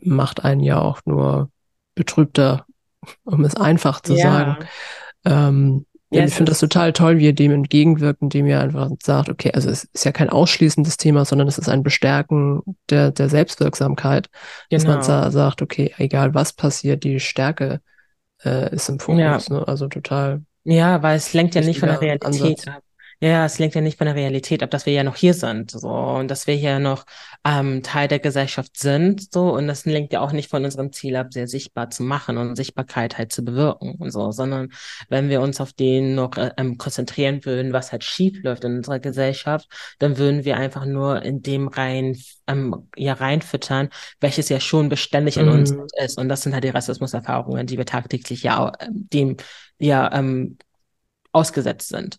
macht 0.00 0.44
einen 0.44 0.60
ja 0.60 0.80
auch 0.80 1.00
nur 1.04 1.50
betrübter, 1.94 2.66
um 3.24 3.44
es 3.44 3.56
einfach 3.56 4.00
zu 4.00 4.14
ja. 4.14 4.22
sagen. 4.22 4.56
Ähm, 5.24 5.86
ja, 6.12 6.24
ich 6.26 6.34
finde 6.34 6.50
das 6.50 6.60
total 6.60 6.92
toll, 6.92 7.18
wie 7.18 7.24
ihr 7.24 7.34
dem 7.34 7.52
entgegenwirkt, 7.52 8.20
indem 8.20 8.46
ihr 8.46 8.60
einfach 8.60 8.90
sagt, 9.02 9.30
okay, 9.30 9.50
also 9.54 9.70
es 9.70 9.84
ist 9.84 10.04
ja 10.04 10.12
kein 10.12 10.28
ausschließendes 10.28 10.98
Thema, 10.98 11.24
sondern 11.24 11.48
es 11.48 11.56
ist 11.56 11.70
ein 11.70 11.82
Bestärken 11.82 12.60
der, 12.90 13.12
der 13.12 13.30
Selbstwirksamkeit, 13.30 14.28
genau. 14.28 14.38
dass 14.70 14.86
man 14.86 15.00
genau. 15.00 15.30
sagt, 15.30 15.62
okay, 15.62 15.94
egal 15.96 16.34
was 16.34 16.52
passiert, 16.52 17.04
die 17.04 17.18
Stärke 17.18 17.80
äh, 18.44 18.74
ist 18.74 18.90
im 18.90 18.98
Fokus. 18.98 19.48
Ja. 19.48 19.54
Ne? 19.56 19.66
Also 19.66 19.88
total. 19.88 20.42
Ja, 20.64 21.02
weil 21.02 21.16
es 21.16 21.32
lenkt 21.32 21.54
ja 21.54 21.62
nicht 21.62 21.80
von 21.80 21.88
der 21.88 22.00
Realität 22.00 22.26
Ansatz. 22.26 22.68
ab. 22.68 22.81
Ja, 23.24 23.44
es 23.44 23.60
lenkt 23.60 23.76
ja 23.76 23.80
nicht 23.80 23.98
von 23.98 24.06
der 24.06 24.16
Realität 24.16 24.64
ab, 24.64 24.70
dass 24.72 24.84
wir 24.84 24.92
ja 24.92 25.04
noch 25.04 25.14
hier 25.14 25.32
sind, 25.32 25.70
so, 25.70 25.88
und 25.88 26.26
dass 26.28 26.48
wir 26.48 26.54
hier 26.56 26.80
noch 26.80 27.04
ähm, 27.44 27.84
Teil 27.84 28.08
der 28.08 28.18
Gesellschaft 28.18 28.76
sind, 28.76 29.32
so, 29.32 29.54
und 29.54 29.68
das 29.68 29.84
lenkt 29.84 30.12
ja 30.12 30.20
auch 30.20 30.32
nicht 30.32 30.50
von 30.50 30.64
unserem 30.64 30.92
Ziel 30.92 31.14
ab, 31.14 31.28
sehr 31.32 31.46
sichtbar 31.46 31.88
zu 31.90 32.02
machen 32.02 32.36
und 32.36 32.56
Sichtbarkeit 32.56 33.18
halt 33.18 33.32
zu 33.32 33.44
bewirken 33.44 33.94
und 34.00 34.10
so, 34.10 34.32
sondern 34.32 34.72
wenn 35.08 35.28
wir 35.28 35.40
uns 35.40 35.60
auf 35.60 35.72
den 35.72 36.16
noch 36.16 36.36
äh, 36.36 36.50
ähm, 36.56 36.78
konzentrieren 36.78 37.44
würden, 37.44 37.72
was 37.72 37.92
halt 37.92 38.02
schief 38.02 38.42
läuft 38.42 38.64
in 38.64 38.78
unserer 38.78 38.98
Gesellschaft, 38.98 39.68
dann 40.00 40.18
würden 40.18 40.44
wir 40.44 40.56
einfach 40.56 40.84
nur 40.84 41.22
in 41.22 41.42
dem 41.42 41.68
rein, 41.68 42.18
ähm, 42.48 42.88
ja, 42.96 43.12
reinfüttern, 43.12 43.90
welches 44.18 44.48
ja 44.48 44.58
schon 44.58 44.88
beständig 44.88 45.36
in 45.36 45.46
mhm. 45.46 45.52
uns 45.52 45.72
ist, 46.02 46.18
und 46.18 46.28
das 46.28 46.42
sind 46.42 46.54
halt 46.54 46.64
die 46.64 46.70
Rassismuserfahrungen, 46.70 47.68
die 47.68 47.78
wir 47.78 47.86
tagtäglich 47.86 48.42
ja, 48.42 48.72
dem, 48.90 49.36
ja, 49.78 50.12
ähm, 50.12 50.58
ausgesetzt 51.30 51.88
sind. 51.90 52.18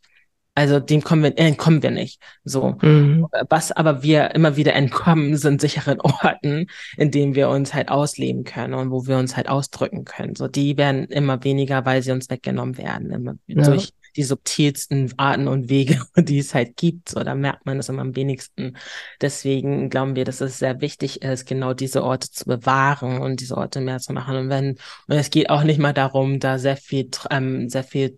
Also 0.55 0.79
dem 0.79 1.03
kommen 1.03 1.23
wir, 1.23 1.37
entkommen 1.37 1.81
wir 1.81 1.89
nicht. 1.89 2.21
So. 2.43 2.75
Mhm. 2.81 3.27
Was 3.49 3.71
aber 3.71 4.03
wir 4.03 4.35
immer 4.35 4.55
wieder 4.55 4.73
entkommen, 4.73 5.35
sind 5.35 5.61
sicheren 5.61 5.99
Orten, 5.99 6.67
in 6.97 7.09
denen 7.11 7.33
wir 7.33 7.49
uns 7.49 7.73
halt 7.73 7.89
ausleben 7.89 8.43
können 8.43 8.75
und 8.75 8.91
wo 8.91 9.07
wir 9.07 9.17
uns 9.17 9.35
halt 9.35 9.49
ausdrücken 9.49 10.05
können. 10.05 10.35
So, 10.35 10.47
die 10.47 10.77
werden 10.77 11.05
immer 11.05 11.43
weniger, 11.43 11.85
weil 11.85 12.03
sie 12.03 12.11
uns 12.11 12.29
weggenommen 12.29 12.77
werden. 12.77 13.11
Immer 13.11 13.35
ja. 13.47 13.63
durch 13.63 13.93
die 14.15 14.23
subtilsten 14.23 15.13
Arten 15.17 15.47
und 15.47 15.69
Wege, 15.69 15.99
die 16.17 16.39
es 16.39 16.53
halt 16.53 16.77
gibt. 16.77 17.09
So, 17.09 17.23
da 17.23 17.33
merkt 17.33 17.65
man 17.65 17.79
es 17.79 17.89
immer 17.89 18.01
am 18.01 18.15
wenigsten. 18.15 18.77
Deswegen 19.21 19.89
glauben 19.89 20.15
wir, 20.15 20.25
dass 20.25 20.41
es 20.41 20.59
sehr 20.59 20.81
wichtig 20.81 21.23
ist, 21.23 21.47
genau 21.47 21.73
diese 21.73 22.03
Orte 22.03 22.29
zu 22.29 22.45
bewahren 22.45 23.21
und 23.21 23.39
diese 23.39 23.57
Orte 23.57 23.81
mehr 23.81 23.99
zu 23.99 24.13
machen. 24.13 24.35
Und 24.35 24.49
wenn, 24.49 24.77
und 25.07 25.15
es 25.15 25.29
geht 25.31 25.49
auch 25.49 25.63
nicht 25.63 25.79
mal 25.79 25.93
darum, 25.93 26.39
da 26.39 26.59
sehr 26.59 26.77
viel, 26.77 27.09
ähm, 27.31 27.69
sehr 27.69 27.83
viel 27.83 28.15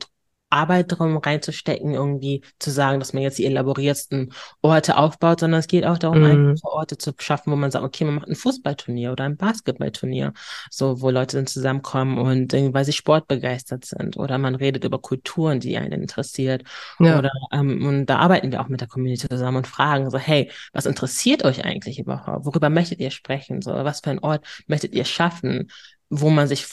Arbeit 0.55 0.85
drum 0.89 1.17
reinzustecken, 1.17 1.93
irgendwie 1.93 2.41
zu 2.59 2.71
sagen, 2.71 2.99
dass 2.99 3.13
man 3.13 3.23
jetzt 3.23 3.37
die 3.37 3.45
elaboriertesten 3.45 4.33
Orte 4.61 4.97
aufbaut, 4.97 5.41
sondern 5.41 5.59
es 5.59 5.67
geht 5.67 5.85
auch 5.85 5.97
darum, 5.97 6.21
mm. 6.21 6.49
einfache 6.49 6.71
Orte 6.71 6.97
zu 6.97 7.13
schaffen, 7.19 7.51
wo 7.51 7.55
man 7.55 7.71
sagt, 7.71 7.85
okay, 7.85 8.05
man 8.05 8.15
macht 8.15 8.27
ein 8.27 8.35
Fußballturnier 8.35 9.11
oder 9.11 9.25
ein 9.25 9.37
Basketballturnier, 9.37 10.33
so, 10.71 11.01
wo 11.01 11.09
Leute 11.09 11.37
dann 11.37 11.47
zusammenkommen 11.47 12.17
und 12.17 12.53
weil 12.53 12.85
sie 12.85 12.93
sportbegeistert 12.93 13.85
sind 13.85 14.17
oder 14.17 14.37
man 14.37 14.55
redet 14.55 14.83
über 14.83 14.99
Kulturen, 14.99 15.59
die 15.59 15.77
einen 15.77 16.01
interessiert 16.01 16.63
ja. 16.99 17.19
oder, 17.19 17.31
ähm, 17.51 17.85
und 17.85 18.05
da 18.07 18.17
arbeiten 18.17 18.51
wir 18.51 18.61
auch 18.61 18.69
mit 18.69 18.81
der 18.81 18.87
Community 18.87 19.27
zusammen 19.27 19.57
und 19.57 19.67
fragen 19.67 20.09
so, 20.09 20.17
hey, 20.17 20.49
was 20.73 20.85
interessiert 20.85 21.43
euch 21.43 21.65
eigentlich 21.65 21.99
überhaupt? 21.99 22.45
Worüber 22.45 22.69
möchtet 22.69 22.99
ihr 22.99 23.11
sprechen? 23.11 23.61
So, 23.61 23.71
was 23.71 23.99
für 23.99 24.11
ein 24.11 24.19
Ort 24.19 24.45
möchtet 24.67 24.93
ihr 24.93 25.05
schaffen? 25.05 25.69
wo 26.09 26.29
man 26.29 26.47
sich 26.47 26.67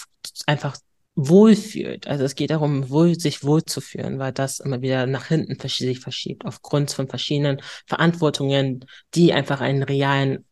einfach 0.46 0.76
wohlfühlt. 1.14 2.06
Also 2.06 2.24
es 2.24 2.34
geht 2.34 2.50
darum, 2.50 2.88
wohl, 2.90 3.18
sich 3.18 3.44
wohlzufühlen, 3.44 4.18
weil 4.18 4.32
das 4.32 4.60
immer 4.60 4.80
wieder 4.80 5.06
nach 5.06 5.26
hinten 5.26 5.56
sich 5.68 6.00
verschiebt, 6.00 6.44
aufgrund 6.44 6.90
von 6.90 7.08
verschiedenen 7.08 7.60
Verantwortungen, 7.86 8.84
die 9.14 9.32
einfach 9.32 9.60
einen 9.60 9.82
realen, 9.82 10.44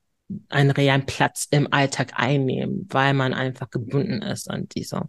einen 0.49 0.71
realen 0.71 1.07
Platz 1.07 1.49
im 1.51 1.73
Alltag 1.73 2.13
einnehmen, 2.17 2.87
weil 2.91 3.15
man 3.15 3.33
einfach 3.33 3.71
gebunden 3.71 4.23
ist 4.23 4.51
an 4.51 4.69
dieser. 4.69 5.09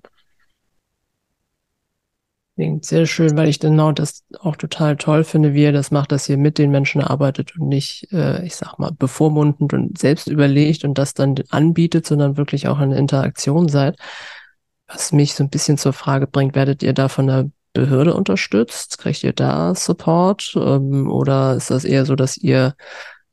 Klingt 2.55 2.85
sehr 2.85 3.05
schön, 3.05 3.35
weil 3.37 3.47
ich 3.47 3.59
genau 3.59 3.91
das 3.91 4.23
auch 4.39 4.55
total 4.55 4.97
toll 4.97 5.23
finde, 5.23 5.53
wie 5.53 5.63
ihr 5.63 5.71
das 5.71 5.89
macht, 5.89 6.11
dass 6.11 6.29
ihr 6.29 6.37
mit 6.37 6.57
den 6.57 6.69
Menschen 6.69 7.01
arbeitet 7.01 7.57
und 7.57 7.67
nicht, 7.67 8.11
äh, 8.11 8.45
ich 8.45 8.55
sag 8.55 8.77
mal, 8.77 8.91
bevormundend 8.91 9.73
und 9.73 9.97
selbst 9.97 10.27
überlegt 10.27 10.83
und 10.83 10.97
das 10.97 11.13
dann 11.13 11.35
anbietet, 11.49 12.05
sondern 12.05 12.37
wirklich 12.37 12.67
auch 12.67 12.79
in 12.79 12.91
Interaktion 12.91 13.67
seid. 13.69 13.97
Was 14.93 15.11
mich 15.11 15.35
so 15.35 15.43
ein 15.43 15.49
bisschen 15.49 15.77
zur 15.77 15.93
Frage 15.93 16.27
bringt, 16.27 16.55
werdet 16.55 16.83
ihr 16.83 16.93
da 16.93 17.07
von 17.07 17.27
der 17.27 17.49
Behörde 17.73 18.13
unterstützt? 18.13 18.97
Kriegt 18.97 19.23
ihr 19.23 19.33
da 19.33 19.73
Support? 19.73 20.53
Ähm, 20.55 21.09
oder 21.09 21.55
ist 21.55 21.71
das 21.71 21.85
eher 21.85 22.05
so, 22.05 22.15
dass 22.15 22.35
ihr 22.35 22.75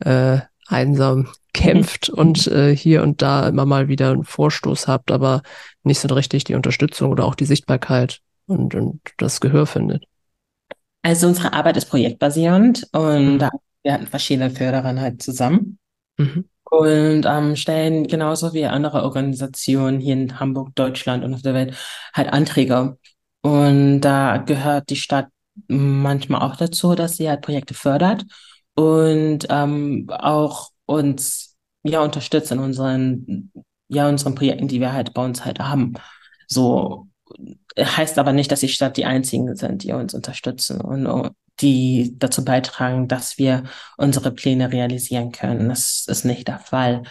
äh, 0.00 0.38
einsam 0.68 1.28
kämpft 1.52 2.08
und 2.10 2.46
äh, 2.46 2.74
hier 2.76 3.02
und 3.02 3.22
da 3.22 3.48
immer 3.48 3.66
mal 3.66 3.88
wieder 3.88 4.12
einen 4.12 4.24
Vorstoß 4.24 4.86
habt, 4.86 5.10
aber 5.10 5.42
nicht 5.82 6.00
so 6.00 6.08
richtig 6.14 6.44
die 6.44 6.54
Unterstützung 6.54 7.10
oder 7.10 7.24
auch 7.24 7.34
die 7.34 7.46
Sichtbarkeit 7.46 8.20
und, 8.46 8.74
und 8.74 9.00
das 9.16 9.40
Gehör 9.40 9.66
findet? 9.66 10.04
Also 11.02 11.26
unsere 11.26 11.52
Arbeit 11.52 11.76
ist 11.76 11.86
projektbasierend 11.86 12.86
und 12.92 13.38
mhm. 13.38 13.48
wir 13.82 13.92
hatten 13.92 14.06
verschiedene 14.06 14.50
Förderer 14.50 15.00
halt 15.00 15.22
zusammen. 15.22 15.78
Mhm 16.18 16.44
und 16.70 17.24
ähm, 17.26 17.56
stellen 17.56 18.06
genauso 18.06 18.52
wie 18.52 18.66
andere 18.66 19.02
Organisationen 19.02 20.00
hier 20.00 20.14
in 20.14 20.38
Hamburg, 20.40 20.74
Deutschland 20.74 21.24
und 21.24 21.34
auf 21.34 21.42
der 21.42 21.54
Welt 21.54 21.76
halt 22.14 22.32
Anträge. 22.32 22.98
Und 23.42 24.00
da 24.02 24.38
gehört 24.38 24.90
die 24.90 24.96
Stadt 24.96 25.28
manchmal 25.68 26.42
auch 26.42 26.56
dazu, 26.56 26.94
dass 26.94 27.16
sie 27.16 27.28
halt 27.28 27.42
Projekte 27.42 27.74
fördert 27.74 28.24
und 28.74 29.46
ähm, 29.50 30.06
auch 30.10 30.70
uns 30.86 31.56
ja 31.84 32.02
unterstützt 32.02 32.52
in 32.52 32.58
unseren 32.58 33.52
ja 33.88 34.08
unseren 34.08 34.34
Projekten, 34.34 34.68
die 34.68 34.80
wir 34.80 34.92
halt 34.92 35.14
bei 35.14 35.24
uns 35.24 35.44
halt 35.44 35.60
haben. 35.60 35.94
So 36.46 37.08
heißt 37.78 38.18
aber 38.18 38.32
nicht, 38.32 38.52
dass 38.52 38.60
die 38.60 38.68
Stadt 38.68 38.96
die 38.96 39.04
einzigen 39.04 39.54
sind, 39.56 39.82
die 39.82 39.92
uns 39.92 40.14
unterstützen 40.14 40.80
und 40.80 41.06
die 41.60 42.14
dazu 42.18 42.44
beitragen, 42.44 43.08
dass 43.08 43.38
wir 43.38 43.64
unsere 43.96 44.30
Pläne 44.32 44.72
realisieren 44.72 45.32
können. 45.32 45.68
Das 45.68 46.06
ist 46.06 46.24
nicht 46.24 46.48
der 46.48 46.58
Fall. 46.58 47.02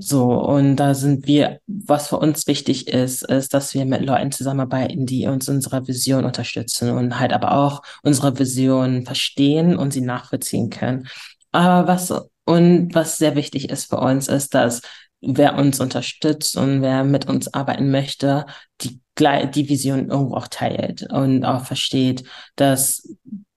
So, 0.00 0.32
und 0.32 0.76
da 0.76 0.94
sind 0.94 1.26
wir, 1.26 1.60
was 1.66 2.08
für 2.08 2.18
uns 2.18 2.46
wichtig 2.46 2.86
ist, 2.86 3.24
ist, 3.24 3.52
dass 3.52 3.74
wir 3.74 3.84
mit 3.84 4.02
Leuten 4.02 4.30
zusammenarbeiten, 4.30 5.06
die 5.06 5.26
uns 5.26 5.48
unsere 5.48 5.88
Vision 5.88 6.24
unterstützen 6.24 6.90
und 6.90 7.18
halt 7.18 7.32
aber 7.32 7.52
auch 7.52 7.82
unsere 8.04 8.38
Vision 8.38 9.04
verstehen 9.04 9.76
und 9.76 9.92
sie 9.92 10.00
nachvollziehen 10.00 10.70
können. 10.70 11.08
Aber 11.50 11.88
was, 11.88 12.12
und 12.44 12.94
was 12.94 13.18
sehr 13.18 13.34
wichtig 13.34 13.70
ist 13.70 13.90
für 13.90 13.98
uns, 13.98 14.28
ist, 14.28 14.54
dass 14.54 14.82
wer 15.20 15.56
uns 15.56 15.80
unterstützt 15.80 16.56
und 16.56 16.80
wer 16.80 17.02
mit 17.02 17.28
uns 17.28 17.52
arbeiten 17.52 17.90
möchte, 17.90 18.46
die, 18.80 19.00
die 19.18 19.68
Vision 19.68 20.10
irgendwo 20.10 20.36
auch 20.36 20.46
teilt 20.46 21.10
und 21.10 21.44
auch 21.44 21.64
versteht, 21.64 22.22
dass 22.54 23.02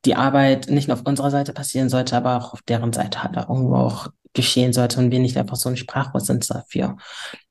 die 0.06 0.16
Arbeit 0.16 0.70
nicht 0.70 0.88
nur 0.88 0.98
auf 0.98 1.06
unserer 1.06 1.32
Seite 1.32 1.54
passieren 1.54 1.90
sollte, 1.90 2.18
aber 2.18 2.38
auch 2.38 2.54
auf 2.54 2.62
deren 2.64 2.94
Seite 2.94 3.24
halt 3.24 3.36
irgendwo 3.36 3.76
auch 3.76 4.08
geschehen 4.34 4.74
sollte 4.74 5.00
und 5.00 5.12
wir 5.12 5.20
nicht 5.20 5.38
einfach 5.38 5.58
so 5.58 5.70
ein 5.70 5.78
Sprachrohr 5.78 6.22
sind 6.22 6.50
dafür. 6.50 6.98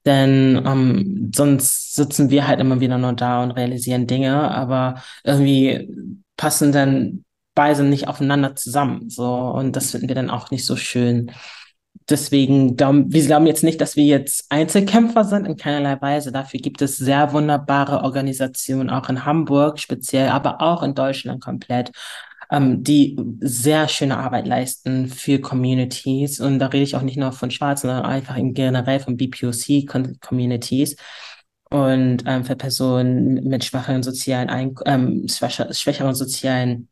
Denn 0.07 0.63
ähm, 0.67 1.31
sonst 1.35 1.95
sitzen 1.95 2.31
wir 2.31 2.47
halt 2.49 2.61
immer 2.61 2.81
wieder 2.81 2.99
nur 2.99 3.13
da 3.13 3.43
und 3.43 3.51
realisieren 3.53 4.07
Dinge, 4.07 4.51
aber 4.51 5.03
irgendwie 5.25 5.89
passen 6.37 6.73
dann 6.73 7.25
beide 7.55 7.83
nicht 7.85 8.09
aufeinander 8.09 8.57
zusammen. 8.57 9.11
So, 9.11 9.27
und 9.27 9.77
das 9.77 9.91
finden 9.91 10.09
wir 10.09 10.15
dann 10.15 10.31
auch 10.31 10.51
nicht 10.51 10.65
so 10.65 10.77
schön. 10.77 11.31
Deswegen, 12.09 12.79
wir 12.79 13.27
glauben 13.27 13.47
jetzt 13.47 13.63
nicht, 13.63 13.81
dass 13.81 13.95
wir 13.95 14.05
jetzt 14.05 14.47
Einzelkämpfer 14.49 15.25
sind, 15.25 15.47
in 15.47 15.57
keinerlei 15.57 16.01
Weise. 16.01 16.33
Dafür 16.33 16.59
gibt 16.61 16.83
es 16.83 16.97
sehr 16.97 17.33
wunderbare 17.33 18.03
Organisationen, 18.03 18.91
auch 18.91 19.09
in 19.09 19.25
Hamburg 19.25 19.79
speziell, 19.79 20.31
aber 20.31 20.61
auch 20.61 20.83
in 20.83 20.95
Deutschland 20.95 21.41
komplett, 21.43 21.93
ähm, 22.51 22.83
die 22.83 23.17
sehr 23.41 23.89
schöne 23.89 24.19
Arbeit 24.19 24.47
leisten 24.47 25.09
für 25.09 25.41
Communities. 25.41 26.41
Und 26.41 26.59
da 26.59 26.67
rede 26.67 26.85
ich 26.85 26.97
auch 26.97 27.03
nicht 27.03 27.19
nur 27.19 27.33
von 27.33 27.51
Schwarzen, 27.51 27.89
sondern 27.89 28.05
einfach 28.05 28.37
im 28.37 28.55
generell 28.55 29.01
von 29.01 29.17
BPOC-Communities 29.17 30.97
und 31.71 32.25
ähm, 32.27 32.45
für 32.45 32.57
Personen 32.57 33.45
mit 33.45 33.65
schwacheren 33.65 34.03
sozialen, 34.03 34.49
Ein 34.51 34.75
ähm, 34.87 35.27
schwächeren 35.29 36.15
sozialen 36.15 36.89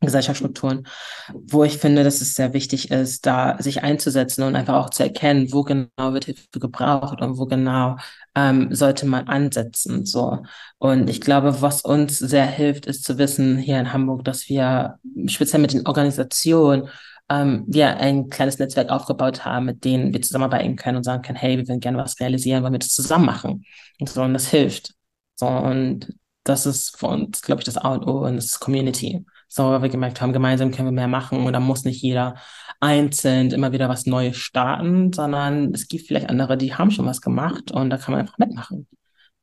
Gesellschaftsstrukturen, 0.00 0.86
wo 1.34 1.62
ich 1.64 1.76
finde, 1.78 2.04
dass 2.04 2.20
es 2.20 2.34
sehr 2.34 2.54
wichtig 2.54 2.90
ist, 2.90 3.26
da 3.26 3.56
sich 3.60 3.82
einzusetzen 3.82 4.42
und 4.44 4.56
einfach 4.56 4.74
auch 4.74 4.90
zu 4.90 5.02
erkennen, 5.02 5.52
wo 5.52 5.62
genau 5.62 5.88
wird 5.98 6.24
Hilfe 6.24 6.58
gebraucht 6.58 7.20
und 7.20 7.38
wo 7.38 7.46
genau 7.46 7.96
ähm, 8.34 8.74
sollte 8.74 9.06
man 9.06 9.28
ansetzen. 9.28 10.06
So. 10.06 10.42
Und 10.78 11.10
ich 11.10 11.20
glaube, 11.20 11.60
was 11.60 11.82
uns 11.82 12.18
sehr 12.18 12.46
hilft, 12.46 12.86
ist 12.86 13.04
zu 13.04 13.18
wissen 13.18 13.58
hier 13.58 13.78
in 13.78 13.92
Hamburg, 13.92 14.24
dass 14.24 14.48
wir 14.48 14.98
speziell 15.26 15.60
mit 15.60 15.74
den 15.74 15.86
Organisationen 15.86 16.88
ähm, 17.28 17.64
wir 17.66 17.96
ein 17.98 18.28
kleines 18.30 18.58
Netzwerk 18.58 18.90
aufgebaut 18.90 19.44
haben, 19.44 19.66
mit 19.66 19.84
denen 19.84 20.12
wir 20.12 20.22
zusammenarbeiten 20.22 20.76
können 20.76 20.96
und 20.98 21.04
sagen 21.04 21.22
können, 21.22 21.38
hey, 21.38 21.56
wir 21.58 21.68
würden 21.68 21.80
gerne 21.80 21.98
was 21.98 22.18
realisieren, 22.20 22.62
wollen 22.62 22.74
wir 22.74 22.78
das 22.80 22.94
zusammen 22.94 23.26
machen. 23.26 23.64
Und 24.00 24.08
so, 24.08 24.22
und 24.22 24.34
das 24.34 24.48
hilft. 24.48 24.94
So, 25.36 25.46
und 25.46 26.12
das 26.44 26.66
ist 26.66 26.98
für 26.98 27.06
uns, 27.06 27.42
glaube 27.42 27.60
ich, 27.60 27.64
das 27.66 27.76
A 27.76 27.92
und 27.94 28.04
O 28.06 28.26
und 28.26 28.36
das 28.36 28.46
ist 28.46 28.60
Community. 28.60 29.24
So, 29.52 29.64
weil 29.64 29.82
wir 29.82 29.88
gemerkt 29.88 30.20
haben, 30.20 30.32
gemeinsam 30.32 30.70
können 30.70 30.86
wir 30.86 30.92
mehr 30.92 31.08
machen 31.08 31.44
und 31.44 31.52
da 31.52 31.58
muss 31.58 31.84
nicht 31.84 32.00
jeder 32.02 32.36
einzeln 32.78 33.50
immer 33.50 33.72
wieder 33.72 33.88
was 33.88 34.06
Neues 34.06 34.36
starten, 34.36 35.12
sondern 35.12 35.74
es 35.74 35.88
gibt 35.88 36.06
vielleicht 36.06 36.30
andere, 36.30 36.56
die 36.56 36.74
haben 36.74 36.92
schon 36.92 37.04
was 37.06 37.20
gemacht 37.20 37.72
und 37.72 37.90
da 37.90 37.96
kann 37.98 38.12
man 38.12 38.20
einfach 38.20 38.38
mitmachen. 38.38 38.86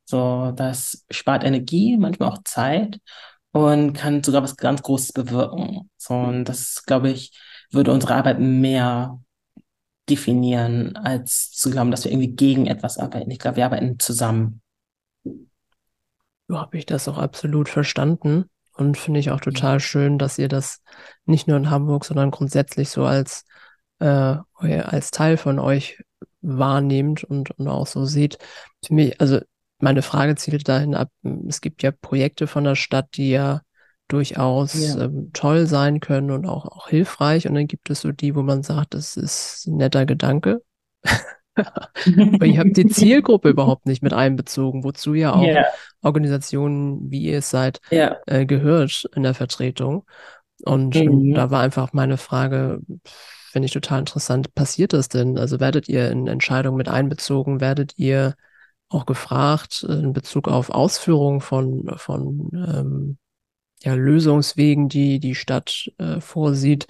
So, 0.05 0.53
das 0.55 1.05
spart 1.11 1.43
Energie, 1.43 1.97
manchmal 1.97 2.29
auch 2.29 2.41
Zeit 2.45 3.01
und 3.51 3.93
kann 3.93 4.23
sogar 4.23 4.43
was 4.43 4.55
ganz 4.55 4.81
Großes 4.81 5.11
bewirken. 5.11 5.89
So, 5.97 6.13
und 6.13 6.45
das, 6.45 6.83
glaube 6.85 7.09
ich, 7.09 7.37
würde 7.71 7.91
unsere 7.91 8.15
Arbeit 8.15 8.39
mehr 8.39 9.19
definieren, 10.09 10.95
als 10.95 11.51
zu 11.51 11.69
glauben, 11.69 11.91
dass 11.91 12.05
wir 12.05 12.11
irgendwie 12.11 12.33
gegen 12.33 12.67
etwas 12.67 12.97
arbeiten. 12.97 13.29
Ich 13.29 13.39
glaube, 13.39 13.57
wir 13.57 13.65
arbeiten 13.65 13.99
zusammen. 13.99 14.61
So 16.47 16.57
habe 16.57 16.77
ich 16.77 16.85
das 16.85 17.09
auch 17.09 17.17
absolut 17.17 17.67
verstanden. 17.67 18.45
Und 18.77 18.97
finde 18.97 19.19
ich 19.19 19.31
auch 19.31 19.41
total 19.41 19.79
schön, 19.79 20.17
dass 20.17 20.37
ihr 20.37 20.47
das 20.47 20.81
nicht 21.25 21.47
nur 21.47 21.57
in 21.57 21.69
Hamburg, 21.69 22.05
sondern 22.05 22.31
grundsätzlich 22.31 22.89
so 22.89 23.05
als, 23.05 23.45
äh, 23.99 24.35
als 24.55 25.11
Teil 25.11 25.37
von 25.37 25.59
euch 25.59 26.03
wahrnehmt 26.41 27.23
und, 27.23 27.51
und 27.51 27.67
auch 27.67 27.87
so 27.87 28.05
seht. 28.05 28.37
Für 28.85 28.93
mich, 28.93 29.19
also 29.19 29.39
meine 29.79 30.01
Frage 30.01 30.35
zielt 30.35 30.67
dahin 30.67 30.95
ab, 30.95 31.09
es 31.47 31.61
gibt 31.61 31.83
ja 31.83 31.91
Projekte 31.91 32.47
von 32.47 32.63
der 32.63 32.75
Stadt, 32.75 33.09
die 33.15 33.31
ja 33.31 33.61
durchaus 34.07 34.73
ja. 34.73 35.05
Ähm, 35.05 35.31
toll 35.33 35.67
sein 35.67 35.99
können 35.99 36.31
und 36.31 36.45
auch, 36.45 36.65
auch 36.65 36.87
hilfreich. 36.87 37.47
Und 37.47 37.55
dann 37.55 37.67
gibt 37.67 37.89
es 37.89 38.01
so 38.01 38.11
die, 38.11 38.35
wo 38.35 38.41
man 38.41 38.63
sagt, 38.63 38.93
das 38.93 39.17
ist 39.17 39.67
ein 39.67 39.77
netter 39.77 40.05
Gedanke. 40.05 40.61
Aber 41.57 42.45
ich 42.45 42.57
habe 42.57 42.71
die 42.71 42.87
Zielgruppe 42.87 43.49
überhaupt 43.49 43.85
nicht 43.85 44.03
mit 44.03 44.13
einbezogen, 44.13 44.83
wozu 44.83 45.13
ja 45.13 45.33
auch 45.33 45.43
yeah. 45.43 45.65
Organisationen, 46.01 47.11
wie 47.11 47.23
ihr 47.23 47.39
es 47.39 47.49
seid, 47.49 47.81
yeah. 47.91 48.17
äh, 48.25 48.45
gehört 48.45 49.09
in 49.15 49.23
der 49.23 49.33
Vertretung. 49.33 50.05
Und 50.63 50.95
mhm. 50.95 51.33
da 51.33 51.51
war 51.51 51.61
einfach 51.61 51.93
meine 51.93 52.17
Frage, 52.17 52.79
finde 53.51 53.67
ich 53.67 53.73
total 53.73 53.99
interessant, 53.99 54.53
passiert 54.55 54.93
das 54.93 55.09
denn? 55.09 55.37
Also 55.37 55.59
werdet 55.59 55.87
ihr 55.87 56.09
in 56.11 56.27
Entscheidungen 56.27 56.77
mit 56.77 56.89
einbezogen? 56.89 57.61
Werdet 57.61 57.93
ihr 57.97 58.35
auch 58.89 59.05
gefragt 59.05 59.83
in 59.83 60.13
Bezug 60.13 60.47
auf 60.47 60.69
Ausführungen 60.69 61.41
von, 61.41 61.91
von 61.97 62.49
ähm, 62.53 63.17
ja, 63.83 63.93
Lösungswegen, 63.93 64.89
die 64.89 65.19
die 65.19 65.35
Stadt 65.35 65.91
äh, 65.97 66.19
vorsieht, 66.19 66.87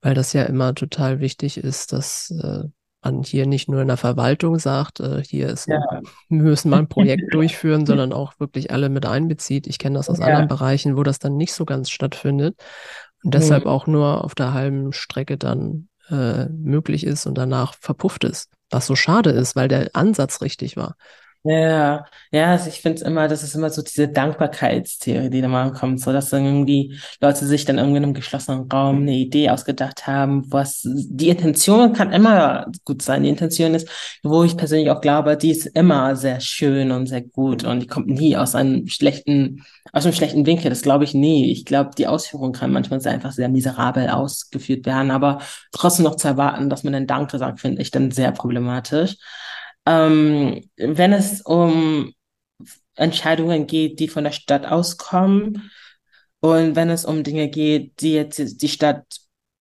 weil 0.00 0.14
das 0.14 0.32
ja 0.32 0.44
immer 0.44 0.74
total 0.74 1.20
wichtig 1.20 1.58
ist, 1.58 1.92
dass 1.92 2.30
äh, 2.30 2.64
man 3.02 3.22
hier 3.22 3.46
nicht 3.46 3.68
nur 3.68 3.80
in 3.80 3.88
der 3.88 3.96
Verwaltung 3.96 4.58
sagt, 4.58 5.00
äh, 5.00 5.22
hier 5.22 5.48
ist, 5.48 5.68
ja. 5.68 5.80
wir 6.28 6.42
müssen 6.42 6.70
mal 6.70 6.78
ein 6.78 6.88
Projekt 6.88 7.22
durchführen, 7.34 7.86
sondern 7.86 8.12
auch 8.12 8.34
wirklich 8.38 8.70
alle 8.70 8.88
mit 8.88 9.06
einbezieht. 9.06 9.66
Ich 9.66 9.78
kenne 9.78 9.98
das 9.98 10.10
aus 10.10 10.18
ja. 10.18 10.26
anderen 10.26 10.48
Bereichen, 10.48 10.96
wo 10.96 11.02
das 11.02 11.18
dann 11.18 11.36
nicht 11.36 11.52
so 11.52 11.64
ganz 11.64 11.90
stattfindet 11.90 12.56
und 13.22 13.34
deshalb 13.34 13.64
mhm. 13.64 13.70
auch 13.70 13.86
nur 13.86 14.24
auf 14.24 14.34
der 14.34 14.52
halben 14.52 14.92
Strecke 14.92 15.36
dann 15.36 15.88
äh, 16.10 16.46
möglich 16.46 17.06
ist 17.06 17.26
und 17.26 17.36
danach 17.36 17.74
verpufft 17.74 18.24
ist. 18.24 18.50
Was 18.70 18.86
so 18.86 18.96
schade 18.96 19.30
ist, 19.30 19.56
weil 19.56 19.68
der 19.68 19.90
Ansatz 19.94 20.42
richtig 20.42 20.76
war. 20.76 20.96
Ja, 21.42 22.04
ja, 22.32 22.50
also 22.52 22.68
ich 22.68 22.82
finde 22.82 22.96
es 22.96 23.02
immer, 23.02 23.26
das 23.26 23.42
ist 23.42 23.54
immer 23.54 23.70
so 23.70 23.80
diese 23.80 24.08
Dankbarkeitstheorie, 24.08 25.30
die 25.30 25.40
da 25.40 25.48
mal 25.48 25.72
kommt, 25.72 25.98
so 25.98 26.12
dass 26.12 26.28
dann 26.28 26.44
irgendwie 26.44 26.98
Leute 27.18 27.46
sich 27.46 27.64
dann 27.64 27.78
irgendwie 27.78 27.96
in 27.96 28.04
einem 28.04 28.12
geschlossenen 28.12 28.70
Raum 28.70 28.98
eine 28.98 29.14
Idee 29.14 29.48
ausgedacht 29.48 30.06
haben, 30.06 30.44
was 30.52 30.82
die 30.84 31.30
Intention 31.30 31.94
kann 31.94 32.12
immer 32.12 32.66
gut 32.84 33.00
sein. 33.00 33.22
Die 33.22 33.30
Intention 33.30 33.72
ist, 33.74 33.88
wo 34.22 34.44
ich 34.44 34.54
persönlich 34.58 34.90
auch 34.90 35.00
glaube, 35.00 35.38
die 35.38 35.50
ist 35.50 35.64
immer 35.68 36.14
sehr 36.14 36.40
schön 36.40 36.90
und 36.90 37.06
sehr 37.06 37.22
gut 37.22 37.64
und 37.64 37.80
die 37.80 37.86
kommt 37.86 38.08
nie 38.08 38.36
aus 38.36 38.54
einem 38.54 38.86
schlechten, 38.88 39.64
aus 39.94 40.04
einem 40.04 40.14
schlechten 40.14 40.44
Winkel. 40.44 40.68
Das 40.68 40.82
glaube 40.82 41.04
ich 41.04 41.14
nie. 41.14 41.50
Ich 41.52 41.64
glaube, 41.64 41.92
die 41.96 42.06
Ausführung 42.06 42.52
kann 42.52 42.70
manchmal 42.70 43.00
sehr 43.00 43.12
einfach 43.12 43.32
sehr 43.32 43.48
miserabel 43.48 44.10
ausgeführt 44.10 44.84
werden, 44.84 45.10
aber 45.10 45.38
trotzdem 45.72 46.04
noch 46.04 46.16
zu 46.16 46.28
erwarten, 46.28 46.68
dass 46.68 46.84
man 46.84 46.92
dann 46.92 47.06
Danke 47.06 47.38
sagt, 47.38 47.60
finde 47.60 47.80
ich 47.80 47.90
dann 47.90 48.10
sehr 48.10 48.30
problematisch. 48.32 49.16
Ähm, 49.90 50.70
wenn 50.76 51.12
es 51.12 51.42
um 51.42 52.12
Entscheidungen 52.94 53.66
geht, 53.66 53.98
die 53.98 54.06
von 54.08 54.24
der 54.24 54.32
Stadt 54.32 54.64
auskommen 54.64 55.70
und 56.40 56.76
wenn 56.76 56.90
es 56.90 57.04
um 57.04 57.24
Dinge 57.24 57.48
geht, 57.48 58.00
die 58.00 58.12
jetzt 58.12 58.62
die 58.62 58.68
Stadt 58.68 59.04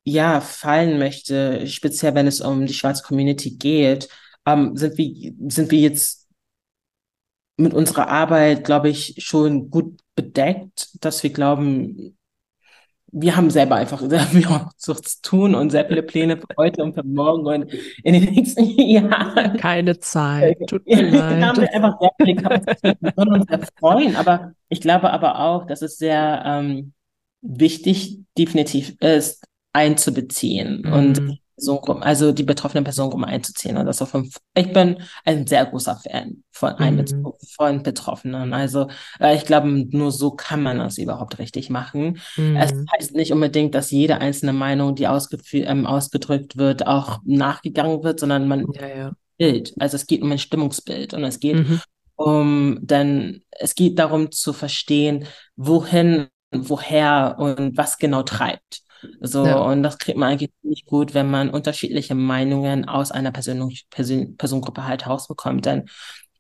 ja 0.04 0.40
fallen 0.42 1.00
möchte, 1.00 1.66
speziell 1.68 2.14
wenn 2.14 2.28
es 2.28 2.42
um 2.42 2.68
die 2.68 2.74
schwarze 2.76 3.04
Community 3.04 3.52
geht, 3.56 4.10
ähm, 4.46 4.78
sind 4.78 4.98
wir 5.00 5.34
sind 5.50 5.72
wir 5.72 5.80
jetzt 5.80 6.28
mit 7.58 7.74
unserer 7.74 8.08
Arbeit, 8.10 8.64
glaube 8.64 8.90
ich, 8.90 9.16
schon 9.20 9.70
gut 9.72 10.00
bedeckt, 10.16 10.90
dass 11.04 11.24
wir 11.24 11.32
glauben, 11.32 12.18
wir 13.12 13.36
haben 13.36 13.50
selber 13.50 13.76
einfach 13.76 14.02
sehr 14.10 14.22
viel 14.22 14.48
zu 14.78 14.96
tun 15.22 15.56
und 15.56 15.70
sehr 15.72 15.86
viele 15.86 16.04
Pläne 16.04 16.38
für 16.38 16.48
heute 16.58 16.84
und 16.84 16.94
für 16.94 17.04
morgen 17.04 17.46
und 17.46 17.74
in 18.04 18.14
den 18.14 18.26
nächsten 18.26 18.66
Jahren. 18.80 19.58
Keine 19.58 20.00
Zeit, 20.00 20.58
tut 20.68 20.86
mir 20.88 21.10
leid. 21.10 21.44
haben 21.44 21.62
wir 21.62 21.74
einfach 21.74 22.00
sehr 22.00 22.12
viele 22.22 22.36
Kapazitäten. 22.36 22.98
Wir 23.06 23.18
würden 23.18 23.34
uns 23.34 23.46
sehr 23.48 23.60
freuen, 23.80 24.16
aber 24.16 24.54
ich 24.70 24.82
glaube 24.82 25.12
aber 25.12 25.40
auch, 25.40 25.66
dass 25.66 25.82
es 25.82 25.98
sehr 25.98 26.44
ähm, 26.46 26.94
wichtig 27.42 28.20
definitiv 28.38 28.96
ist, 29.00 29.46
einzubeziehen 29.74 30.82
mm. 30.82 30.94
und 30.94 31.40
Personengruppen, 31.60 32.04
also 32.04 32.32
die 32.32 32.44
betroffenen 32.44 32.84
Personengruppen 32.84 33.26
einzuziehen. 33.26 33.78
Und 33.78 33.86
das 33.86 34.00
von, 34.00 34.30
ich 34.56 34.74
bin 34.74 34.98
ein 35.26 35.46
sehr 35.46 35.66
großer 35.66 35.98
Fan 35.98 36.44
von, 36.52 36.74
mhm. 36.80 37.34
von 37.56 37.84
Betroffenen. 37.84 38.54
Also 38.54 38.88
äh, 39.20 39.36
ich 39.36 39.46
glaube, 39.46 39.68
nur 39.68 40.12
so 40.12 40.32
kann 40.32 40.64
man 40.64 40.80
das 40.80 40.98
überhaupt 40.98 41.40
richtig 41.40 41.70
machen. 41.70 42.20
Mhm. 42.38 42.56
Es 42.56 42.74
heißt 42.94 43.16
nicht 43.16 43.32
unbedingt, 43.34 43.76
dass 43.76 43.92
jede 43.92 44.20
einzelne 44.20 44.54
Meinung, 44.54 44.96
die 44.96 45.08
ähm, 45.54 45.86
ausgedrückt 45.86 46.58
wird, 46.58 46.88
auch 46.88 47.20
nachgegangen 47.26 48.04
wird, 48.04 48.20
sondern 48.20 48.48
man 48.48 48.66
ja, 48.74 48.88
ja. 48.88 49.12
Bild. 49.38 49.74
Also 49.80 49.96
es 49.96 50.08
geht 50.08 50.22
um 50.22 50.32
ein 50.32 50.40
Stimmungsbild 50.40 51.14
und 51.14 51.24
es 51.24 51.40
geht 51.40 51.58
mhm. 51.58 51.82
um, 52.16 52.80
denn 52.82 53.44
es 53.52 53.76
geht 53.76 54.00
darum 54.00 54.32
zu 54.32 54.54
verstehen, 54.54 55.26
wohin, 55.56 56.28
woher 56.52 57.36
und 57.38 57.78
was 57.78 57.98
genau 57.98 58.24
treibt. 58.24 58.82
So, 59.22 59.46
ja. 59.46 59.58
und 59.58 59.84
das 59.84 59.98
kriegt 59.98 60.18
man 60.18 60.32
eigentlich 60.32 60.52
nicht 60.62 60.86
gut, 60.86 61.14
wenn 61.14 61.30
man 61.30 61.50
unterschiedliche 61.50 62.16
Meinungen 62.16 62.88
aus 62.88 63.12
einer 63.12 63.32
Person, 63.32 63.74
Person, 63.90 64.38
Personengruppe 64.38 64.86
halt 64.86 65.08
rausbekommt. 65.08 65.66
Denn 65.66 65.90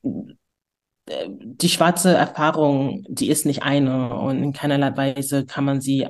äh, 0.03 1.27
die 1.29 1.69
schwarze 1.69 2.13
Erfahrung, 2.13 3.03
die 3.07 3.29
ist 3.29 3.45
nicht 3.45 3.63
eine 3.63 4.15
und 4.15 4.43
in 4.43 4.53
keinerlei 4.53 4.95
Weise 4.95 5.45
kann 5.45 5.65
man 5.65 5.81
sie, 5.81 6.07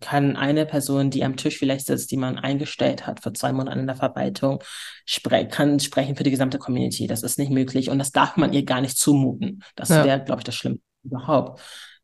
kann 0.00 0.36
eine 0.36 0.64
Person, 0.64 1.10
die 1.10 1.24
am 1.24 1.36
Tisch 1.36 1.58
vielleicht 1.58 1.86
sitzt, 1.86 2.10
die 2.10 2.16
man 2.16 2.38
eingestellt 2.38 3.06
hat 3.06 3.20
vor 3.20 3.34
zwei 3.34 3.52
Monaten 3.52 3.80
in 3.80 3.86
der 3.86 3.96
Verwaltung, 3.96 4.62
spre 5.04 5.48
kann 5.48 5.80
sprechen 5.80 6.16
für 6.16 6.22
die 6.22 6.30
gesamte 6.30 6.58
Community. 6.58 7.06
Das 7.06 7.22
ist 7.22 7.38
nicht 7.38 7.50
möglich 7.50 7.90
und 7.90 7.98
das 7.98 8.12
darf 8.12 8.36
man 8.36 8.52
ihr 8.52 8.64
gar 8.64 8.80
nicht 8.80 8.96
zumuten. 8.96 9.62
Das 9.74 9.88
ja. 9.88 10.04
wäre, 10.04 10.22
glaube 10.22 10.40
ich, 10.40 10.44
das 10.44 10.54
Schlimmste 10.54 10.84
überhaupt. 11.04 11.60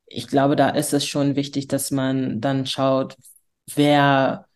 Ich 0.06 0.26
glaube, 0.26 0.56
da 0.56 0.70
ist 0.70 0.92
es 0.92 1.06
schon 1.06 1.36
wichtig, 1.36 1.68
dass 1.68 1.90
man 1.90 2.40
dann 2.40 2.66
schaut, 2.66 3.16
wer 3.74 4.46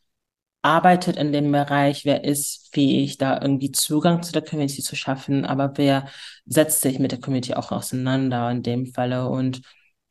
arbeitet 0.62 1.16
in 1.16 1.32
dem 1.32 1.50
Bereich, 1.50 2.04
wer 2.04 2.24
ist 2.24 2.72
fähig, 2.72 3.18
da 3.18 3.40
irgendwie 3.40 3.72
Zugang 3.72 4.22
zu 4.22 4.32
der 4.32 4.42
Community 4.42 4.82
zu 4.82 4.96
schaffen, 4.96 5.44
aber 5.44 5.72
wer 5.76 6.08
setzt 6.46 6.82
sich 6.82 6.98
mit 7.00 7.12
der 7.12 7.20
Community 7.20 7.54
auch 7.54 7.72
auseinander 7.72 8.50
in 8.50 8.62
dem 8.62 8.86
Falle. 8.86 9.28
Und 9.28 9.62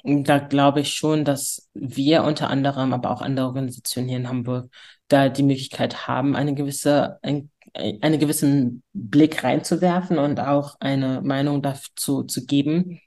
da 0.03 0.39
glaube 0.39 0.81
ich 0.81 0.93
schon, 0.93 1.23
dass 1.25 1.69
wir 1.73 2.23
unter 2.23 2.49
anderem, 2.49 2.93
aber 2.93 3.11
auch 3.11 3.21
andere 3.21 3.45
Organisationen 3.45 4.09
hier 4.09 4.17
in 4.17 4.27
Hamburg, 4.27 4.71
da 5.07 5.29
die 5.29 5.43
Möglichkeit 5.43 6.07
haben, 6.07 6.35
eine 6.35 6.53
gewisse, 6.53 7.19
ein, 7.21 7.49
einen 7.73 8.19
gewissen 8.19 8.83
Blick 8.93 9.43
reinzuwerfen 9.43 10.17
und 10.17 10.39
auch 10.39 10.75
eine 10.81 11.21
Meinung 11.21 11.61
dazu 11.61 12.23
zu 12.23 12.45
geben. 12.45 12.99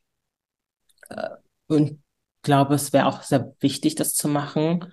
Äh, 1.08 1.28
und 1.66 2.02
glaube, 2.42 2.74
es 2.74 2.92
wäre 2.92 3.06
auch 3.06 3.22
sehr 3.22 3.54
wichtig, 3.60 3.94
das 3.96 4.14
zu 4.14 4.28
machen 4.28 4.92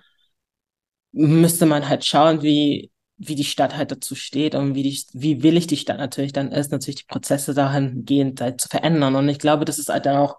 müsste 1.12 1.66
man 1.66 1.88
halt 1.88 2.04
schauen, 2.04 2.42
wie, 2.42 2.90
wie 3.18 3.34
die 3.34 3.44
Stadt 3.44 3.76
halt 3.76 3.92
dazu 3.92 4.14
steht 4.14 4.54
und 4.54 4.74
wie, 4.74 4.82
die, 4.82 5.02
wie 5.12 5.42
willig 5.42 5.66
die 5.66 5.76
Stadt 5.76 5.98
natürlich 5.98 6.32
dann 6.32 6.52
ist, 6.52 6.72
natürlich 6.72 7.00
die 7.00 7.12
Prozesse 7.12 7.54
dahingehend 7.54 8.40
halt 8.40 8.60
zu 8.60 8.68
verändern. 8.68 9.14
Und 9.14 9.28
ich 9.28 9.38
glaube, 9.38 9.64
das 9.64 9.78
ist 9.78 9.88
halt 9.88 10.06
dann 10.06 10.16
auch 10.16 10.38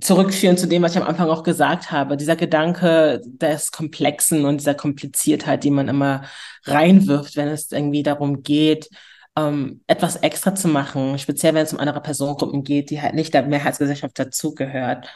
zurückführend 0.00 0.58
zu 0.58 0.68
dem, 0.68 0.82
was 0.82 0.92
ich 0.94 1.00
am 1.00 1.08
Anfang 1.08 1.28
auch 1.28 1.42
gesagt 1.42 1.90
habe. 1.90 2.16
Dieser 2.16 2.36
Gedanke 2.36 3.20
des 3.24 3.72
Komplexen 3.72 4.44
und 4.44 4.58
dieser 4.58 4.74
Kompliziertheit, 4.74 5.64
die 5.64 5.70
man 5.70 5.88
immer 5.88 6.24
reinwirft, 6.64 7.36
wenn 7.36 7.48
es 7.48 7.72
irgendwie 7.72 8.02
darum 8.02 8.42
geht, 8.42 8.88
ähm, 9.36 9.82
etwas 9.86 10.16
extra 10.16 10.54
zu 10.54 10.68
machen, 10.68 11.18
speziell 11.18 11.54
wenn 11.54 11.64
es 11.64 11.72
um 11.72 11.80
andere 11.80 12.00
Personengruppen 12.00 12.64
geht, 12.64 12.90
die 12.90 13.00
halt 13.00 13.14
nicht 13.14 13.34
der 13.34 13.44
Mehrheitsgesellschaft 13.44 14.18
dazugehört. 14.18 15.08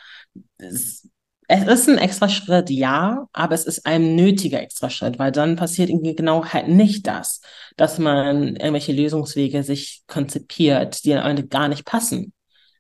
Ist 1.61 1.89
ein 1.89 1.99
extra 1.99 2.29
Schritt, 2.29 2.71
ja, 2.71 3.27
aber 3.33 3.55
es 3.55 3.65
ist 3.65 3.85
ein 3.87 4.17
nötiger 4.17 4.61
extra 4.63 4.89
Schritt, 4.91 5.19
weil 5.19 5.33
dann 5.33 5.57
passiert 5.57 5.91
irgendwie 5.91 6.15
genau 6.15 6.45
halt 6.45 6.69
nicht 6.69 7.07
das, 7.07 7.41
dass 7.77 7.99
man 7.99 8.57
irgendwelche 8.57 8.93
Lösungswege 8.93 9.63
sich 9.63 10.03
konzipiert, 10.07 11.05
die 11.05 11.15
am 11.15 11.29
Ende 11.31 11.47
gar 11.47 11.69
nicht 11.69 11.85
passen. 11.85 12.33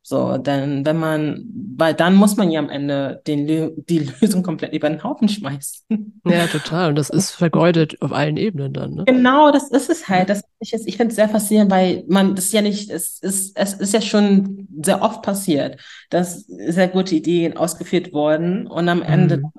So, 0.04 0.36
denn 0.36 0.84
wenn 0.84 0.96
man, 0.96 1.44
weil 1.76 1.94
dann 1.94 2.16
muss 2.16 2.36
man 2.36 2.50
ja 2.50 2.58
am 2.58 2.68
Ende 2.68 3.22
den, 3.26 3.46
die 3.46 3.98
Lösung 4.20 4.42
komplett 4.42 4.72
über 4.72 4.90
den 4.90 5.04
Haufen 5.04 5.28
schmeißen. 5.28 6.20
Ja, 6.26 6.48
total. 6.48 6.90
Und 6.90 6.96
das 6.96 7.08
ist 7.08 7.30
vergeudet 7.32 8.02
auf 8.02 8.12
allen 8.12 8.36
Ebenen 8.36 8.72
dann. 8.72 8.94
Ne? 8.94 9.04
Genau, 9.06 9.52
das 9.52 9.70
ist 9.70 9.90
es 9.90 10.08
halt. 10.08 10.28
Das 10.28 10.42
ich 10.58 10.74
ich 10.74 10.96
finde 10.96 11.10
es 11.10 11.16
sehr 11.16 11.28
faszinierend, 11.28 11.70
weil 11.70 12.04
man 12.08 12.34
das 12.34 12.50
ja 12.50 12.62
nicht, 12.62 12.90
es 12.90 13.20
ist, 13.20 13.56
es 13.56 13.74
ist 13.74 13.94
ja 13.94 14.00
schon 14.00 14.66
sehr 14.82 15.02
oft 15.02 15.22
passiert, 15.22 15.80
dass 16.10 16.46
sehr 16.46 16.88
gute 16.88 17.14
Ideen 17.14 17.56
ausgeführt 17.56 18.12
wurden 18.12 18.66
und 18.66 18.88
am 18.88 19.02
Ende 19.02 19.38
mhm. 19.38 19.52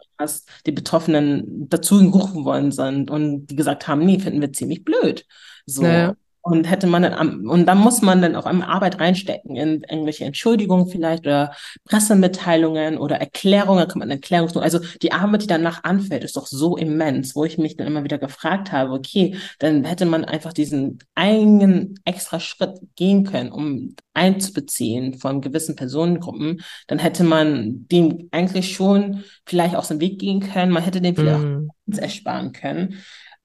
die 0.66 0.72
Betroffenen 0.72 1.70
dazu 1.70 2.00
gerufen 2.12 2.44
worden 2.44 2.72
sind 2.72 3.10
und 3.10 3.48
die 3.48 3.56
gesagt 3.56 3.88
haben, 3.88 4.06
nee, 4.06 4.20
finden 4.20 4.42
wir 4.42 4.52
ziemlich 4.52 4.84
blöd. 4.84 5.26
So. 5.66 5.84
Naja. 5.84 6.16
Und 6.46 6.70
hätte 6.70 6.88
man 6.88 7.04
dann, 7.04 7.48
und 7.48 7.66
dann 7.66 7.78
muss 7.78 8.02
man 8.02 8.22
dann 8.22 8.36
auch 8.36 8.46
einmal 8.46 8.68
Arbeit 8.68 9.00
reinstecken 9.00 9.56
in 9.56 9.82
irgendwelche 9.90 10.26
Entschuldigungen 10.26 10.88
vielleicht 10.88 11.26
oder 11.26 11.56
Pressemitteilungen 11.86 12.98
oder 12.98 13.16
Erklärungen, 13.16 13.80
da 13.80 13.86
kann 13.86 14.00
man 14.00 14.12
Erklärungen, 14.12 14.58
also 14.58 14.80
die 15.02 15.14
Arbeit, 15.14 15.44
die 15.44 15.48
danach 15.48 15.86
anfällt, 15.86 16.26
ist 16.26 16.36
doch 16.36 16.46
so 16.46 16.76
immens, 16.76 17.34
wo 17.34 17.46
ich 17.46 17.58
mich 17.58 17.78
dann 17.78 17.88
immer 17.88 18.04
wieder 18.04 18.18
gefragt 18.18 18.74
habe, 18.74 18.92
okay, 18.92 19.38
dann 19.60 19.86
hätte 19.86 20.06
man 20.06 20.26
einfach 20.26 20.52
diesen 20.52 21.00
einen 21.16 21.98
extra 22.04 22.42
Schritt 22.42 22.78
gehen 22.98 23.24
können, 23.24 23.54
um 23.54 23.96
einzubeziehen 24.14 25.14
von 25.14 25.40
gewissen 25.40 25.78
Personengruppen, 25.78 26.62
dann 26.88 27.00
hätte 27.00 27.24
man 27.24 27.88
den 27.88 28.28
eigentlich 28.32 28.76
schon 28.76 29.24
vielleicht 29.46 29.78
aus 29.78 29.88
dem 29.88 30.02
Weg 30.02 30.20
gehen 30.20 30.42
können, 30.42 30.74
man 30.74 30.84
hätte 30.84 31.00
den 31.00 31.16
vielleicht 31.16 31.40
mm. 31.40 31.70
auch 31.94 31.98
ersparen 31.98 32.52
können. 32.52 32.98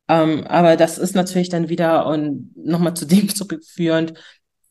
Ähm, 0.08 0.46
aber 0.46 0.76
das 0.76 0.98
ist 0.98 1.14
natürlich 1.14 1.48
dann 1.48 1.68
wieder 1.68 2.06
und 2.06 2.52
nochmal 2.56 2.94
zu 2.94 3.06
dem 3.06 3.28
zurückführend, 3.34 4.14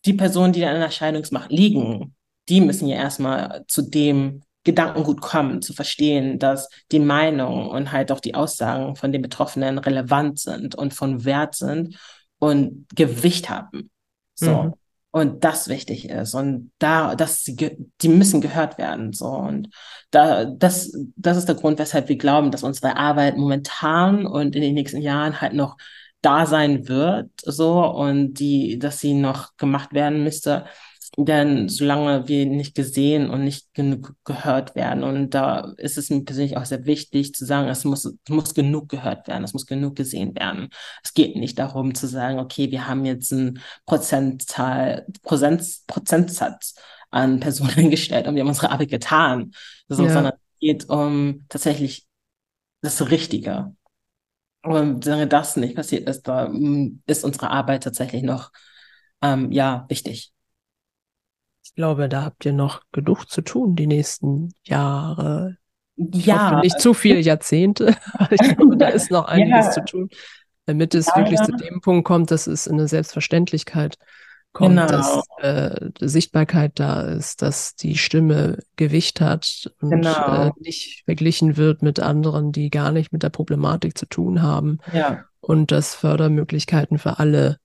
die 0.06 0.14
Personen, 0.14 0.54
die 0.54 0.62
da 0.62 0.72
in 0.74 0.80
der 0.80 0.92
Scheidungsmacht 0.92 1.52
liegen, 1.52 2.16
die 2.50 2.62
müssen 2.62 2.88
ja 2.88 2.96
erstmal 2.96 3.66
zu 3.68 3.82
dem 3.82 4.42
Gedankengut 4.64 5.22
kommen, 5.22 5.62
zu 5.62 5.74
verstehen, 5.74 6.40
dass 6.40 6.70
die 6.92 7.00
Meinung 7.00 7.70
und 7.70 7.92
halt 7.92 8.12
auch 8.12 8.20
die 8.20 8.36
Aussagen 8.36 8.96
von 8.96 9.12
den 9.12 9.22
Betroffenen 9.22 9.78
relevant 9.78 10.40
sind 10.40 10.76
und 10.76 10.94
von 10.94 11.24
Wert 11.24 11.56
sind 11.56 11.98
und 12.40 12.86
Gewicht 12.96 13.50
haben. 13.50 13.90
So. 14.36 14.64
Mhm 14.64 14.74
und 15.20 15.44
das 15.44 15.68
wichtig 15.68 16.10
ist. 16.10 16.34
Und 16.34 16.72
da 16.80 17.16
dass 17.16 17.44
sie 17.44 17.56
die 18.02 18.10
müssen 18.10 18.42
gehört 18.42 18.78
werden 18.78 19.14
so. 19.14 19.28
Und 19.28 19.70
da 20.12 20.46
das 20.46 20.92
das 21.16 21.38
ist 21.38 21.48
der 21.48 21.56
Grund 21.56 21.80
weshalb 21.80 22.10
wir 22.10 22.18
glauben 22.18 22.52
dass 22.52 22.64
unsere 22.64 22.98
Arbeit 22.98 23.38
momentan 23.38 24.26
und 24.26 24.56
in 24.56 24.62
den 24.62 24.74
nächsten 24.74 25.02
Jahren 25.02 25.42
halt 25.42 25.54
noch 25.54 25.78
da 26.22 26.46
sein 26.46 26.88
wird 26.88 27.30
so. 27.44 27.86
Und 27.86 28.36
die 28.36 28.80
dass 28.80 29.00
sie 29.00 29.14
noch 29.14 29.56
gemacht 29.58 29.94
werden 29.94 30.24
müsste 30.24 30.66
denn 31.18 31.70
solange 31.70 32.28
wir 32.28 32.46
nicht 32.46 32.76
gesehen 32.76 33.30
und 33.30 33.44
nicht 33.44 33.74
genug 33.74 34.16
gehört 34.24 34.76
werden, 34.76 35.04
und 35.04 35.32
da 35.32 35.74
ist 35.78 35.98
es 35.98 36.10
mir 36.10 36.24
persönlich 36.24 36.58
auch 36.58 36.66
sehr 36.66 36.86
wichtig 36.86 37.34
zu 37.34 37.46
sagen, 37.46 37.70
es 37.70 37.86
muss, 37.86 38.06
es 38.06 38.16
muss 38.30 38.54
genug 38.54 38.90
gehört 38.90 39.28
werden, 39.28 39.44
es 39.44 39.54
muss 39.54 39.66
genug 39.66 39.96
gesehen 39.96 40.36
werden. 40.36 40.70
Es 41.04 41.14
geht 41.14 41.36
nicht 41.36 41.58
darum 41.60 41.96
zu 41.96 42.08
sagen, 42.08 42.40
okay, 42.40 42.72
wir 42.72 42.88
haben 42.88 43.06
jetzt 43.06 43.32
einen 43.32 43.60
Prozentzahl, 43.86 45.06
Prozent, 45.24 45.64
Prozentsatz 45.88 46.76
an 47.10 47.40
Personen 47.40 47.74
eingestellt 47.78 48.28
und 48.28 48.36
wir 48.36 48.42
haben 48.42 48.50
unsere 48.50 48.72
Arbeit 48.72 48.90
getan, 48.90 49.52
ja. 49.90 49.96
sondern 49.96 50.26
es 50.28 50.60
geht 50.60 50.90
um 50.90 51.46
tatsächlich 51.50 52.08
das 52.82 53.10
Richtige. 53.10 53.76
Und 54.64 55.04
solange 55.04 55.28
das 55.28 55.56
nicht 55.56 55.76
passiert 55.76 56.10
ist, 56.10 56.24
da 56.28 56.50
mm, 56.50 57.02
ist 57.06 57.24
unsere 57.24 57.50
Arbeit 57.52 57.84
tatsächlich 57.84 58.24
noch 58.24 58.52
ähm, 59.22 59.52
ja 59.52 59.86
wichtig. 59.90 60.34
Ich 61.78 61.80
glaube, 61.80 62.10
da 62.10 62.24
habt 62.24 62.44
ihr 62.44 62.54
noch 62.54 62.82
genug 62.92 63.30
zu 63.30 63.42
tun 63.42 63.76
die 63.76 63.86
nächsten 63.86 64.52
Jahre. 64.64 65.58
Ja. 65.96 66.54
hoffe 66.54 66.62
nicht 66.62 66.82
zu 66.82 66.96
viele 66.96 67.20
Jahrzehnte. 67.20 67.96
ich 68.32 68.56
glaube, 68.56 68.78
da 68.78 68.88
ist 68.88 69.12
noch 69.12 69.26
einiges 69.28 69.68
ja. 69.68 69.72
zu 69.74 69.86
tun, 69.86 70.10
damit 70.66 70.96
es 70.96 71.06
ja, 71.06 71.18
wirklich 71.18 71.40
ja. 71.40 71.46
zu 71.46 71.52
dem 71.52 71.80
Punkt 71.82 72.08
kommt, 72.08 72.32
dass 72.32 72.48
es 72.48 72.66
in 72.66 72.80
eine 72.80 72.88
Selbstverständlichkeit 72.88 74.00
kommt, 74.54 74.76
genau. 74.76 74.88
dass 74.88 75.22
äh, 75.38 75.92
Sichtbarkeit 76.00 76.80
da 76.80 77.02
ist, 77.02 77.44
dass 77.44 77.76
die 77.76 77.96
Stimme 77.96 78.58
Gewicht 78.76 79.22
hat 79.22 79.72
und 79.80 79.92
genau. 79.92 80.48
äh, 80.48 80.52
nicht 80.60 81.04
verglichen 81.06 81.58
wird 81.58 81.84
mit 81.84 82.00
anderen, 82.00 82.52
die 82.52 82.72
gar 82.72 82.92
nicht 82.92 83.14
mit 83.14 83.22
der 83.22 83.30
Problematik 83.30 83.96
zu 83.96 84.08
tun 84.08 84.42
haben. 84.42 84.80
Ja. 84.94 85.26
Und 85.42 85.72
dass 85.72 85.94
Fördermöglichkeiten 85.94 86.98
für 86.98 87.20
alle 87.20 87.60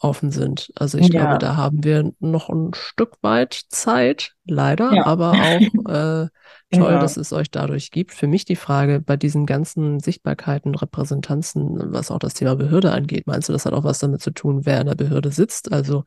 offen 0.00 0.30
sind. 0.30 0.72
Also 0.76 0.98
ich 0.98 1.08
ja. 1.08 1.20
glaube, 1.20 1.38
da 1.38 1.56
haben 1.56 1.84
wir 1.84 2.12
noch 2.20 2.48
ein 2.48 2.72
Stück 2.74 3.18
weit 3.20 3.54
Zeit, 3.68 4.32
leider, 4.44 4.92
ja. 4.92 5.06
aber 5.06 5.32
auch 5.32 5.34
äh, 5.88 6.28
toll, 6.72 6.92
ja. 6.92 6.98
dass 6.98 7.18
es 7.18 7.32
euch 7.32 7.50
dadurch 7.50 7.90
gibt. 7.90 8.12
Für 8.12 8.26
mich 8.26 8.46
die 8.46 8.56
Frage 8.56 9.00
bei 9.00 9.16
diesen 9.16 9.44
ganzen 9.44 10.00
Sichtbarkeiten, 10.00 10.74
Repräsentanzen, 10.74 11.92
was 11.92 12.10
auch 12.10 12.18
das 12.18 12.34
Thema 12.34 12.56
Behörde 12.56 12.92
angeht, 12.92 13.26
meinst 13.26 13.48
du, 13.48 13.52
das 13.52 13.66
hat 13.66 13.74
auch 13.74 13.84
was 13.84 13.98
damit 13.98 14.22
zu 14.22 14.30
tun, 14.30 14.64
wer 14.64 14.80
in 14.80 14.86
der 14.86 14.94
Behörde 14.94 15.30
sitzt? 15.30 15.70
Also 15.70 16.04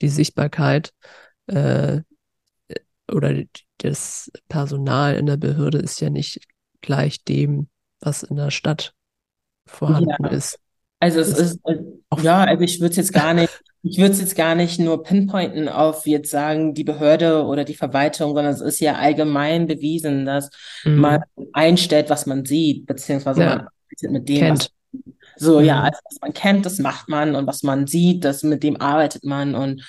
die 0.00 0.08
Sichtbarkeit 0.08 0.92
äh, 1.48 2.02
oder 3.10 3.34
das 3.78 4.30
Personal 4.48 5.16
in 5.16 5.26
der 5.26 5.36
Behörde 5.36 5.78
ist 5.78 6.00
ja 6.00 6.08
nicht 6.08 6.40
gleich 6.80 7.24
dem, 7.24 7.68
was 8.00 8.22
in 8.22 8.36
der 8.36 8.52
Stadt 8.52 8.94
vorhanden 9.66 10.24
ist. 10.26 10.58
Also 11.04 11.20
es 11.20 11.38
ist, 11.38 11.60
äh, 11.66 11.76
ja, 12.22 12.44
also 12.44 12.64
ich 12.64 12.80
würde 12.80 12.92
es 12.92 12.96
jetzt 12.96 13.12
gar 13.12 13.34
nicht, 13.34 13.50
ich 13.82 13.98
würde 13.98 14.12
es 14.12 14.20
jetzt 14.20 14.36
gar 14.36 14.54
nicht 14.54 14.80
nur 14.80 15.02
pinpointen 15.02 15.68
auf 15.68 16.06
jetzt 16.06 16.30
sagen, 16.30 16.72
die 16.72 16.82
Behörde 16.82 17.44
oder 17.44 17.64
die 17.64 17.74
Verwaltung, 17.74 18.34
sondern 18.34 18.54
es 18.54 18.62
ist 18.62 18.80
ja 18.80 18.94
allgemein 18.94 19.66
bewiesen, 19.66 20.24
dass 20.24 20.48
mhm. 20.82 20.96
man 20.96 21.20
einstellt, 21.52 22.08
was 22.08 22.24
man 22.24 22.46
sieht, 22.46 22.86
beziehungsweise 22.86 23.42
ja. 23.42 23.56
man 24.02 24.12
mit 24.12 24.30
dem, 24.30 24.38
kennt. 24.38 24.60
was 24.60 24.70
so, 25.36 25.60
mhm. 25.60 25.66
ja, 25.66 25.82
also 25.82 25.98
was 26.04 26.20
man 26.22 26.32
kennt, 26.32 26.64
das 26.64 26.78
macht 26.78 27.10
man 27.10 27.36
und 27.36 27.46
was 27.46 27.62
man 27.62 27.86
sieht, 27.86 28.24
das 28.24 28.42
mit 28.42 28.62
dem 28.62 28.80
arbeitet 28.80 29.24
man 29.24 29.54
und 29.54 29.84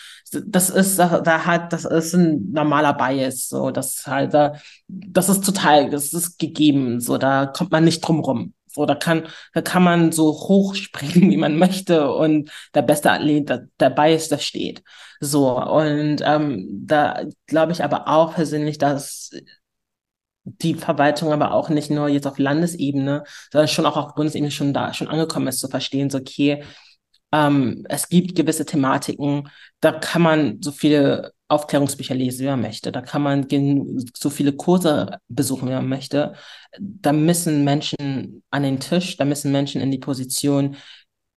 das 0.46 0.70
ist, 0.70 1.00
da, 1.00 1.22
da 1.22 1.46
hat, 1.46 1.72
das 1.72 1.86
ist 1.86 2.14
ein 2.14 2.52
normaler 2.52 2.92
Bias, 2.92 3.48
so, 3.48 3.72
das 3.72 4.06
halt, 4.06 4.34
da, 4.34 4.56
das 4.90 5.30
ist 5.30 5.46
total, 5.46 5.90
das 5.90 6.12
ist 6.12 6.40
gegeben, 6.40 7.00
so, 7.00 7.18
da 7.18 7.46
kommt 7.46 7.72
man 7.72 7.86
nicht 7.86 8.02
drum 8.02 8.20
rum. 8.20 8.54
So, 8.76 8.86
da 8.86 8.96
kann, 8.96 9.28
da 9.54 9.62
kann 9.62 9.84
man 9.84 10.12
so 10.12 10.32
hoch 10.32 10.76
springen, 10.76 11.32
wie 11.32 11.38
man 11.38 11.58
möchte 11.58 12.12
und 12.14 12.52
der 12.74 12.82
beste 12.84 13.12
Athlet 13.12 13.50
der, 13.50 13.68
dabei 13.78 14.14
ist, 14.14 14.32
der 14.32 14.38
steht. 14.38 14.84
So, 15.20 15.58
und 15.60 16.22
ähm, 16.24 16.68
da 16.86 17.24
glaube 17.48 17.72
ich 17.72 17.84
aber 17.84 18.08
auch 18.08 18.36
persönlich, 18.36 18.78
dass 18.78 19.32
die 20.44 20.76
Verwaltung 20.76 21.32
aber 21.34 21.54
auch 21.54 21.70
nicht 21.70 21.90
nur 21.90 22.08
jetzt 22.08 22.28
auf 22.28 22.38
Landesebene, 22.38 23.24
sondern 23.52 23.68
schon 23.68 23.86
auch 23.86 23.98
auf 23.98 24.16
Bundesebene 24.16 24.52
schon 24.52 24.74
da, 24.74 24.94
schon 24.94 25.08
angekommen 25.08 25.48
ist, 25.48 25.60
zu 25.60 25.68
verstehen, 25.68 26.10
so, 26.10 26.20
okay, 26.20 26.64
ähm, 27.36 27.86
es 27.90 28.08
gibt 28.08 28.36
gewisse 28.36 28.66
Thematiken, 28.66 29.50
da 29.82 29.92
kann 29.92 30.22
man 30.22 30.62
so 30.62 30.72
viele 30.72 31.34
Aufklärungsbücher 31.50 32.16
lesen, 32.16 32.44
wie 32.44 32.50
man 32.50 32.62
möchte. 32.62 32.92
Da 32.92 33.02
kann 33.02 33.22
man 33.22 33.46
so 34.18 34.30
viele 34.30 34.54
Kurse 34.54 35.20
besuchen, 35.28 35.68
wie 35.68 35.74
man 35.74 35.90
möchte. 35.90 36.34
Da 36.80 37.12
müssen 37.12 37.64
Menschen 37.66 38.44
an 38.52 38.64
den 38.64 38.80
Tisch, 38.80 39.18
da 39.18 39.26
müssen 39.26 39.52
Menschen 39.52 39.82
in 39.82 39.92
die 39.92 40.00
Position, 40.00 40.78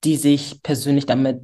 die 0.04 0.16
sich 0.16 0.62
persönlich 0.62 1.06
damit, 1.06 1.40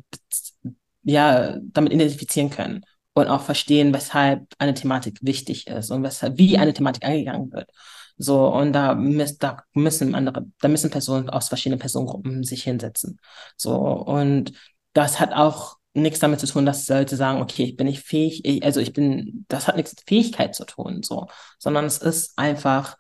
ja, 1.02 1.58
damit 1.60 1.92
identifizieren 1.92 2.50
können 2.50 2.84
und 3.12 3.26
auch 3.28 3.42
verstehen, 3.42 3.92
weshalb 3.92 4.46
eine 4.58 4.74
Thematik 4.74 5.18
wichtig 5.22 5.66
ist 5.66 5.90
und 5.90 6.02
weshalb, 6.04 6.38
wie 6.38 6.58
eine 6.58 6.72
Thematik 6.72 7.04
angegangen 7.04 7.52
wird. 7.52 7.68
So, 8.16 8.48
und 8.48 8.72
da, 8.72 8.94
da 8.94 9.64
müssen 9.72 10.14
andere, 10.14 10.46
da 10.60 10.68
müssen 10.68 10.90
Personen 10.90 11.28
aus 11.30 11.48
verschiedenen 11.48 11.80
Personengruppen 11.80 12.44
sich 12.44 12.62
hinsetzen. 12.62 13.18
So, 13.56 13.74
und 13.74 14.52
das 14.92 15.18
hat 15.20 15.32
auch 15.32 15.76
nichts 15.94 16.20
damit 16.20 16.40
zu 16.40 16.46
tun, 16.46 16.66
dass 16.66 16.88
Leute 16.88 17.16
sagen, 17.16 17.40
okay, 17.40 17.64
ich 17.64 17.76
bin 17.76 17.86
nicht 17.86 18.04
fähig, 18.04 18.44
ich, 18.44 18.64
also 18.64 18.80
ich 18.80 18.92
bin, 18.92 19.44
das 19.48 19.66
hat 19.68 19.76
nichts 19.76 19.92
mit 19.92 20.04
Fähigkeit 20.08 20.54
zu 20.54 20.64
tun, 20.64 21.02
so, 21.02 21.28
sondern 21.58 21.84
es 21.84 21.98
ist 21.98 22.38
einfach, 22.38 22.96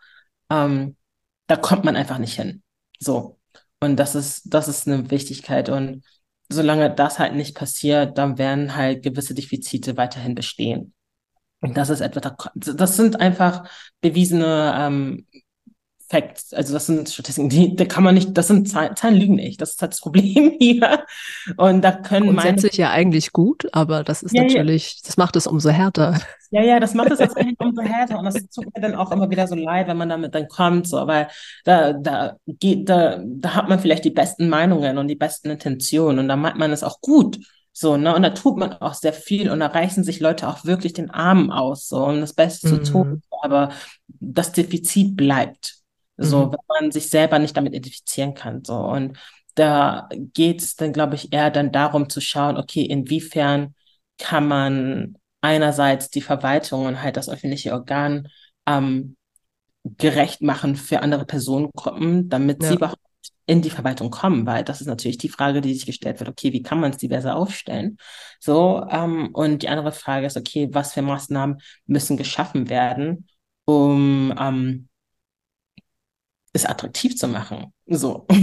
ähm, 0.50 0.96
da 1.46 1.56
kommt 1.56 1.84
man 1.84 1.96
einfach 1.96 2.18
nicht 2.18 2.34
hin. 2.34 2.62
So. 2.98 3.38
Und 3.80 3.96
das 3.96 4.14
ist, 4.14 4.42
das 4.46 4.68
ist 4.68 4.88
eine 4.88 5.10
Wichtigkeit. 5.10 5.68
Und 5.68 6.04
solange 6.48 6.94
das 6.94 7.18
halt 7.18 7.34
nicht 7.34 7.54
passiert, 7.54 8.16
dann 8.18 8.38
werden 8.38 8.76
halt 8.76 9.02
gewisse 9.02 9.34
Defizite 9.34 9.96
weiterhin 9.96 10.34
bestehen. 10.34 10.94
Und 11.64 11.78
das 11.78 11.88
ist 11.88 12.02
etwas, 12.02 12.34
das 12.54 12.96
sind 12.96 13.20
einfach 13.20 13.66
bewiesene 14.02 14.74
ähm, 14.76 15.26
Facts, 16.10 16.52
also 16.52 16.74
das 16.74 16.84
sind 16.84 17.08
Statistiken, 17.08 17.48
die, 17.48 17.74
da 17.74 17.86
kann 17.86 18.04
man 18.04 18.14
nicht, 18.14 18.36
das 18.36 18.48
sind 18.48 18.68
Zahlen, 18.68 18.94
Zahlen 18.96 19.14
lügen 19.16 19.36
nicht, 19.36 19.62
das 19.62 19.70
ist 19.70 19.80
halt 19.80 19.92
das 19.92 20.00
Problem 20.02 20.52
hier. 20.60 21.06
Und 21.56 21.82
da 21.82 21.92
können 21.92 22.26
Grundsätzlich 22.26 22.78
meine, 22.78 22.90
ja 22.90 22.90
eigentlich 22.90 23.32
gut, 23.32 23.66
aber 23.72 24.04
das 24.04 24.22
ist 24.22 24.34
ja, 24.34 24.42
natürlich, 24.42 24.96
ja. 24.96 25.00
das 25.06 25.16
macht 25.16 25.36
es 25.36 25.46
umso 25.46 25.70
härter. 25.70 26.20
Ja, 26.50 26.62
ja, 26.62 26.78
das 26.80 26.92
macht 26.92 27.12
es 27.12 27.18
tatsächlich 27.18 27.56
umso 27.58 27.80
härter 27.80 28.18
und 28.18 28.26
das 28.26 28.34
tut 28.34 28.66
mir 28.66 28.82
dann 28.82 28.94
auch 28.94 29.10
immer 29.10 29.30
wieder 29.30 29.46
so 29.46 29.54
leid, 29.54 29.88
wenn 29.88 29.96
man 29.96 30.10
damit 30.10 30.34
dann 30.34 30.48
kommt, 30.48 30.86
so, 30.86 31.06
weil 31.06 31.28
da, 31.64 31.94
da 31.94 32.36
geht, 32.46 32.90
da, 32.90 33.22
da 33.24 33.54
hat 33.54 33.70
man 33.70 33.80
vielleicht 33.80 34.04
die 34.04 34.10
besten 34.10 34.50
Meinungen 34.50 34.98
und 34.98 35.08
die 35.08 35.16
besten 35.16 35.48
Intentionen 35.48 36.18
und 36.18 36.28
da 36.28 36.36
meint 36.36 36.58
man 36.58 36.72
es 36.72 36.84
auch 36.84 37.00
gut. 37.00 37.38
So, 37.76 37.96
ne, 37.96 38.14
und 38.14 38.22
da 38.22 38.30
tut 38.30 38.56
man 38.56 38.72
auch 38.74 38.94
sehr 38.94 39.12
viel 39.12 39.50
und 39.50 39.58
da 39.58 39.66
reißen 39.66 40.04
sich 40.04 40.20
Leute 40.20 40.48
auch 40.48 40.64
wirklich 40.64 40.92
den 40.92 41.10
Arm 41.10 41.50
aus, 41.50 41.88
so, 41.88 42.04
um 42.06 42.20
das 42.20 42.32
Beste 42.32 42.68
mhm. 42.68 42.84
zu 42.84 42.92
tun. 42.92 43.22
Aber 43.42 43.70
das 44.06 44.52
Defizit 44.52 45.16
bleibt. 45.16 45.78
So, 46.16 46.46
mhm. 46.46 46.52
wenn 46.52 46.82
man 46.82 46.92
sich 46.92 47.10
selber 47.10 47.40
nicht 47.40 47.56
damit 47.56 47.74
identifizieren 47.74 48.34
kann. 48.34 48.64
So. 48.64 48.76
Und 48.76 49.18
da 49.56 50.08
geht 50.12 50.62
es 50.62 50.76
dann, 50.76 50.92
glaube 50.92 51.16
ich, 51.16 51.32
eher 51.32 51.50
dann 51.50 51.72
darum 51.72 52.08
zu 52.08 52.20
schauen, 52.20 52.56
okay, 52.56 52.82
inwiefern 52.82 53.74
kann 54.18 54.46
man 54.46 55.16
einerseits 55.40 56.10
die 56.10 56.22
Verwaltung 56.22 56.86
und 56.86 57.02
halt 57.02 57.16
das 57.16 57.28
öffentliche 57.28 57.72
Organ 57.72 58.28
ähm, 58.66 59.16
gerecht 59.82 60.42
machen 60.42 60.76
für 60.76 61.02
andere 61.02 61.26
Personengruppen, 61.26 62.28
damit 62.28 62.62
ja. 62.62 62.68
sie 62.68 62.74
überhaupt 62.76 63.00
in 63.46 63.62
die 63.62 63.70
Verwaltung 63.70 64.10
kommen, 64.10 64.46
weil 64.46 64.64
das 64.64 64.80
ist 64.80 64.86
natürlich 64.86 65.18
die 65.18 65.28
Frage, 65.28 65.60
die 65.60 65.74
sich 65.74 65.86
gestellt 65.86 66.18
wird, 66.20 66.30
okay, 66.30 66.52
wie 66.52 66.62
kann 66.62 66.80
man 66.80 66.92
es 66.92 66.96
diverser 66.96 67.36
aufstellen? 67.36 67.98
So, 68.40 68.86
ähm, 68.90 69.30
und 69.34 69.62
die 69.62 69.68
andere 69.68 69.92
Frage 69.92 70.26
ist, 70.26 70.36
okay, 70.36 70.68
was 70.72 70.94
für 70.94 71.02
Maßnahmen 71.02 71.58
müssen 71.86 72.16
geschaffen 72.16 72.68
werden, 72.70 73.26
um 73.66 74.34
ähm, 74.38 74.88
es 76.52 76.64
attraktiv 76.64 77.16
zu 77.16 77.28
machen? 77.28 77.72
So. 77.86 78.26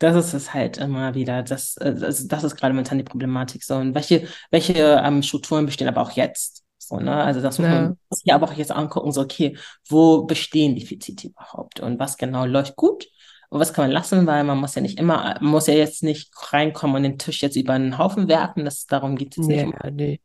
Das 0.00 0.14
ist 0.14 0.32
es 0.32 0.54
halt 0.54 0.78
immer 0.78 1.16
wieder. 1.16 1.42
Das, 1.42 1.76
also 1.76 2.28
das 2.28 2.44
ist 2.44 2.54
gerade 2.54 2.72
momentan 2.72 2.98
die 2.98 3.04
Problematik. 3.04 3.64
So, 3.64 3.74
und 3.74 3.96
welche, 3.96 4.28
welche 4.52 4.74
ähm, 4.74 5.24
Strukturen 5.24 5.66
bestehen 5.66 5.88
aber 5.88 6.02
auch 6.02 6.12
jetzt? 6.12 6.62
So, 6.78 7.00
ne? 7.00 7.16
Also 7.16 7.40
das 7.40 7.58
muss 7.58 7.66
ja. 7.66 7.74
man 7.74 7.98
sich 8.10 8.32
aber 8.32 8.46
auch 8.46 8.52
jetzt 8.52 8.70
angucken, 8.70 9.10
so, 9.10 9.22
okay, 9.22 9.58
wo 9.88 10.22
bestehen 10.22 10.76
Defizite 10.76 11.26
überhaupt 11.26 11.80
und 11.80 11.98
was 11.98 12.16
genau 12.16 12.46
läuft 12.46 12.76
gut 12.76 13.08
und 13.50 13.60
was 13.60 13.72
kann 13.72 13.84
man 13.84 13.92
lassen, 13.92 14.26
weil 14.26 14.44
man 14.44 14.58
muss 14.58 14.74
ja 14.74 14.82
nicht 14.82 14.98
immer, 14.98 15.36
man 15.40 15.50
muss 15.50 15.66
ja 15.66 15.74
jetzt 15.74 16.02
nicht 16.02 16.30
reinkommen 16.52 16.96
und 16.96 17.02
den 17.02 17.18
Tisch 17.18 17.42
jetzt 17.42 17.56
über 17.56 17.72
einen 17.72 17.96
Haufen 17.96 18.28
werfen, 18.28 18.64
das, 18.64 18.86
darum 18.86 19.16
geht 19.16 19.38
es 19.38 19.46
nicht. 19.46 19.72
Ja, 19.82 19.90
nee. 19.90 20.20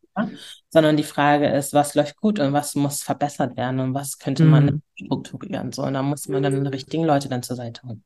Sondern 0.70 0.98
die 0.98 1.04
Frage 1.04 1.48
ist, 1.48 1.74
was 1.74 1.96
läuft 1.96 2.18
gut 2.18 2.40
und 2.40 2.54
was 2.54 2.76
muss 2.76 3.02
verbessert 3.02 3.56
werden 3.58 3.80
und 3.80 3.94
was 3.94 4.20
könnte 4.20 4.44
man 4.44 4.66
mhm. 4.66 4.82
strukturieren. 4.96 5.72
So, 5.72 5.84
und 5.84 5.94
da 5.94 6.04
muss 6.04 6.28
man 6.28 6.44
dann 6.44 6.64
die 6.64 6.70
richtigen 6.70 7.06
Leute 7.06 7.30
dann 7.30 7.44
zur 7.44 7.56
Seite 7.56 7.82
holen. 7.84 8.04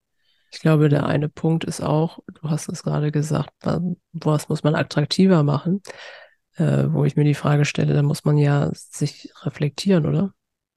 Ich 0.51 0.59
glaube, 0.59 0.87
der 0.87 1.05
eine 1.05 1.27
Punkt 1.27 1.65
ist 1.65 1.81
auch, 1.81 2.19
du 2.41 2.49
hast 2.49 2.69
es 2.69 2.83
gerade 2.83 3.11
gesagt, 3.11 3.51
was 4.13 4.49
muss 4.49 4.63
man 4.63 4.75
attraktiver 4.75 5.43
machen, 5.43 5.81
äh, 6.55 6.85
wo 6.87 7.03
ich 7.03 7.15
mir 7.15 7.25
die 7.25 7.33
Frage 7.33 7.65
stelle, 7.65 7.93
da 7.93 8.03
muss 8.03 8.23
man 8.23 8.37
ja 8.37 8.69
sich 8.73 9.31
reflektieren, 9.41 10.05
oder? 10.05 10.33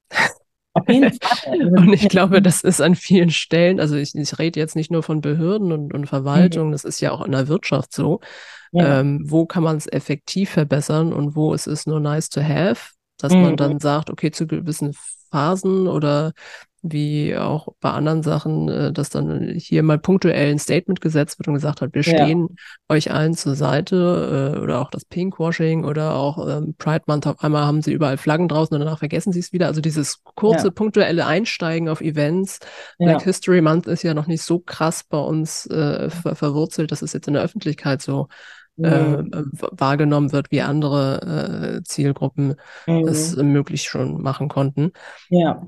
Auf 0.73 0.87
jeden 0.87 1.11
Fall. 1.21 1.77
und 1.77 1.93
ich 1.93 2.07
glaube, 2.09 2.41
das 2.41 2.61
ist 2.61 2.81
an 2.81 2.95
vielen 2.95 3.29
Stellen, 3.29 3.79
also 3.79 3.95
ich, 3.95 4.15
ich 4.15 4.39
rede 4.39 4.59
jetzt 4.59 4.75
nicht 4.75 4.91
nur 4.91 5.03
von 5.03 5.21
Behörden 5.21 5.71
und, 5.71 5.93
und 5.93 6.07
Verwaltung, 6.07 6.67
mhm. 6.67 6.71
das 6.71 6.83
ist 6.83 7.01
ja 7.01 7.11
auch 7.11 7.21
in 7.25 7.31
der 7.31 7.47
Wirtschaft 7.47 7.93
so. 7.93 8.19
Ja. 8.71 9.01
Ähm, 9.01 9.25
wo 9.25 9.45
kann 9.45 9.63
man 9.63 9.75
es 9.75 9.87
effektiv 9.91 10.51
verbessern 10.51 11.11
und 11.11 11.35
wo 11.35 11.53
ist 11.53 11.67
es 11.67 11.85
nur 11.85 11.99
nice 11.99 12.29
to 12.29 12.41
have, 12.41 12.91
dass 13.17 13.33
mhm. 13.33 13.41
man 13.41 13.57
dann 13.57 13.79
sagt, 13.79 14.09
okay, 14.09 14.31
zu 14.31 14.47
gewissen 14.47 14.95
Phasen 15.29 15.87
oder 15.87 16.31
wie 16.83 17.35
auch 17.37 17.67
bei 17.79 17.91
anderen 17.91 18.23
Sachen, 18.23 18.67
äh, 18.67 18.91
dass 18.91 19.09
dann 19.09 19.53
hier 19.55 19.83
mal 19.83 19.99
punktuell 19.99 20.51
ein 20.51 20.59
Statement 20.59 20.99
gesetzt 20.99 21.37
wird 21.37 21.47
und 21.47 21.53
gesagt 21.53 21.81
hat, 21.81 21.93
wir 21.93 22.01
stehen 22.01 22.47
ja. 22.49 22.95
euch 22.95 23.11
allen 23.11 23.35
zur 23.35 23.55
Seite 23.55 24.55
äh, 24.55 24.59
oder 24.59 24.81
auch 24.81 24.89
das 24.89 25.05
Pinkwashing 25.05 25.85
oder 25.85 26.15
auch 26.15 26.47
ähm, 26.47 26.73
Pride 26.77 27.03
Month, 27.05 27.27
auf 27.27 27.43
einmal 27.43 27.65
haben 27.65 27.83
sie 27.83 27.93
überall 27.93 28.17
Flaggen 28.17 28.47
draußen 28.47 28.73
und 28.73 28.79
danach 28.79 28.99
vergessen 28.99 29.31
sie 29.31 29.39
es 29.39 29.53
wieder. 29.53 29.67
Also 29.67 29.79
dieses 29.79 30.23
kurze 30.23 30.67
ja. 30.67 30.73
punktuelle 30.73 31.27
Einsteigen 31.27 31.87
auf 31.87 32.01
Events. 32.01 32.59
Ja. 32.97 33.09
Black 33.09 33.23
History 33.23 33.61
Month 33.61 33.85
ist 33.85 34.03
ja 34.03 34.15
noch 34.15 34.27
nicht 34.27 34.41
so 34.41 34.59
krass 34.59 35.03
bei 35.03 35.19
uns 35.19 35.67
äh, 35.67 36.09
ver 36.09 36.35
verwurzelt, 36.35 36.91
dass 36.91 37.03
es 37.03 37.13
jetzt 37.13 37.27
in 37.27 37.35
der 37.35 37.43
Öffentlichkeit 37.43 38.01
so 38.01 38.27
äh, 38.81 39.17
wahrgenommen 39.21 40.31
wird, 40.31 40.49
wie 40.49 40.61
andere 40.61 41.77
äh, 41.77 41.83
Zielgruppen 41.83 42.55
mhm. 42.87 43.07
es 43.07 43.35
möglich 43.35 43.83
schon 43.83 44.19
machen 44.21 44.47
konnten. 44.47 44.93
Ja 45.29 45.61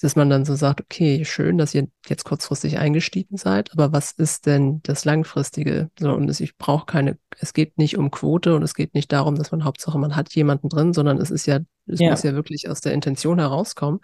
dass 0.00 0.14
man 0.14 0.30
dann 0.30 0.44
so 0.44 0.54
sagt, 0.54 0.80
okay, 0.80 1.24
schön, 1.24 1.58
dass 1.58 1.74
ihr 1.74 1.88
jetzt 2.06 2.24
kurzfristig 2.24 2.78
eingestiegen 2.78 3.36
seid, 3.36 3.72
aber 3.72 3.92
was 3.92 4.12
ist 4.12 4.46
denn 4.46 4.80
das 4.84 5.04
Langfristige? 5.04 5.90
So, 5.98 6.12
und 6.12 6.40
ich 6.40 6.56
brauche 6.56 6.86
keine, 6.86 7.18
es 7.38 7.52
geht 7.52 7.78
nicht 7.78 7.98
um 7.98 8.10
Quote 8.10 8.54
und 8.54 8.62
es 8.62 8.74
geht 8.74 8.94
nicht 8.94 9.12
darum, 9.12 9.34
dass 9.34 9.50
man 9.50 9.64
Hauptsache 9.64 9.98
man 9.98 10.14
hat 10.14 10.32
jemanden 10.34 10.68
drin, 10.68 10.92
sondern 10.92 11.18
es 11.18 11.30
ist 11.30 11.46
ja, 11.46 11.58
es 11.86 11.98
ja. 11.98 12.10
muss 12.10 12.22
ja 12.22 12.34
wirklich 12.34 12.68
aus 12.68 12.80
der 12.80 12.92
Intention 12.92 13.40
herauskommen. 13.40 14.00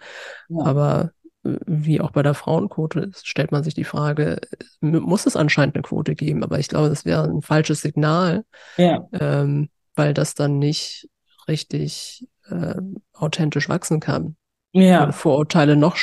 Ja. 0.49 0.65
Aber 0.65 1.11
äh, 1.45 1.55
wie 1.65 2.01
auch 2.01 2.11
bei 2.11 2.23
der 2.23 2.33
Frauenquote 2.33 3.11
stellt 3.23 3.53
man 3.53 3.63
sich 3.63 3.73
die 3.73 3.85
Frage, 3.85 4.41
muss 4.81 5.25
es 5.25 5.37
anscheinend 5.37 5.75
eine 5.75 5.83
Quote 5.83 6.15
geben? 6.15 6.43
Aber 6.43 6.59
ich 6.59 6.67
glaube, 6.67 6.89
das 6.89 7.05
wäre 7.05 7.23
ein 7.23 7.41
falsches 7.41 7.81
Signal, 7.81 8.43
ja. 8.75 9.07
ähm, 9.13 9.69
weil 9.95 10.13
das 10.13 10.35
dann 10.35 10.59
nicht 10.59 11.07
richtig 11.47 12.27
äh, 12.49 12.75
authentisch 13.13 13.69
wachsen 13.69 14.01
kann 14.01 14.35
ja. 14.81 15.11
Vorurteile 15.11 15.75
noch 15.75 15.97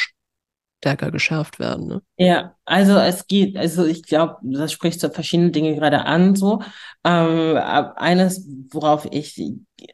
stärker 0.82 1.12
geschärft 1.12 1.60
werden. 1.60 1.86
Ne? 1.86 2.02
Ja, 2.16 2.56
also 2.64 2.98
es 2.98 3.28
geht, 3.28 3.56
also 3.56 3.86
ich 3.86 4.02
glaube, 4.02 4.36
das 4.42 4.72
spricht 4.72 5.00
so 5.00 5.08
verschiedene 5.10 5.52
Dinge 5.52 5.76
gerade 5.76 6.04
an. 6.04 6.34
So 6.34 6.60
ähm, 7.04 7.56
eines, 7.56 8.48
worauf 8.70 9.06
ich 9.10 9.40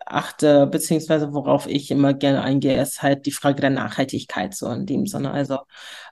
achte, 0.07 0.66
beziehungsweise 0.66 1.35
worauf 1.35 1.66
ich 1.66 1.91
immer 1.91 2.14
gerne 2.14 2.43
eingehe, 2.43 2.81
ist 2.81 3.03
halt 3.03 3.26
die 3.26 3.33
Frage 3.33 3.61
der 3.61 3.70
Nachhaltigkeit 3.70 4.55
so 4.55 4.70
in 4.70 4.87
dem 4.87 5.07
Sinne. 5.07 5.31
Also 5.31 5.59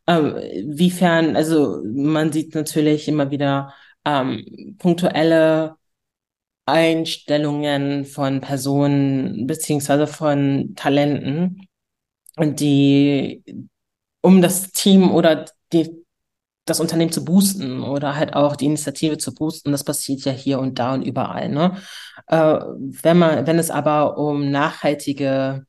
ähm, 0.07 0.35
wiefern, 0.67 1.37
also 1.37 1.83
man 1.85 2.33
sieht 2.33 2.55
natürlich 2.55 3.09
immer 3.09 3.31
wieder 3.31 3.73
ähm, 4.05 4.77
punktuelle 4.79 5.77
Einstellungen 6.67 8.05
von 8.05 8.41
Personen 8.41 9.47
beziehungsweise 9.47 10.07
von 10.07 10.75
Talenten, 10.77 11.66
die, 12.39 13.43
um 14.21 14.43
das 14.43 14.71
Team 14.73 15.11
oder 15.11 15.47
die, 15.73 16.05
das 16.67 16.81
Unternehmen 16.81 17.13
zu 17.13 17.25
boosten 17.25 17.83
oder 17.83 18.17
halt 18.17 18.35
auch 18.35 18.57
die 18.57 18.67
Initiative 18.67 19.19
zu 19.19 19.35
boosten. 19.35 19.73
Das 19.73 19.85
passiert 19.85 20.23
ja 20.25 20.33
hier 20.33 20.59
und 20.59 20.79
da 20.79 20.95
und 20.95 21.03
überall. 21.03 21.49
Ne? 21.49 21.77
Äh, 22.27 22.37
wenn 22.67 23.19
man, 23.19 23.47
wenn 23.47 23.59
es 23.59 23.71
aber 23.71 24.19
um 24.19 24.51
nachhaltige, 24.51 25.65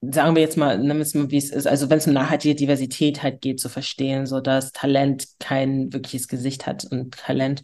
sagen 0.00 0.34
wir 0.34 0.42
jetzt 0.42 0.56
mal, 0.56 0.78
nennen 0.78 0.98
wir 0.98 1.02
es 1.02 1.14
mal, 1.14 1.30
wie 1.30 1.36
es 1.36 1.50
ist, 1.50 1.66
also 1.66 1.90
wenn 1.90 1.98
es 1.98 2.06
um 2.06 2.14
nachhaltige 2.14 2.54
Diversität 2.54 3.22
halt 3.22 3.42
geht, 3.42 3.60
zu 3.60 3.68
verstehen, 3.68 4.26
so 4.26 4.40
dass 4.40 4.72
Talent 4.72 5.26
kein 5.38 5.92
wirkliches 5.92 6.26
Gesicht 6.26 6.66
hat 6.66 6.86
und 6.90 7.14
Talent 7.18 7.62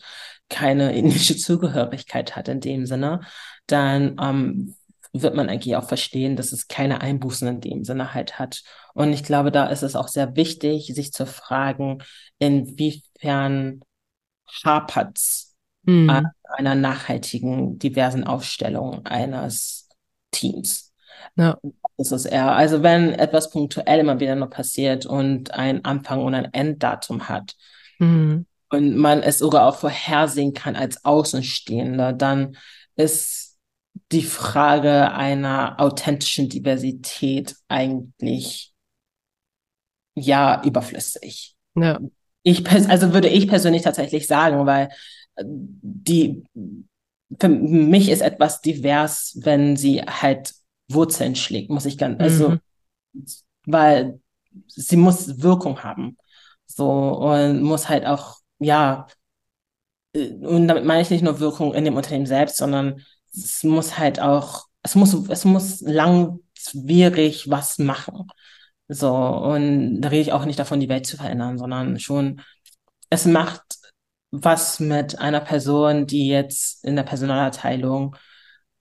keine 0.50 0.94
indische 0.96 1.36
Zugehörigkeit 1.36 2.36
hat 2.36 2.48
in 2.48 2.60
dem 2.60 2.86
Sinne, 2.86 3.20
dann 3.66 4.16
ähm, 4.20 4.74
wird 5.22 5.34
man 5.34 5.48
eigentlich 5.48 5.76
auch 5.76 5.88
verstehen, 5.88 6.36
dass 6.36 6.52
es 6.52 6.68
keine 6.68 7.00
Einbußen 7.00 7.48
in 7.48 7.60
dem 7.60 7.84
Sinne 7.84 8.14
halt 8.14 8.38
hat. 8.38 8.62
Und 8.94 9.12
ich 9.12 9.22
glaube, 9.22 9.50
da 9.50 9.66
ist 9.66 9.82
es 9.82 9.96
auch 9.96 10.08
sehr 10.08 10.36
wichtig, 10.36 10.92
sich 10.94 11.12
zu 11.12 11.26
fragen, 11.26 12.02
inwiefern 12.38 13.82
hapert 14.64 15.18
es 15.18 15.56
mhm. 15.82 16.10
an 16.10 16.26
einer 16.56 16.74
nachhaltigen, 16.74 17.78
diversen 17.78 18.24
Aufstellung 18.24 19.04
eines 19.06 19.88
Teams. 20.30 20.92
Ja. 21.36 21.58
Das 21.96 22.12
ist 22.12 22.26
eher, 22.26 22.52
also 22.52 22.82
wenn 22.82 23.12
etwas 23.12 23.50
punktuell 23.50 24.00
immer 24.00 24.20
wieder 24.20 24.34
noch 24.34 24.50
passiert 24.50 25.06
und 25.06 25.52
ein 25.54 25.84
Anfang 25.84 26.22
und 26.22 26.34
ein 26.34 26.52
Enddatum 26.52 27.28
hat 27.28 27.54
mhm. 27.98 28.46
und 28.68 28.96
man 28.96 29.22
es 29.22 29.38
sogar 29.38 29.66
auch 29.66 29.76
vorhersehen 29.76 30.52
kann 30.52 30.76
als 30.76 31.04
Außenstehender, 31.04 32.12
dann 32.12 32.56
ist 32.96 33.45
die 34.12 34.22
Frage 34.22 35.12
einer 35.12 35.80
authentischen 35.80 36.48
Diversität 36.48 37.56
eigentlich 37.68 38.72
ja 40.14 40.62
überflüssig. 40.64 41.56
Ja. 41.74 42.00
Ich, 42.42 42.68
also 42.70 43.12
würde 43.12 43.28
ich 43.28 43.48
persönlich 43.48 43.82
tatsächlich 43.82 44.26
sagen, 44.26 44.66
weil 44.66 44.88
äh, 45.36 45.44
die, 45.46 46.44
für 47.40 47.48
mich 47.48 48.08
ist 48.08 48.22
etwas 48.22 48.60
divers, 48.60 49.38
wenn 49.42 49.76
sie 49.76 50.02
halt 50.02 50.54
Wurzeln 50.88 51.34
schlägt, 51.34 51.70
muss 51.70 51.86
ich 51.86 51.98
ganz, 51.98 52.20
also, 52.20 52.50
mhm. 52.50 52.60
weil 53.66 54.20
sie 54.68 54.96
muss 54.96 55.42
Wirkung 55.42 55.82
haben. 55.82 56.16
So, 56.66 56.88
und 56.90 57.62
muss 57.62 57.88
halt 57.88 58.06
auch, 58.06 58.36
ja, 58.58 59.06
äh, 60.12 60.32
und 60.32 60.68
damit 60.68 60.84
meine 60.84 61.02
ich 61.02 61.10
nicht 61.10 61.22
nur 61.22 61.40
Wirkung 61.40 61.74
in 61.74 61.84
dem 61.84 61.96
Unternehmen 61.96 62.26
selbst, 62.26 62.56
sondern 62.56 63.04
es 63.36 63.62
muss 63.64 63.98
halt 63.98 64.20
auch, 64.20 64.66
es 64.82 64.94
muss, 64.94 65.14
es 65.28 65.44
muss 65.44 65.80
langwierig 65.80 67.50
was 67.50 67.78
machen. 67.78 68.28
So, 68.88 69.14
und 69.14 70.00
da 70.00 70.08
rede 70.08 70.22
ich 70.22 70.32
auch 70.32 70.44
nicht 70.44 70.58
davon, 70.58 70.80
die 70.80 70.88
Welt 70.88 71.06
zu 71.06 71.16
verändern, 71.16 71.58
sondern 71.58 71.98
schon, 71.98 72.40
es 73.10 73.24
macht 73.26 73.62
was 74.30 74.80
mit 74.80 75.18
einer 75.18 75.40
Person, 75.40 76.06
die 76.06 76.28
jetzt 76.28 76.84
in 76.84 76.96
der 76.96 77.02
Personalabteilung 77.02 78.16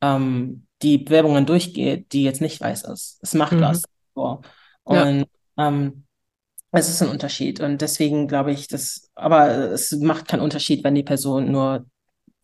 ähm, 0.02 0.68
die 0.82 0.98
Bewerbungen 1.00 1.46
durchgeht, 1.46 2.12
die 2.14 2.24
jetzt 2.24 2.42
nicht 2.42 2.62
weiß 2.62 2.84
ist. 2.84 3.20
Es 3.22 3.34
macht 3.34 3.54
mhm. 3.54 3.62
was. 3.62 3.84
So. 4.14 4.42
Und 4.84 5.28
ja. 5.58 5.68
ähm, 5.68 6.06
es 6.72 6.90
ist 6.90 7.02
ein 7.02 7.10
Unterschied. 7.10 7.60
Und 7.62 7.82
deswegen 7.82 8.28
glaube 8.28 8.52
ich, 8.52 8.68
dass, 8.68 9.10
aber 9.16 9.50
es 9.50 9.92
macht 9.94 10.28
keinen 10.28 10.42
Unterschied, 10.42 10.84
wenn 10.84 10.96
die 10.96 11.04
Person 11.04 11.52
nur 11.52 11.86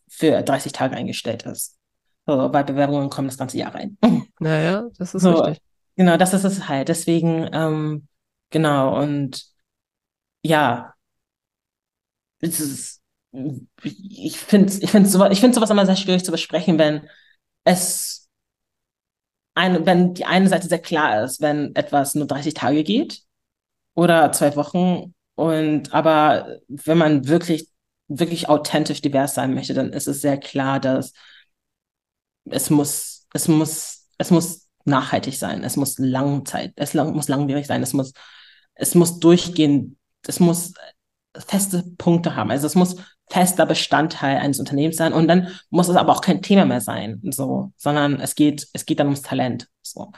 für 0.10 0.42
30 0.42 0.72
Tage 0.72 0.96
eingestellt 0.96 1.44
ist. 1.44 1.78
So, 2.28 2.54
weil 2.54 2.64
Bewerbungen 2.64 3.10
kommen 3.10 3.28
das 3.28 3.38
ganze 3.38 3.58
Jahr 3.58 3.74
rein. 3.74 3.98
Naja, 4.40 4.90
das 4.98 5.14
ist 5.14 5.22
so, 5.22 5.32
richtig. 5.32 5.64
Genau, 5.96 6.18
das 6.18 6.34
ist 6.34 6.44
es 6.44 6.68
halt. 6.68 6.88
Deswegen, 6.90 7.50
ähm, 7.54 8.08
genau, 8.50 9.00
und 9.02 9.46
ja, 10.44 10.94
es 12.40 12.60
ist, 12.60 13.02
ich 13.82 14.38
finde 14.38 14.74
ich 14.74 14.92
find 14.92 15.08
sowas, 15.10 15.32
ich 15.32 15.40
find 15.40 15.56
sowas 15.56 15.70
immer 15.70 15.86
sehr 15.86 15.96
schwierig 15.96 16.24
zu 16.26 16.32
besprechen, 16.32 16.78
wenn 16.78 17.08
es 17.64 18.30
eine, 19.56 19.86
wenn 19.86 20.14
die 20.14 20.26
eine 20.26 20.48
Seite 20.48 20.68
sehr 20.68 20.80
klar 20.80 21.24
ist, 21.24 21.42
wenn 21.42 21.76
etwas 21.76 22.16
nur 22.16 22.28
30 22.28 22.54
Tage 22.54 22.84
geht 22.84 23.22
oder 23.96 24.32
zwei 24.32 24.56
Wochen 24.56 25.14
und 25.36 25.94
aber 25.94 26.60
wenn 26.68 26.98
man 26.98 27.28
wirklich, 27.28 27.70
wirklich 28.08 28.50
authentisch 28.50 29.02
divers 29.02 29.36
sein 29.36 29.54
möchte, 29.54 29.74
dann 29.74 29.94
ist 29.94 30.08
es 30.08 30.22
sehr 30.22 30.40
klar, 30.40 30.80
dass 30.80 31.14
es 32.46 32.70
muss, 32.70 33.28
es 33.34 33.48
muss, 33.48 34.08
es 34.18 34.32
muss 34.32 34.68
nachhaltig 34.86 35.38
sein, 35.38 35.64
es 35.64 35.78
muss 35.78 35.98
Langzeit, 36.00 36.74
es 36.76 36.94
lang, 36.94 37.14
muss 37.14 37.28
langwierig 37.28 37.68
sein, 37.68 37.84
es 37.84 37.94
muss, 37.94 38.14
es 38.74 38.96
muss 38.96 39.20
durchgehen, 39.20 39.98
es 40.28 40.40
muss 40.40 40.74
feste 41.38 41.84
Punkte 41.98 42.36
haben. 42.36 42.52
Also 42.52 42.68
es 42.68 42.76
muss 42.76 42.96
fester 43.30 43.66
Bestandteil 43.66 44.38
eines 44.38 44.60
Unternehmens 44.60 44.98
sein 44.98 45.14
und 45.14 45.28
dann 45.28 45.48
muss 45.70 45.88
es 45.88 45.96
aber 45.96 46.12
auch 46.12 46.22
kein 46.22 46.42
Thema 46.42 46.66
mehr 46.66 46.82
sein, 46.82 47.22
so, 47.30 47.72
sondern 47.78 48.20
es 48.20 48.36
geht, 48.36 48.68
es 48.74 48.86
geht 48.86 49.00
dann 49.00 49.08
ums 49.08 49.22
Talent. 49.22 49.68
So. 49.82 50.12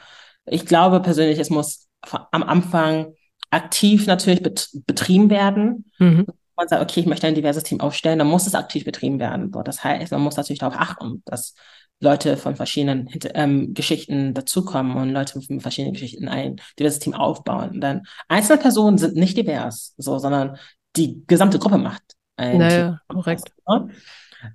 Ich 0.46 0.66
glaube 0.66 1.00
persönlich, 1.00 1.38
es 1.38 1.50
muss 1.50 1.86
am 2.32 2.42
Anfang 2.42 3.14
aktiv 3.50 4.06
natürlich 4.06 4.42
bet 4.42 4.68
betrieben 4.86 5.30
werden. 5.30 5.90
Mhm. 5.98 6.26
Man 6.56 6.68
sagt, 6.68 6.82
okay, 6.82 7.00
ich 7.00 7.06
möchte 7.06 7.26
ein 7.26 7.34
diverses 7.34 7.64
Team 7.64 7.80
aufstellen, 7.80 8.18
dann 8.18 8.28
muss 8.28 8.46
es 8.46 8.54
aktiv 8.54 8.84
betrieben 8.84 9.18
werden. 9.18 9.52
So, 9.52 9.62
das 9.62 9.82
heißt, 9.82 10.12
man 10.12 10.20
muss 10.20 10.36
natürlich 10.36 10.60
darauf 10.60 10.78
achten, 10.78 11.22
dass 11.24 11.54
Leute 12.00 12.36
von 12.36 12.56
verschiedenen 12.56 13.08
ähm, 13.34 13.72
Geschichten 13.74 14.34
dazukommen 14.34 14.96
und 14.96 15.10
Leute 15.10 15.40
von 15.40 15.60
verschiedenen 15.60 15.94
Geschichten 15.94 16.28
ein 16.28 16.56
diverses 16.78 16.98
Team 16.98 17.14
aufbauen. 17.14 17.80
Dann 17.80 18.02
einzelne 18.28 18.60
Personen 18.60 18.98
sind 18.98 19.16
nicht 19.16 19.36
divers, 19.36 19.94
so, 19.96 20.18
sondern 20.18 20.58
die 20.96 21.24
gesamte 21.26 21.58
Gruppe 21.58 21.78
macht 21.78 22.02
ein 22.36 22.58
naja, 22.58 22.88
Team. 22.88 22.98
korrekt. 23.08 23.52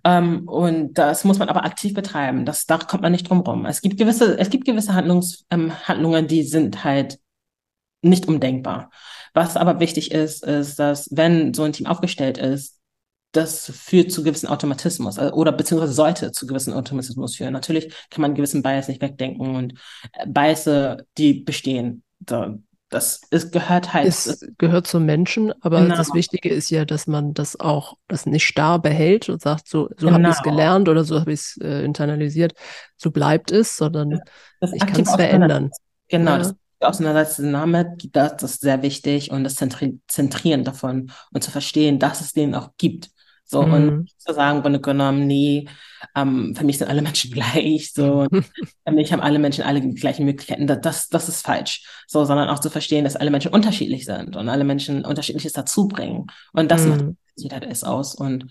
Ähm, 0.04 0.48
und 0.48 0.94
das 0.94 1.24
muss 1.24 1.40
man 1.40 1.50
aber 1.50 1.66
aktiv 1.66 1.94
betreiben. 1.94 2.46
Das, 2.46 2.66
da 2.66 2.78
kommt 2.78 3.02
man 3.02 3.12
nicht 3.12 3.30
drum 3.30 3.40
rum. 3.40 3.66
Es 3.66 3.82
gibt 3.82 3.98
gewisse, 3.98 4.38
es 4.38 4.50
gibt 4.50 4.66
gewisse 4.66 4.94
Handlungs, 4.94 5.46
ähm, 5.50 5.72
Handlungen, 5.88 6.28
die 6.28 6.44
sind 6.44 6.84
halt 6.84 7.20
nicht 8.02 8.28
undenkbar. 8.28 8.92
Was 9.34 9.58
aber 9.58 9.80
wichtig 9.80 10.12
ist, 10.12 10.44
ist, 10.44 10.80
dass 10.80 11.10
wenn 11.12 11.54
so 11.54 11.64
ein 11.64 11.74
Team 11.74 11.88
aufgestellt 11.88 12.38
ist, 12.38 12.79
das 13.32 13.72
führt 13.76 14.12
zu 14.12 14.24
gewissen 14.24 14.48
Automatismus 14.48 15.20
also, 15.20 15.34
oder 15.36 15.52
beziehungsweise 15.52 15.94
sollte 15.94 16.32
zu 16.32 16.48
gewissen 16.48 16.74
Automatismus 16.74 17.36
führen. 17.36 17.54
Natürlich 17.54 17.94
kann 18.10 18.22
man 18.22 18.34
gewissen 18.34 18.64
Bias 18.64 18.88
nicht 18.88 19.02
wegdenken 19.02 19.56
und 19.56 19.74
äh, 20.14 20.26
Biasse, 20.28 21.06
die 21.18 21.34
bestehen. 21.36 22.04
Da, 22.20 22.58
das 22.90 23.22
ist, 23.30 23.52
gehört 23.52 23.94
halt. 23.94 24.08
Es 24.08 24.48
gehört 24.58 24.88
zum 24.88 25.06
Menschen, 25.06 25.54
aber 25.62 25.82
genau. 25.82 25.96
das 25.96 26.14
Wichtige 26.14 26.50
ist 26.50 26.72
ja, 26.72 26.86
dass 26.86 27.06
man 27.06 27.36
das 27.36 27.60
auch, 27.60 27.98
das 28.08 28.26
nicht 28.26 28.46
starr 28.46 28.82
behält 28.82 29.30
und 29.30 29.42
sagt, 29.42 29.68
so, 29.68 29.90
so 29.90 30.08
genau. 30.08 30.14
habe 30.14 30.24
ich 30.24 30.30
es 30.30 30.42
gelernt 30.42 30.90
oder 30.90 31.04
so 31.04 31.20
habe 31.20 31.32
ich 31.32 31.40
es 31.40 31.58
äh, 31.62 31.84
internalisiert, 31.84 32.54
so 32.98 33.12
bleibt 33.12 33.52
es, 33.52 33.78
sondern 33.78 34.22
das 34.60 34.74
ich 34.74 34.86
kann 34.86 35.02
es 35.02 35.14
verändern. 35.14 35.70
Genau, 36.08 36.32
ja. 36.32 36.38
das 36.40 36.56
auseinandersetzen 36.80 37.54
damit, 37.54 38.10
das, 38.14 38.38
das 38.38 38.52
ist 38.54 38.62
sehr 38.62 38.82
wichtig 38.82 39.32
und 39.32 39.44
das 39.44 39.56
Zentri 39.56 40.00
Zentrieren 40.08 40.64
davon 40.64 41.12
und 41.32 41.44
zu 41.44 41.52
verstehen, 41.52 42.00
dass 42.00 42.22
es 42.22 42.34
den 42.34 42.56
auch 42.56 42.72
gibt. 42.78 43.12
So, 43.52 43.64
mhm. 43.64 43.74
und 43.74 44.10
zu 44.20 44.32
sagen, 44.32 44.62
Grunde 44.62 44.80
genommen, 44.80 45.26
nee, 45.26 45.68
ähm, 46.16 46.54
für 46.56 46.64
mich 46.64 46.78
sind 46.78 46.88
alle 46.88 47.02
Menschen 47.02 47.32
gleich, 47.32 47.92
so, 47.94 48.28
für 48.32 48.94
mich 48.94 49.12
haben 49.12 49.22
alle 49.22 49.40
Menschen 49.40 49.64
alle 49.64 49.82
die 49.82 49.96
gleichen 49.96 50.26
Möglichkeiten, 50.26 50.68
das, 50.68 51.10
das 51.10 51.30
ist 51.30 51.44
falsch. 51.44 51.84
So, 52.08 52.26
sondern 52.26 52.50
auch 52.50 52.60
zu 52.60 52.70
verstehen, 52.70 53.06
dass 53.06 53.16
alle 53.16 53.32
Menschen 53.32 53.52
unterschiedlich 53.52 54.06
sind 54.06 54.36
und 54.36 54.50
alle 54.50 54.64
Menschen 54.64 55.04
unterschiedliches 55.04 55.54
dazu 55.54 55.88
bringen. 55.88 56.28
Und 56.54 56.70
das 56.70 56.84
mhm. 56.84 56.90
macht 56.90 57.06
Diversität 57.40 57.72
ist 57.72 57.88
aus. 57.88 58.14
Und 58.14 58.46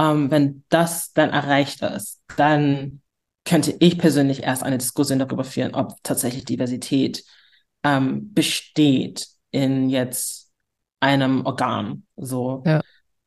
ähm, 0.00 0.30
wenn 0.32 0.64
das 0.68 1.12
dann 1.12 1.30
erreicht 1.30 1.82
ist, 1.82 2.20
dann 2.36 3.00
könnte 3.44 3.76
ich 3.78 3.96
persönlich 3.96 4.42
erst 4.42 4.64
eine 4.64 4.78
Diskussion 4.78 5.20
darüber 5.20 5.44
führen, 5.44 5.74
ob 5.74 6.02
tatsächlich 6.02 6.44
Diversität 6.44 7.24
ähm, 7.84 8.32
besteht 8.34 9.28
in 9.52 9.88
jetzt 9.88 10.50
einem 10.98 11.46
Organ. 11.46 12.04
So. 12.16 12.62
Ja. 12.66 12.80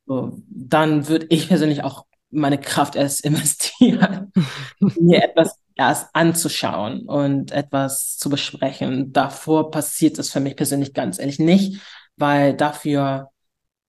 So, 0.06 0.42
dann 0.48 1.08
würde 1.08 1.28
ich 1.30 1.48
persönlich 1.48 1.84
auch 1.84 2.06
meine 2.30 2.60
Kraft 2.60 2.96
erst 2.96 3.22
investieren, 3.26 4.32
mir 4.80 5.24
etwas 5.24 5.58
erst 5.76 6.10
anzuschauen 6.14 7.02
und 7.02 7.52
etwas 7.52 8.18
zu 8.18 8.30
besprechen. 8.30 9.12
Davor 9.12 9.72
passiert 9.72 10.18
es 10.20 10.32
für 10.32 10.40
mich 10.40 10.56
persönlich 10.56 10.94
ganz 10.94 11.20
ehrlich 11.20 11.40
nicht, 11.40 11.82
weil 12.16 12.54
dafür 12.54 13.30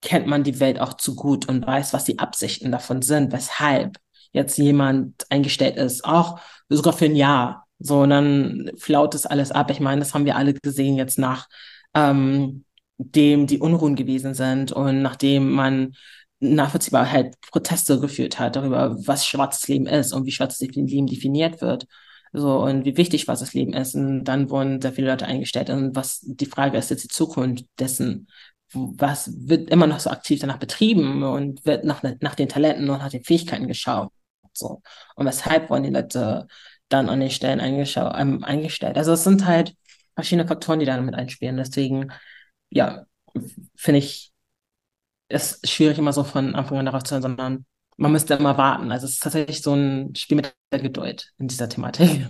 kennt 0.02 0.26
man 0.26 0.44
die 0.44 0.60
Welt 0.60 0.80
auch 0.80 0.94
zu 0.94 1.14
gut 1.14 1.48
und 1.48 1.66
weiß, 1.66 1.92
was 1.92 2.04
die 2.04 2.18
Absichten 2.18 2.72
davon 2.72 3.02
sind, 3.02 3.32
weshalb 3.32 3.96
jetzt 4.32 4.58
jemand 4.58 5.24
eingestellt 5.30 5.76
ist, 5.76 6.04
auch 6.04 6.40
sogar 6.68 6.92
für 6.92 7.06
ein 7.06 7.16
Jahr. 7.16 7.66
So, 7.78 8.00
und 8.00 8.10
dann 8.10 8.70
flaut 8.76 9.14
es 9.14 9.26
alles 9.26 9.52
ab. 9.52 9.70
Ich 9.70 9.80
meine, 9.80 10.00
das 10.00 10.14
haben 10.14 10.24
wir 10.24 10.36
alle 10.36 10.54
gesehen 10.54 10.96
jetzt 10.96 11.18
nach 11.18 11.48
ähm, 11.94 12.64
dem 12.98 13.46
die 13.46 13.58
Unruhen 13.58 13.94
gewesen 13.96 14.34
sind 14.34 14.72
und 14.72 15.02
nachdem 15.02 15.50
man 15.50 15.94
nachvollziehbar 16.40 17.10
halt 17.10 17.40
Proteste 17.40 18.00
geführt 18.00 18.38
hat 18.38 18.56
darüber, 18.56 18.96
was 19.06 19.26
schwarzes 19.26 19.68
Leben 19.68 19.86
ist 19.86 20.12
und 20.12 20.26
wie 20.26 20.32
schwarzes 20.32 20.60
Leben 20.60 21.06
definiert 21.06 21.60
wird. 21.60 21.86
So, 22.32 22.60
und 22.62 22.84
wie 22.84 22.96
wichtig 22.96 23.22
schwarzes 23.22 23.54
Leben 23.54 23.72
ist. 23.72 23.94
Und 23.94 24.24
dann 24.24 24.50
wurden 24.50 24.82
sehr 24.82 24.92
viele 24.92 25.10
Leute 25.10 25.26
eingestellt. 25.26 25.70
Und 25.70 25.96
was 25.96 26.20
die 26.22 26.46
Frage 26.46 26.76
ist 26.76 26.90
jetzt 26.90 27.04
die 27.04 27.08
Zukunft 27.08 27.64
dessen, 27.78 28.28
was 28.72 29.30
wird 29.48 29.70
immer 29.70 29.86
noch 29.86 30.00
so 30.00 30.10
aktiv 30.10 30.40
danach 30.40 30.58
betrieben 30.58 31.22
und 31.22 31.64
wird 31.64 31.84
nach, 31.84 32.02
nach 32.02 32.34
den 32.34 32.48
Talenten 32.48 32.90
und 32.90 32.98
nach 32.98 33.10
den 33.10 33.24
Fähigkeiten 33.24 33.68
geschaut. 33.68 34.10
So. 34.52 34.82
Und 35.14 35.26
weshalb 35.26 35.70
wurden 35.70 35.84
die 35.84 35.90
Leute 35.90 36.46
dann 36.88 37.08
an 37.08 37.20
den 37.20 37.30
Stellen 37.30 37.60
ähm, 37.60 38.44
eingestellt? 38.44 38.98
Also 38.98 39.12
es 39.12 39.24
sind 39.24 39.46
halt 39.46 39.74
verschiedene 40.14 40.48
Faktoren, 40.48 40.80
die 40.80 40.86
da 40.86 41.00
mit 41.00 41.14
einspielen. 41.14 41.56
Deswegen 41.56 42.12
ja, 42.70 43.06
finde 43.74 43.98
ich, 43.98 44.32
es 45.28 45.60
schwierig 45.64 45.98
immer 45.98 46.12
so 46.12 46.24
von 46.24 46.54
Anfang 46.54 46.78
an 46.78 46.86
darauf 46.86 47.02
zu 47.02 47.14
hören, 47.14 47.22
sondern 47.22 47.66
man 47.96 48.12
müsste 48.12 48.34
immer 48.34 48.56
warten. 48.58 48.92
Also 48.92 49.06
es 49.06 49.14
ist 49.14 49.22
tatsächlich 49.22 49.62
so 49.62 49.74
ein 49.74 50.14
Spiel 50.14 50.36
mit 50.36 50.54
der 50.70 50.80
Geduld 50.80 51.32
in 51.38 51.48
dieser 51.48 51.68
Thematik. 51.68 52.28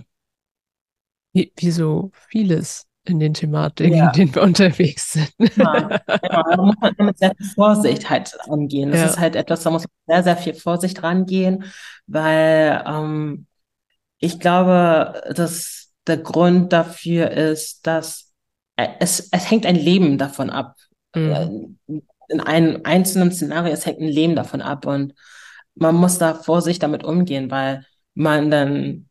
Wie, 1.33 1.51
wie 1.55 1.71
so 1.71 2.11
vieles 2.29 2.87
in 3.03 3.19
den 3.19 3.33
Thematiken, 3.33 3.97
ja. 3.97 4.07
in 4.07 4.13
denen 4.13 4.35
wir 4.35 4.41
unterwegs 4.41 5.13
sind. 5.13 5.31
Ja, 5.55 5.89
ja, 6.07 6.43
da 6.43 6.57
muss 6.57 6.75
man 6.79 6.93
mit 6.99 7.17
sehr 7.17 7.33
viel 7.35 7.47
Vorsicht 7.55 8.09
halt 8.09 8.37
angehen. 8.49 8.91
Das 8.91 9.01
ja. 9.01 9.05
ist 9.07 9.19
halt 9.19 9.35
etwas, 9.35 9.63
da 9.63 9.69
muss 9.71 9.83
man 9.83 10.15
sehr, 10.15 10.23
sehr 10.23 10.37
viel 10.37 10.53
Vorsicht 10.53 11.03
rangehen, 11.03 11.65
weil 12.07 12.83
ähm, 12.85 13.47
ich 14.19 14.39
glaube, 14.39 15.21
dass 15.35 15.93
der 16.05 16.17
Grund 16.17 16.73
dafür 16.73 17.31
ist, 17.31 17.85
dass 17.85 18.26
es, 18.77 19.29
es 19.31 19.51
hängt 19.51 19.65
ein 19.65 19.75
Leben 19.75 20.17
davon 20.17 20.49
ab. 20.49 20.75
Mhm. 21.15 21.77
Äh, 21.87 22.01
in 22.29 22.41
einem 22.41 22.81
einzelnen 22.83 23.31
Szenario, 23.31 23.73
es 23.73 23.85
hängt 23.85 23.99
ein 23.99 24.07
Leben 24.07 24.35
davon 24.35 24.61
ab 24.61 24.85
und 24.85 25.13
man 25.75 25.95
muss 25.95 26.17
da 26.17 26.33
vorsichtig 26.33 26.79
damit 26.79 27.03
umgehen, 27.03 27.49
weil 27.51 27.85
man 28.15 28.51
dann 28.51 29.09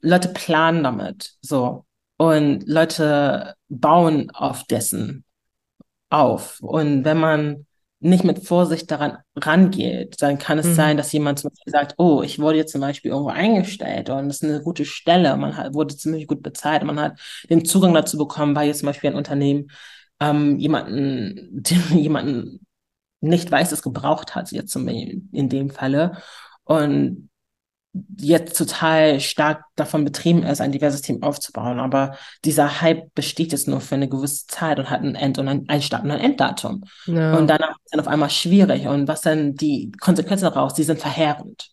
Leute 0.00 0.28
planen 0.28 0.82
damit, 0.82 1.34
so. 1.40 1.84
Und 2.16 2.66
Leute 2.66 3.54
bauen 3.68 4.30
auf 4.30 4.64
dessen 4.64 5.24
auf. 6.08 6.60
Und 6.60 7.04
wenn 7.04 7.18
man 7.18 7.66
nicht 8.06 8.24
mit 8.24 8.46
Vorsicht 8.46 8.90
daran 8.90 9.18
rangeht, 9.36 10.16
dann 10.20 10.38
kann 10.38 10.58
es 10.58 10.66
mhm. 10.66 10.74
sein, 10.74 10.96
dass 10.96 11.12
jemand 11.12 11.38
zum 11.38 11.50
Beispiel 11.50 11.72
sagt, 11.72 11.94
oh, 11.98 12.22
ich 12.22 12.38
wurde 12.38 12.58
jetzt 12.58 12.72
zum 12.72 12.80
Beispiel 12.80 13.10
irgendwo 13.10 13.30
eingestellt 13.30 14.10
und 14.10 14.28
das 14.28 14.36
ist 14.36 14.44
eine 14.44 14.62
gute 14.62 14.84
Stelle, 14.84 15.36
man 15.36 15.56
hat, 15.56 15.74
wurde 15.74 15.96
ziemlich 15.96 16.26
gut 16.26 16.42
bezahlt, 16.42 16.84
man 16.84 17.00
hat 17.00 17.18
den 17.50 17.64
Zugang 17.64 17.94
dazu 17.94 18.16
bekommen, 18.16 18.54
weil 18.56 18.68
jetzt 18.68 18.80
zum 18.80 18.86
Beispiel 18.86 19.10
ein 19.10 19.16
Unternehmen 19.16 19.70
ähm, 20.20 20.58
jemanden, 20.58 21.62
jemanden 21.92 22.60
nicht 23.20 23.50
weiß, 23.50 23.72
es 23.72 23.82
gebraucht 23.82 24.34
hat, 24.34 24.52
jetzt 24.52 24.72
zum, 24.72 24.86
in 24.88 25.48
dem 25.48 25.70
Falle. 25.70 26.18
Und 26.64 27.28
jetzt 28.18 28.56
total 28.56 29.20
stark 29.20 29.64
davon 29.76 30.04
betrieben 30.04 30.42
ist, 30.42 30.60
ein 30.60 30.72
diverses 30.72 31.02
Team 31.02 31.22
aufzubauen. 31.22 31.80
Aber 31.80 32.16
dieser 32.44 32.80
Hype 32.80 33.14
besteht 33.14 33.52
jetzt 33.52 33.68
nur 33.68 33.80
für 33.80 33.94
eine 33.94 34.08
gewisse 34.08 34.46
Zeit 34.46 34.78
und 34.78 34.90
hat 34.90 35.02
ein 35.02 35.14
End- 35.14 35.38
und 35.38 35.48
ein, 35.48 35.64
ein 35.68 35.82
Start- 35.82 36.04
und 36.04 36.10
ein 36.10 36.20
Enddatum. 36.20 36.84
Ja. 37.06 37.36
Und 37.36 37.48
danach 37.48 37.70
ist 37.70 37.84
es 37.84 37.90
dann 37.92 38.00
auf 38.00 38.08
einmal 38.08 38.30
schwierig. 38.30 38.86
Und 38.86 39.08
was 39.08 39.22
dann 39.22 39.54
die 39.54 39.92
Konsequenzen 40.00 40.44
daraus, 40.44 40.74
die 40.74 40.84
sind 40.84 41.00
verheerend. 41.00 41.70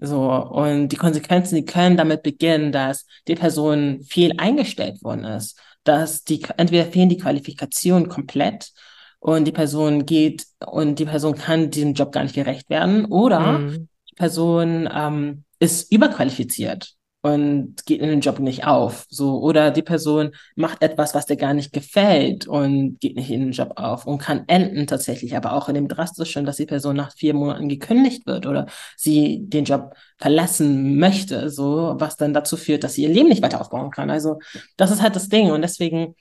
So, 0.00 0.30
und 0.30 0.88
die 0.88 0.96
Konsequenzen, 0.96 1.56
die 1.56 1.64
können 1.64 1.96
damit 1.96 2.22
beginnen, 2.22 2.70
dass 2.70 3.04
die 3.26 3.34
Person 3.34 4.02
viel 4.04 4.34
eingestellt 4.38 5.02
worden 5.02 5.24
ist, 5.24 5.58
dass 5.82 6.22
die, 6.22 6.44
entweder 6.56 6.86
fehlen 6.86 7.08
die 7.08 7.16
Qualifikationen 7.16 8.08
komplett 8.08 8.70
und 9.18 9.44
die 9.44 9.52
Person 9.52 10.06
geht 10.06 10.46
und 10.64 10.98
die 11.00 11.04
Person 11.04 11.34
kann 11.34 11.70
diesem 11.70 11.94
Job 11.94 12.12
gar 12.12 12.22
nicht 12.22 12.34
gerecht 12.34 12.70
werden 12.70 13.06
oder 13.06 13.58
mhm. 13.58 13.88
Person 14.18 14.88
ähm, 14.92 15.44
ist 15.58 15.92
überqualifiziert 15.92 16.94
und 17.20 17.84
geht 17.84 18.00
in 18.00 18.08
den 18.08 18.20
Job 18.20 18.38
nicht 18.38 18.66
auf. 18.66 19.06
So, 19.08 19.40
oder 19.40 19.70
die 19.70 19.82
Person 19.82 20.30
macht 20.54 20.82
etwas, 20.82 21.14
was 21.14 21.26
dir 21.26 21.36
gar 21.36 21.52
nicht 21.52 21.72
gefällt 21.72 22.46
und 22.46 23.00
geht 23.00 23.16
nicht 23.16 23.30
in 23.30 23.40
den 23.40 23.52
Job 23.52 23.72
auf 23.76 24.06
und 24.06 24.18
kann 24.18 24.44
enden 24.46 24.86
tatsächlich, 24.86 25.36
aber 25.36 25.52
auch 25.52 25.68
in 25.68 25.74
dem 25.74 25.88
drastischen, 25.88 26.44
dass 26.44 26.56
die 26.56 26.66
Person 26.66 26.96
nach 26.96 27.12
vier 27.12 27.34
Monaten 27.34 27.68
gekündigt 27.68 28.26
wird 28.26 28.46
oder 28.46 28.66
sie 28.96 29.40
den 29.42 29.64
Job 29.64 29.94
verlassen 30.16 30.98
möchte, 30.98 31.50
so, 31.50 31.96
was 31.98 32.16
dann 32.16 32.34
dazu 32.34 32.56
führt, 32.56 32.84
dass 32.84 32.94
sie 32.94 33.02
ihr 33.02 33.08
Leben 33.08 33.28
nicht 33.28 33.42
weiter 33.42 33.60
aufbauen 33.60 33.90
kann. 33.90 34.10
Also, 34.10 34.38
das 34.76 34.90
ist 34.90 35.02
halt 35.02 35.16
das 35.16 35.28
Ding 35.28 35.50
und 35.50 35.62
deswegen 35.62 36.14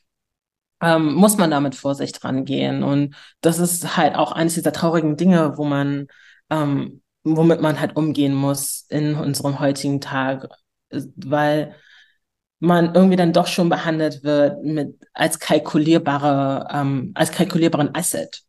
ähm, 0.82 1.14
muss 1.14 1.38
man 1.38 1.52
da 1.52 1.60
mit 1.60 1.76
Vorsicht 1.76 2.24
rangehen. 2.24 2.84
Und 2.84 3.16
das 3.42 3.60
ist 3.60 3.98
halt 3.98 4.16
auch 4.16 4.32
eines 4.32 4.56
dieser 4.56 4.74
traurigen 4.74 5.18
Dinge, 5.18 5.58
wo 5.58 5.66
man, 5.66 6.08
ähm, 6.50 7.02
womit 7.36 7.62
man 7.62 7.80
halt 7.80 7.96
umgehen 7.96 8.34
muss 8.34 8.86
in 8.90 9.16
unserem 9.16 9.60
heutigen 9.60 10.02
Tag, 10.02 10.48
weil 10.92 11.76
man 12.60 12.96
irgendwie 12.96 13.16
dann 13.18 13.34
doch 13.34 13.48
schon 13.48 13.70
behandelt 13.70 14.24
wird 14.24 14.64
mit 14.64 14.96
als 15.14 15.40
kalkulierbare, 15.40 16.68
ähm, 16.72 17.12
als 17.16 17.32
kalkulierbaren 17.32 17.94
Asset. 17.94 18.44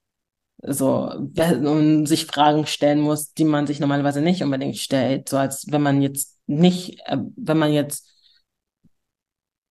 So, 0.61 1.11
und 1.13 2.07
sich 2.07 2.27
Fragen 2.27 2.67
stellen 2.67 3.01
muss, 3.01 3.33
die 3.33 3.45
man 3.45 3.67
sich 3.67 3.79
normalerweise 3.79 4.21
nicht 4.21 4.43
unbedingt 4.43 4.77
stellt. 4.77 5.29
So 5.29 5.37
als 5.37 5.71
wenn 5.71 5.83
man 5.83 6.03
jetzt 6.03 6.37
nicht, 6.47 7.01
äh, 7.07 7.19
wenn 7.37 7.59
man 7.59 7.73
jetzt 7.73 8.09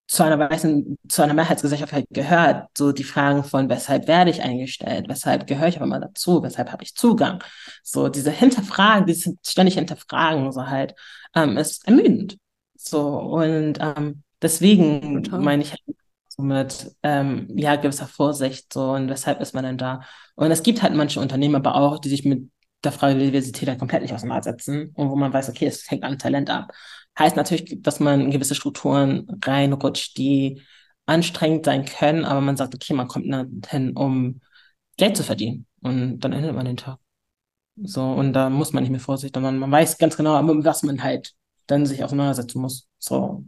zu 0.07 0.23
einer 0.23 0.39
weißen, 0.39 0.97
zu 1.09 1.21
einer 1.21 1.33
Mehrheitsgesellschaft 1.33 1.91
halt 1.93 2.07
gehört, 2.09 2.69
so 2.77 2.91
die 2.93 3.03
Fragen 3.03 3.43
von, 3.43 3.69
weshalb 3.69 4.07
werde 4.07 4.31
ich 4.31 4.41
eingestellt, 4.41 5.07
weshalb 5.09 5.47
gehöre 5.47 5.67
ich 5.67 5.77
aber 5.77 5.85
mal 5.85 5.99
dazu, 5.99 6.41
weshalb 6.43 6.71
habe 6.71 6.83
ich 6.83 6.95
Zugang, 6.95 7.43
so 7.83 8.07
diese 8.07 8.31
Hinterfragen, 8.31 9.05
diese 9.05 9.33
ständig 9.45 9.75
Hinterfragen, 9.75 10.51
so 10.51 10.67
halt, 10.67 10.95
ähm, 11.35 11.57
ist 11.57 11.85
ermüdend. 11.87 12.37
So, 12.77 13.19
und 13.19 13.79
ähm, 13.81 14.23
deswegen 14.41 15.23
Total. 15.23 15.41
meine 15.41 15.63
ich 15.63 15.71
halt 15.71 15.81
so 16.29 16.41
mit, 16.41 16.95
ähm, 17.03 17.47
ja, 17.55 17.75
gewisser 17.75 18.07
Vorsicht, 18.07 18.71
so, 18.73 18.91
und 18.91 19.09
weshalb 19.09 19.41
ist 19.41 19.53
man 19.53 19.65
denn 19.65 19.77
da? 19.77 20.01
Und 20.35 20.51
es 20.51 20.63
gibt 20.63 20.81
halt 20.83 20.95
manche 20.95 21.19
Unternehmen 21.19 21.55
aber 21.55 21.75
auch, 21.75 21.99
die 21.99 22.09
sich 22.09 22.23
mit 22.23 22.49
der 22.83 22.91
Frage 22.91 23.15
der 23.15 23.25
Diversität 23.25 23.67
halt 23.67 23.79
komplett 23.79 24.03
nicht 24.03 24.13
auseinandersetzen 24.13 24.91
und 24.95 25.09
wo 25.09 25.15
man 25.15 25.33
weiß, 25.33 25.49
okay, 25.49 25.65
es 25.65 25.89
hängt 25.89 26.03
an 26.03 26.17
Talent 26.19 26.49
ab. 26.49 26.71
Heißt 27.17 27.35
natürlich, 27.35 27.81
dass 27.81 27.99
man 27.99 28.21
in 28.21 28.31
gewisse 28.31 28.55
Strukturen 28.55 29.27
reinrutscht, 29.43 30.17
die 30.17 30.61
anstrengend 31.05 31.65
sein 31.65 31.85
können, 31.85 32.25
aber 32.25 32.41
man 32.41 32.57
sagt, 32.57 32.75
okay, 32.75 32.93
man 32.93 33.07
kommt 33.07 33.25
hin, 33.67 33.95
um 33.95 34.41
Geld 34.97 35.17
zu 35.17 35.23
verdienen. 35.23 35.65
Und 35.81 36.19
dann 36.19 36.33
endet 36.33 36.53
man 36.53 36.65
den 36.65 36.77
Tag. 36.77 36.99
So, 37.75 38.03
und 38.03 38.33
da 38.33 38.49
muss 38.49 38.73
man 38.73 38.83
nicht 38.83 38.91
mehr 38.91 38.99
vorsichtig, 38.99 39.35
sondern 39.35 39.57
man 39.59 39.71
weiß 39.71 39.97
ganz 39.97 40.17
genau, 40.17 40.33
was 40.63 40.83
man 40.83 41.03
halt 41.03 41.33
dann 41.67 41.85
sich 41.85 42.03
auseinandersetzen 42.03 42.59
muss. 42.61 42.87
So, 42.97 43.45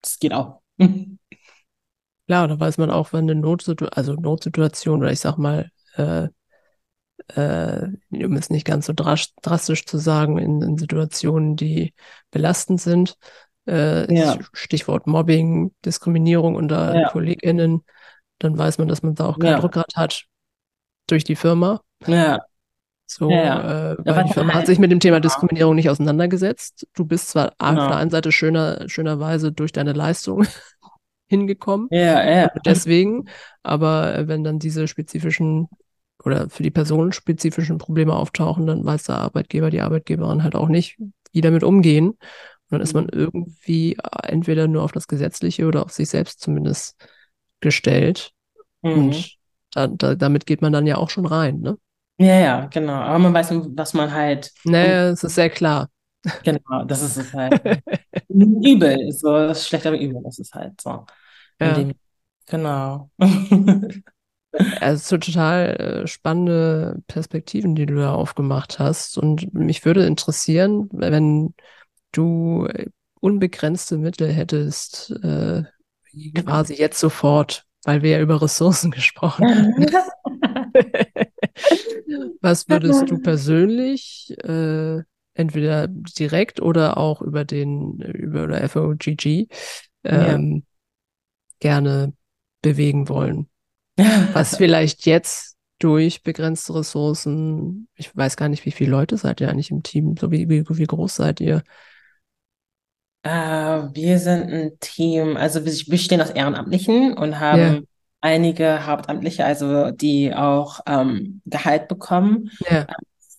das 0.00 0.18
geht 0.18 0.32
auch. 0.32 0.60
Klar, 0.78 2.48
da 2.48 2.58
weiß 2.58 2.78
man 2.78 2.90
auch, 2.90 3.12
wenn 3.12 3.30
eine 3.30 3.40
Notsituation, 3.40 3.88
also 3.92 4.14
Notsituation 4.14 5.00
oder 5.00 5.12
ich 5.12 5.20
sag 5.20 5.36
mal, 5.38 5.70
äh, 5.94 6.28
äh, 7.28 7.88
um 8.10 8.36
es 8.36 8.50
nicht 8.50 8.64
ganz 8.64 8.86
so 8.86 8.92
drastisch 8.94 9.86
zu 9.86 9.98
sagen, 9.98 10.38
in, 10.38 10.62
in 10.62 10.78
Situationen, 10.78 11.56
die 11.56 11.94
belastend 12.30 12.80
sind. 12.80 13.16
Äh, 13.66 14.12
ja. 14.14 14.38
Stichwort 14.52 15.06
Mobbing, 15.06 15.74
Diskriminierung 15.84 16.54
unter 16.54 16.94
ja. 16.94 17.08
KollegInnen, 17.08 17.84
dann 18.38 18.58
weiß 18.58 18.78
man, 18.78 18.88
dass 18.88 19.02
man 19.02 19.14
da 19.14 19.26
auch 19.26 19.38
kein 19.38 19.52
ja. 19.52 19.58
Rückgrat 19.58 19.96
hat 19.96 20.24
durch 21.08 21.24
die 21.24 21.36
Firma. 21.36 21.80
Ja. 22.06 22.40
So, 23.06 23.30
ja, 23.30 23.92
Äh, 23.92 23.96
weil 24.04 24.24
die 24.24 24.32
Firma 24.32 24.54
hat 24.54 24.66
sich 24.66 24.80
mit 24.80 24.90
dem 24.90 24.98
Thema 25.00 25.20
Diskriminierung 25.20 25.76
nicht 25.76 25.88
auseinandergesetzt. 25.88 26.88
Du 26.94 27.04
bist 27.04 27.28
zwar 27.28 27.52
genau. 27.58 27.82
auf 27.82 27.88
der 27.88 27.96
einen 27.98 28.10
Seite 28.10 28.32
schöner, 28.32 28.88
schönerweise 28.88 29.52
durch 29.52 29.70
deine 29.70 29.92
Leistung 29.92 30.44
hingekommen. 31.28 31.86
Ja, 31.90 32.28
ja. 32.28 32.50
Deswegen, 32.64 33.28
aber 33.62 34.26
wenn 34.26 34.42
dann 34.42 34.58
diese 34.58 34.88
spezifischen 34.88 35.68
oder 36.26 36.50
für 36.50 36.64
die 36.64 36.72
personenspezifischen 36.72 37.78
Probleme 37.78 38.12
auftauchen, 38.12 38.66
dann 38.66 38.84
weiß 38.84 39.04
der 39.04 39.18
Arbeitgeber, 39.18 39.70
die 39.70 39.80
Arbeitgeberin 39.80 40.42
halt 40.42 40.56
auch 40.56 40.66
nicht, 40.66 40.98
wie 41.32 41.40
damit 41.40 41.62
umgehen. 41.62 42.08
Und 42.08 42.18
dann 42.70 42.80
ist 42.80 42.94
man 42.94 43.04
mhm. 43.04 43.10
irgendwie 43.12 43.92
äh, 43.92 44.26
entweder 44.26 44.66
nur 44.66 44.82
auf 44.82 44.90
das 44.90 45.06
Gesetzliche 45.06 45.66
oder 45.66 45.84
auf 45.84 45.92
sich 45.92 46.08
selbst 46.08 46.40
zumindest 46.40 46.96
gestellt. 47.60 48.32
Mhm. 48.82 48.92
Und 48.92 49.36
da, 49.72 49.86
da, 49.86 50.16
damit 50.16 50.46
geht 50.46 50.62
man 50.62 50.72
dann 50.72 50.88
ja 50.88 50.96
auch 50.96 51.10
schon 51.10 51.26
rein, 51.26 51.60
ne? 51.60 51.78
Ja, 52.18 52.40
ja, 52.40 52.66
genau. 52.66 52.94
Aber 52.94 53.20
man 53.20 53.34
weiß, 53.34 53.52
was 53.76 53.94
man 53.94 54.12
halt. 54.12 54.50
Naja, 54.64 55.10
es 55.10 55.22
ist 55.22 55.36
sehr 55.36 55.50
klar. 55.50 55.88
Genau, 56.42 56.84
das 56.86 57.02
ist 57.02 57.18
es 57.18 57.32
halt. 57.32 57.60
übel, 58.28 59.12
so 59.12 59.30
das 59.30 59.68
schlecht, 59.68 59.86
aber 59.86 60.00
übel, 60.00 60.20
das 60.24 60.40
ist 60.40 60.52
halt 60.52 60.80
so. 60.80 61.06
Ja. 61.60 61.74
Dem, 61.74 61.92
genau. 62.46 63.10
Also 64.80 65.18
total 65.18 65.76
äh, 65.76 66.06
spannende 66.06 67.02
Perspektiven, 67.06 67.74
die 67.74 67.86
du 67.86 67.96
da 67.96 68.14
aufgemacht 68.14 68.78
hast. 68.78 69.18
Und 69.18 69.52
mich 69.52 69.84
würde 69.84 70.06
interessieren, 70.06 70.88
wenn 70.92 71.54
du 72.12 72.68
unbegrenzte 73.20 73.98
Mittel 73.98 74.32
hättest, 74.32 75.10
äh, 75.22 75.64
quasi 76.34 76.74
jetzt 76.74 77.00
sofort, 77.00 77.64
weil 77.84 78.02
wir 78.02 78.10
ja 78.10 78.20
über 78.20 78.40
Ressourcen 78.40 78.90
gesprochen 78.92 79.48
haben. 79.48 79.86
Was 82.40 82.68
würdest 82.68 83.10
du 83.10 83.18
persönlich 83.18 84.34
äh, 84.44 85.02
entweder 85.34 85.88
direkt 85.88 86.60
oder 86.60 86.96
auch 86.96 87.20
über 87.20 87.44
den 87.44 88.00
über 88.00 88.46
der 88.46 88.68
FOGG 88.68 89.48
ähm, 90.04 90.54
ja. 90.54 90.62
gerne 91.60 92.12
bewegen 92.62 93.08
wollen? 93.08 93.48
was 94.32 94.56
vielleicht 94.56 95.06
jetzt 95.06 95.56
durch 95.78 96.22
begrenzte 96.22 96.74
Ressourcen, 96.74 97.88
ich 97.94 98.14
weiß 98.16 98.36
gar 98.36 98.48
nicht, 98.48 98.64
wie 98.64 98.70
viele 98.70 98.90
Leute 98.90 99.16
seid 99.16 99.40
ihr 99.40 99.48
eigentlich 99.48 99.70
im 99.70 99.82
Team, 99.82 100.16
so 100.18 100.30
wie, 100.30 100.48
wie, 100.48 100.64
wie 100.68 100.84
groß 100.84 101.16
seid 101.16 101.40
ihr? 101.40 101.62
Äh, 103.22 103.28
wir 103.92 104.18
sind 104.18 104.52
ein 104.52 104.78
Team, 104.80 105.36
also 105.36 105.64
wir 105.64 105.72
bestehen 105.88 106.22
aus 106.22 106.30
Ehrenamtlichen 106.30 107.16
und 107.16 107.40
haben 107.40 107.60
yeah. 107.60 107.82
einige 108.20 108.86
Hauptamtliche, 108.86 109.44
also 109.44 109.90
die 109.90 110.34
auch 110.34 110.80
ähm, 110.86 111.42
Gehalt 111.44 111.88
bekommen. 111.88 112.50
Yeah. 112.70 112.86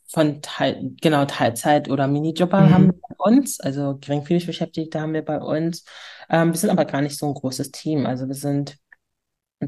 Von 0.10 0.41
Teil, 0.41 0.91
genau 1.01 1.26
Teilzeit 1.26 1.89
oder 1.89 2.08
Minijobber 2.08 2.62
mhm. 2.62 2.74
haben 2.74 2.86
wir 2.88 2.93
bei 2.93 3.16
uns, 3.32 3.60
also 3.60 3.97
geringfügig 3.99 4.45
Beschäftigte 4.45 5.01
haben 5.01 5.14
wir 5.14 5.24
bei 5.24 5.39
uns. 5.39 5.84
Ähm, 6.30 6.53
wir 6.53 6.58
sind 6.58 6.70
aber 6.70 6.86
gar 6.86 7.01
nicht 7.01 7.18
so 7.18 7.28
ein 7.28 7.34
großes 7.34 7.72
Team, 7.72 8.05
also 8.05 8.28
wir 8.28 8.36
sind 8.36 8.78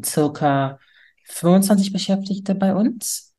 circa 0.04 0.80
25 1.26 1.94
Beschäftigte 1.94 2.56
bei 2.56 2.74
uns, 2.74 3.30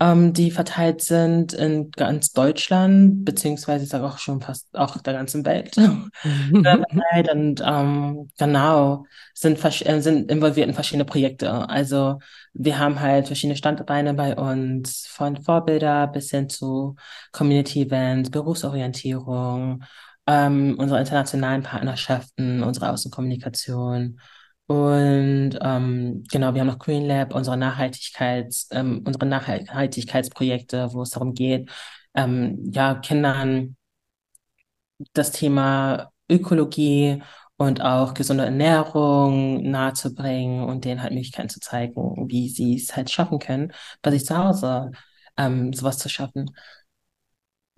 ähm, 0.00 0.32
die 0.32 0.50
verteilt 0.52 1.02
sind 1.02 1.52
in 1.52 1.90
ganz 1.90 2.32
Deutschland, 2.32 3.24
beziehungsweise 3.24 3.84
ich 3.84 3.90
sage 3.90 4.06
auch 4.06 4.18
schon 4.18 4.40
fast 4.40 4.68
auch 4.76 4.96
der 4.98 5.14
ganzen 5.14 5.44
Welt. 5.44 5.76
und 7.32 7.62
ähm, 7.64 8.28
genau, 8.38 9.06
sind, 9.34 9.64
äh, 9.64 10.00
sind 10.00 10.30
involviert 10.30 10.68
in 10.68 10.74
verschiedene 10.74 11.04
Projekte. 11.04 11.68
Also 11.68 12.20
wir 12.52 12.78
haben 12.78 13.00
halt 13.00 13.26
verschiedene 13.26 13.56
Standbeine 13.56 14.14
bei 14.14 14.36
uns, 14.36 15.06
von 15.08 15.42
Vorbilder 15.42 16.06
bis 16.06 16.30
hin 16.30 16.48
zu 16.48 16.94
Community 17.32 17.82
Events, 17.82 18.30
Berufsorientierung, 18.30 19.82
ähm, 20.28 20.76
unsere 20.78 21.00
internationalen 21.00 21.64
Partnerschaften, 21.64 22.62
unsere 22.62 22.90
Außenkommunikation. 22.90 24.20
Und 24.68 25.58
ähm, 25.62 26.24
genau, 26.30 26.54
wir 26.54 26.60
haben 26.60 26.68
noch 26.68 26.78
Green 26.78 27.06
Lab, 27.06 27.34
unsere 27.34 27.56
Nachhaltigkeits, 27.56 28.68
ähm, 28.72 29.02
unsere 29.06 29.26
Nachhaltigkeitsprojekte, 29.26 30.92
wo 30.92 31.02
es 31.02 31.10
darum 31.10 31.34
geht, 31.34 31.70
ähm, 32.14 32.58
ja, 32.70 32.94
Kindern 32.96 33.76
das 35.12 35.32
Thema 35.32 36.12
Ökologie 36.30 37.22
und 37.56 37.80
auch 37.82 38.14
gesunde 38.14 38.44
Ernährung 38.44 39.62
nahezubringen 39.70 40.64
und 40.64 40.84
denen 40.84 41.02
halt 41.02 41.12
Möglichkeiten 41.12 41.48
zu 41.48 41.60
zeigen, 41.60 42.28
wie 42.28 42.48
sie 42.48 42.76
es 42.76 42.94
halt 42.96 43.10
schaffen 43.10 43.38
können, 43.38 43.72
bei 44.02 44.10
sich 44.10 44.24
zu 44.24 44.36
Hause 44.36 44.92
ähm, 45.36 45.72
sowas 45.72 45.98
zu 45.98 46.08
schaffen. 46.08 46.50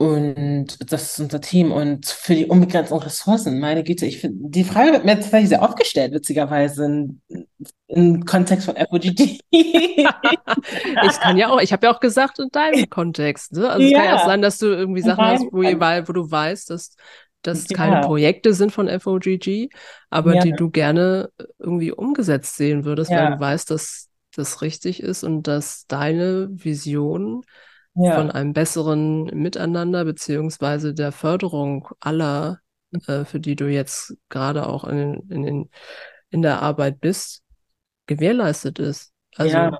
Und 0.00 0.90
das 0.90 1.10
ist 1.10 1.20
unser 1.20 1.42
Team. 1.42 1.72
Und 1.72 2.06
für 2.06 2.34
die 2.34 2.46
unbegrenzten 2.46 2.96
Ressourcen, 2.96 3.60
meine 3.60 3.84
Güte, 3.84 4.06
ich 4.06 4.18
finde, 4.18 4.48
die 4.48 4.64
Frage 4.64 4.92
wird 4.92 5.04
mir 5.04 5.16
tatsächlich 5.16 5.50
sehr 5.50 5.60
oft 5.60 5.76
gestellt, 5.76 6.14
witzigerweise, 6.14 6.86
in, 6.86 7.20
im 7.86 8.24
Kontext 8.24 8.64
von 8.64 8.76
FOGD. 8.76 9.40
ich 9.50 10.06
kann 11.20 11.36
ja 11.36 11.50
auch, 11.50 11.60
ich 11.60 11.74
habe 11.74 11.86
ja 11.86 11.94
auch 11.94 12.00
gesagt, 12.00 12.38
in 12.38 12.48
deinem 12.50 12.88
Kontext. 12.88 13.52
Ne? 13.52 13.68
Also 13.68 13.84
es 13.84 13.90
ja. 13.90 13.98
kann 13.98 14.08
ja 14.08 14.16
auch 14.16 14.24
sein, 14.24 14.40
dass 14.40 14.56
du 14.56 14.68
irgendwie 14.68 15.02
Sachen 15.02 15.22
hast, 15.22 15.44
wo, 15.52 15.60
ihr, 15.60 15.78
wo 15.78 16.12
du 16.14 16.30
weißt, 16.30 16.70
dass 16.70 16.96
das 17.42 17.68
ja. 17.68 17.76
keine 17.76 18.00
Projekte 18.00 18.54
sind 18.54 18.72
von 18.72 18.88
FOGG, 18.88 19.68
aber 20.08 20.36
ja. 20.36 20.40
die 20.40 20.52
du 20.52 20.70
gerne 20.70 21.28
irgendwie 21.58 21.92
umgesetzt 21.92 22.56
sehen 22.56 22.86
würdest, 22.86 23.10
weil 23.10 23.32
du 23.32 23.38
weißt, 23.38 23.70
dass 23.70 24.08
das 24.34 24.62
richtig 24.62 25.02
ist 25.02 25.24
und 25.24 25.42
dass 25.42 25.84
deine 25.88 26.48
Vision 26.52 27.42
ja. 27.94 28.16
von 28.16 28.30
einem 28.30 28.52
besseren 28.52 29.24
Miteinander 29.26 30.04
beziehungsweise 30.04 30.94
der 30.94 31.12
Förderung 31.12 31.88
aller, 32.00 32.60
äh, 33.06 33.24
für 33.24 33.40
die 33.40 33.56
du 33.56 33.66
jetzt 33.66 34.16
gerade 34.28 34.66
auch 34.66 34.84
in, 34.84 35.22
in, 35.28 35.44
in, 35.44 35.70
in 36.30 36.42
der 36.42 36.62
Arbeit 36.62 37.00
bist, 37.00 37.42
gewährleistet 38.06 38.78
ist. 38.78 39.12
Also, 39.36 39.56
ja. 39.56 39.78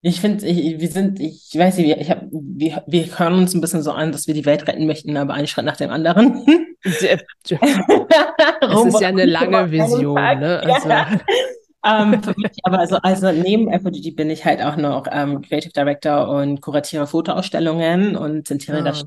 Ich 0.00 0.20
finde, 0.20 0.44
wir 0.44 0.88
sind, 0.88 1.18
ich 1.18 1.50
weiß 1.52 1.78
nicht, 1.78 1.96
ich 1.96 2.08
hab, 2.08 2.22
wir, 2.30 2.84
wir 2.86 3.18
hören 3.18 3.34
uns 3.34 3.52
ein 3.52 3.60
bisschen 3.60 3.82
so 3.82 3.90
an, 3.90 4.12
dass 4.12 4.28
wir 4.28 4.34
die 4.34 4.46
Welt 4.46 4.68
retten 4.68 4.86
möchten, 4.86 5.16
aber 5.16 5.34
einen 5.34 5.48
Schritt 5.48 5.64
nach 5.64 5.76
dem 5.76 5.90
anderen. 5.90 6.46
es 6.84 7.02
ist 7.02 9.00
ja 9.00 9.08
eine 9.08 9.24
lange 9.24 9.72
Vision, 9.72 10.14
ne? 10.14 10.60
Also, 10.60 10.88
ja. 10.88 11.20
Ähm, 11.84 12.22
für 12.22 12.34
mich 12.36 12.58
aber 12.62 12.78
also, 12.80 12.96
also 12.96 13.32
neben 13.32 13.72
FOGG 13.72 14.14
bin 14.14 14.30
ich 14.30 14.44
halt 14.44 14.62
auch 14.62 14.76
noch 14.76 15.06
ähm, 15.10 15.42
Creative 15.42 15.72
Director 15.72 16.28
und 16.28 16.60
kuratiere 16.60 17.06
Fotoausstellungen 17.06 18.16
und 18.16 18.46
zentriere 18.46 18.78
ah. 18.78 18.82
das, 18.82 19.06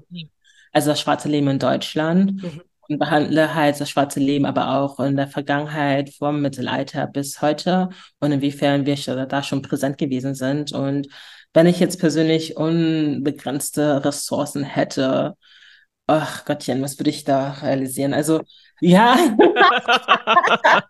also 0.72 0.92
das 0.92 1.02
schwarze 1.02 1.30
Leben 1.30 1.48
in 1.48 1.60
Deutschland. 1.60 2.42
Mhm 2.42 2.62
und 2.92 3.00
behandle 3.00 3.56
halt 3.56 3.80
das 3.80 3.90
schwarze 3.90 4.20
Leben, 4.20 4.46
aber 4.46 4.78
auch 4.78 5.00
in 5.00 5.16
der 5.16 5.28
Vergangenheit, 5.28 6.10
vom 6.14 6.42
Mittelalter 6.42 7.08
bis 7.08 7.42
heute 7.42 7.90
und 8.20 8.32
inwiefern 8.32 8.86
wir 8.86 8.96
da 9.26 9.44
schon 9.44 9.62
präsent 9.62 9.98
gewesen 9.98 10.36
sind. 10.36 10.74
Und 10.74 11.08
wenn 11.54 11.68
ich 11.68 11.80
jetzt 11.80 12.00
persönlich 12.00 12.58
unbegrenzte 12.58 14.04
Ressourcen 14.06 14.64
hätte, 14.64 15.36
ach 16.08 16.46
Gottchen, 16.46 16.82
was 16.82 17.00
würde 17.00 17.10
ich 17.10 17.24
da 17.24 17.52
realisieren? 17.62 18.14
Also, 18.14 18.42
ja. 18.82 19.16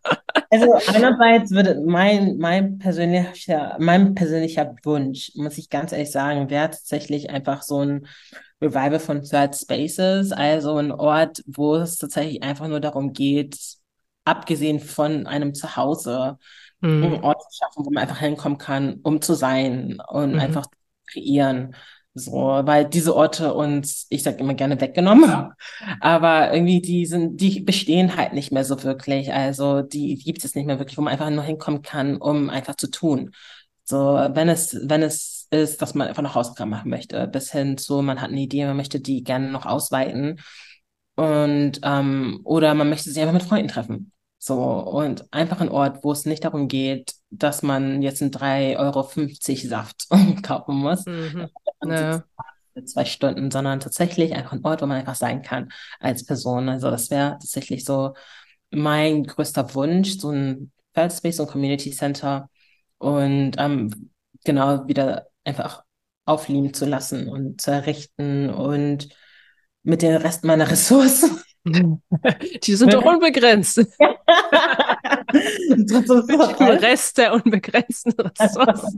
also 0.50 0.74
einerseits 0.88 1.52
würde 1.52 1.82
mein, 1.86 2.38
mein 2.38 2.80
persönlicher, 2.80 3.78
mein 3.80 4.16
persönlicher 4.16 4.76
Wunsch, 4.84 5.32
muss 5.36 5.58
ich 5.58 5.70
ganz 5.70 5.92
ehrlich 5.92 6.12
sagen, 6.12 6.50
wäre 6.50 6.72
tatsächlich 6.72 7.30
einfach 7.30 7.62
so 7.62 7.82
ein 7.82 8.08
Revival 8.62 9.00
von 9.00 9.24
Third 9.24 9.56
Spaces, 9.56 10.32
also 10.32 10.78
ein 10.78 10.92
Ort, 10.92 11.44
wo 11.48 11.76
es 11.76 11.98
tatsächlich 11.98 12.42
einfach 12.44 12.68
nur 12.68 12.80
darum 12.80 13.14
geht, 13.14 13.58
abgesehen 14.24 14.80
von 14.80 15.28
einem 15.28 15.54
Zuhause, 15.54 16.38
mhm. 16.80 17.04
einen 17.04 17.24
Ort 17.24 17.42
zu 17.44 17.58
schaffen, 17.58 17.86
wo 17.86 17.92
man 17.92 18.04
einfach 18.04 18.20
hinkommen 18.20 18.58
kann, 18.58 19.00
um 19.04 19.22
zu 19.22 19.34
sein 19.34 20.02
und 20.08 20.34
mhm. 20.34 20.40
einfach 20.40 20.66
kreieren. 21.08 21.76
So, 22.14 22.34
weil 22.34 22.90
diese 22.90 23.16
Orte 23.16 23.54
uns, 23.54 24.06
ich 24.10 24.22
sag 24.24 24.40
immer 24.42 24.54
gerne 24.54 24.82
weggenommen, 24.82 25.54
aber 26.02 26.54
irgendwie 26.54 26.82
die 26.82 27.06
sind, 27.06 27.38
die 27.40 27.62
bestehen 27.62 28.18
halt 28.18 28.34
nicht 28.34 28.52
mehr 28.52 28.66
so 28.66 28.84
wirklich. 28.84 29.34
Also 29.34 29.82
die 29.82 30.16
gibt 30.16 30.44
es 30.44 30.54
nicht 30.54 30.66
mehr 30.66 30.78
wirklich, 30.78 30.98
wo 30.98 31.02
man 31.02 31.14
einfach 31.14 31.30
nur 31.30 31.44
hinkommen 31.44 31.82
kann, 31.82 32.18
um 32.18 32.50
einfach 32.50 32.76
zu 32.76 32.92
tun. 32.92 33.32
So, 33.86 33.98
wenn 33.98 34.50
es, 34.50 34.78
wenn 34.84 35.04
es 35.04 35.48
ist, 35.52 35.82
dass 35.82 35.96
man 35.96 36.08
einfach 36.10 36.22
noch 36.22 36.36
Hausaufgaben 36.36 36.70
machen 36.72 36.90
möchte, 36.90 37.28
bis 37.28 37.52
hin 37.52 37.78
zu, 37.78 38.02
man 38.02 38.20
hat 38.22 38.30
eine 38.32 38.42
Idee, 38.42 38.66
man 38.66 38.78
möchte 38.78 39.00
die 39.00 39.24
gerne 39.24 39.50
noch 39.50 39.66
ausweiten. 39.66 40.40
Und 41.16 41.80
ähm, 41.84 42.42
oder 42.44 42.74
man 42.74 42.90
möchte 42.90 43.10
sich 43.10 43.22
einfach 43.22 43.34
mit 43.34 43.44
Freunden 43.44 43.68
treffen. 43.68 44.12
So, 44.44 44.56
und 44.60 45.32
einfach 45.32 45.62
ein 45.62 45.70
Ort, 45.70 46.04
wo 46.04 46.12
es 46.12 46.26
nicht 46.26 46.44
darum 46.44 46.68
geht, 46.68 47.14
dass 47.30 47.62
man 47.62 48.02
jetzt 48.02 48.24
einen 48.24 48.32
3,50 48.32 48.76
Euro 48.80 49.70
Saft 49.70 50.08
kaufen 50.44 50.78
muss. 50.78 51.06
Mhm. 51.06 51.48
Ja. 51.86 52.24
Zwei 52.86 53.04
Stunden, 53.04 53.52
sondern 53.52 53.82
tatsächlich 53.82 54.34
einfach 54.34 54.54
ein 54.54 54.64
Ort, 54.64 54.82
wo 54.82 54.86
man 54.86 54.98
einfach 54.98 55.16
sein 55.16 55.42
kann 55.42 55.70
als 56.00 56.26
Person. 56.26 56.70
Also 56.70 56.90
das 56.90 57.12
wäre 57.12 57.32
tatsächlich 57.32 57.84
so 57.84 58.14
mein 58.72 59.26
größter 59.26 59.76
Wunsch, 59.76 60.18
so 60.18 60.30
ein 60.32 60.72
Feld 60.94 61.12
Space 61.12 61.40
und 61.42 61.50
Community 61.50 61.92
Center, 61.92 62.50
und 63.02 63.54
ähm, 63.58 64.12
genau 64.46 64.88
wieder 64.88 65.28
einfach 65.44 65.84
aufliegen 66.26 66.74
zu 66.74 66.86
lassen 66.86 67.28
und 67.28 67.60
zu 67.60 67.72
errichten 67.72 68.50
und 68.52 69.10
mit 69.84 70.04
dem 70.04 70.16
Rest 70.18 70.44
meiner 70.46 70.70
Ressourcen. 70.72 71.42
Die 71.66 72.76
sind 72.76 72.94
doch 72.94 73.04
unbegrenzt. 73.14 73.78
dem 76.60 76.68
Rest 76.68 77.18
der 77.18 77.34
unbegrenzten 77.34 78.14
Ressourcen. 78.20 78.98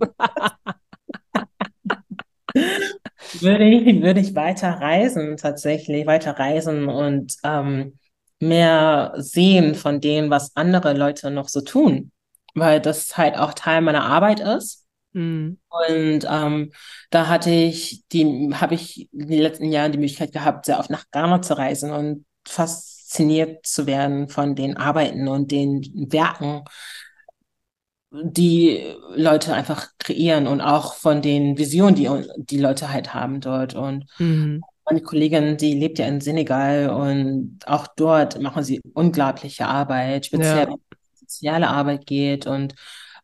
Würde, 2.54 3.66
ich, 3.66 4.02
würde 4.02 4.20
ich 4.20 4.36
weiter 4.36 4.70
reisen, 4.70 5.38
tatsächlich, 5.38 6.06
weiter 6.06 6.38
reisen 6.38 6.88
und 6.90 7.36
ähm, 7.44 7.98
mehr 8.40 9.14
sehen 9.18 9.76
von 9.76 10.02
dem, 10.02 10.30
was 10.30 10.56
andere 10.56 10.94
Leute 10.94 11.32
noch 11.32 11.50
so 11.50 11.62
tun 11.62 12.12
weil 12.56 12.80
das 12.80 13.18
halt 13.18 13.38
auch 13.38 13.54
Teil 13.54 13.82
meiner 13.82 14.06
Arbeit 14.06 14.40
ist. 14.40 14.86
Mhm. 15.14 15.60
Und 15.70 16.28
ähm, 16.30 16.72
da 17.10 17.28
hatte 17.28 17.52
ich 17.52 18.04
die, 18.12 18.52
habe 18.54 18.76
ich 18.76 19.12
in 19.12 19.28
den 19.28 19.42
letzten 19.42 19.72
Jahren 19.72 19.92
die 19.92 19.98
Möglichkeit 19.98 20.32
gehabt, 20.32 20.66
sehr 20.66 20.80
oft 20.80 20.90
nach 20.90 21.06
Ghana 21.12 21.42
zu 21.42 21.58
reisen 21.58 21.92
und 21.92 22.26
fasziniert 22.48 23.66
zu 23.66 23.86
werden 23.86 24.28
von 24.28 24.56
den 24.56 24.78
Arbeiten 24.78 25.28
und 25.28 25.52
den 25.52 25.82
Werken, 26.12 26.64
die 28.14 28.94
Leute 29.16 29.54
einfach 29.54 29.88
kreieren 29.98 30.48
und 30.48 30.62
auch 30.62 30.94
von 30.94 31.22
den 31.22 31.58
Visionen, 31.58 31.96
die 31.96 32.10
die 32.38 32.60
Leute 32.60 32.92
halt 32.92 33.14
haben 33.14 33.42
dort. 33.42 33.74
Und 33.74 34.06
mhm. 34.20 34.62
meine 34.86 35.02
Kollegin, 35.02 35.58
die 35.58 35.74
lebt 35.74 36.00
ja 36.00 36.06
in 36.06 36.22
Senegal 36.22 36.90
und 36.90 37.60
auch 37.66 37.88
dort 37.96 38.40
machen 38.40 38.64
sie 38.64 38.82
unglaubliche 38.94 39.66
Arbeit, 39.66 40.28
speziell 40.28 40.68
ja 40.70 40.76
soziale 41.34 41.70
Arbeit 41.70 42.06
geht 42.06 42.48
und 42.48 42.76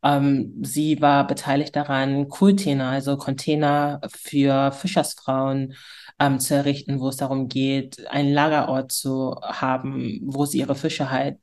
ähm, 0.01 0.53
sie 0.63 1.01
war 1.01 1.27
beteiligt 1.27 1.75
daran, 1.75 2.29
Kultena, 2.29 2.91
also 2.91 3.17
Container 3.17 3.99
für 4.09 4.71
Fischersfrauen 4.71 5.75
ähm, 6.19 6.39
zu 6.39 6.55
errichten, 6.55 6.99
wo 6.99 7.09
es 7.09 7.17
darum 7.17 7.49
geht, 7.49 8.07
einen 8.07 8.33
Lagerort 8.33 8.91
zu 8.91 9.35
haben, 9.41 10.21
wo 10.23 10.45
sie 10.45 10.59
ihre 10.59 10.75
Fische 10.75 11.11
halt 11.11 11.37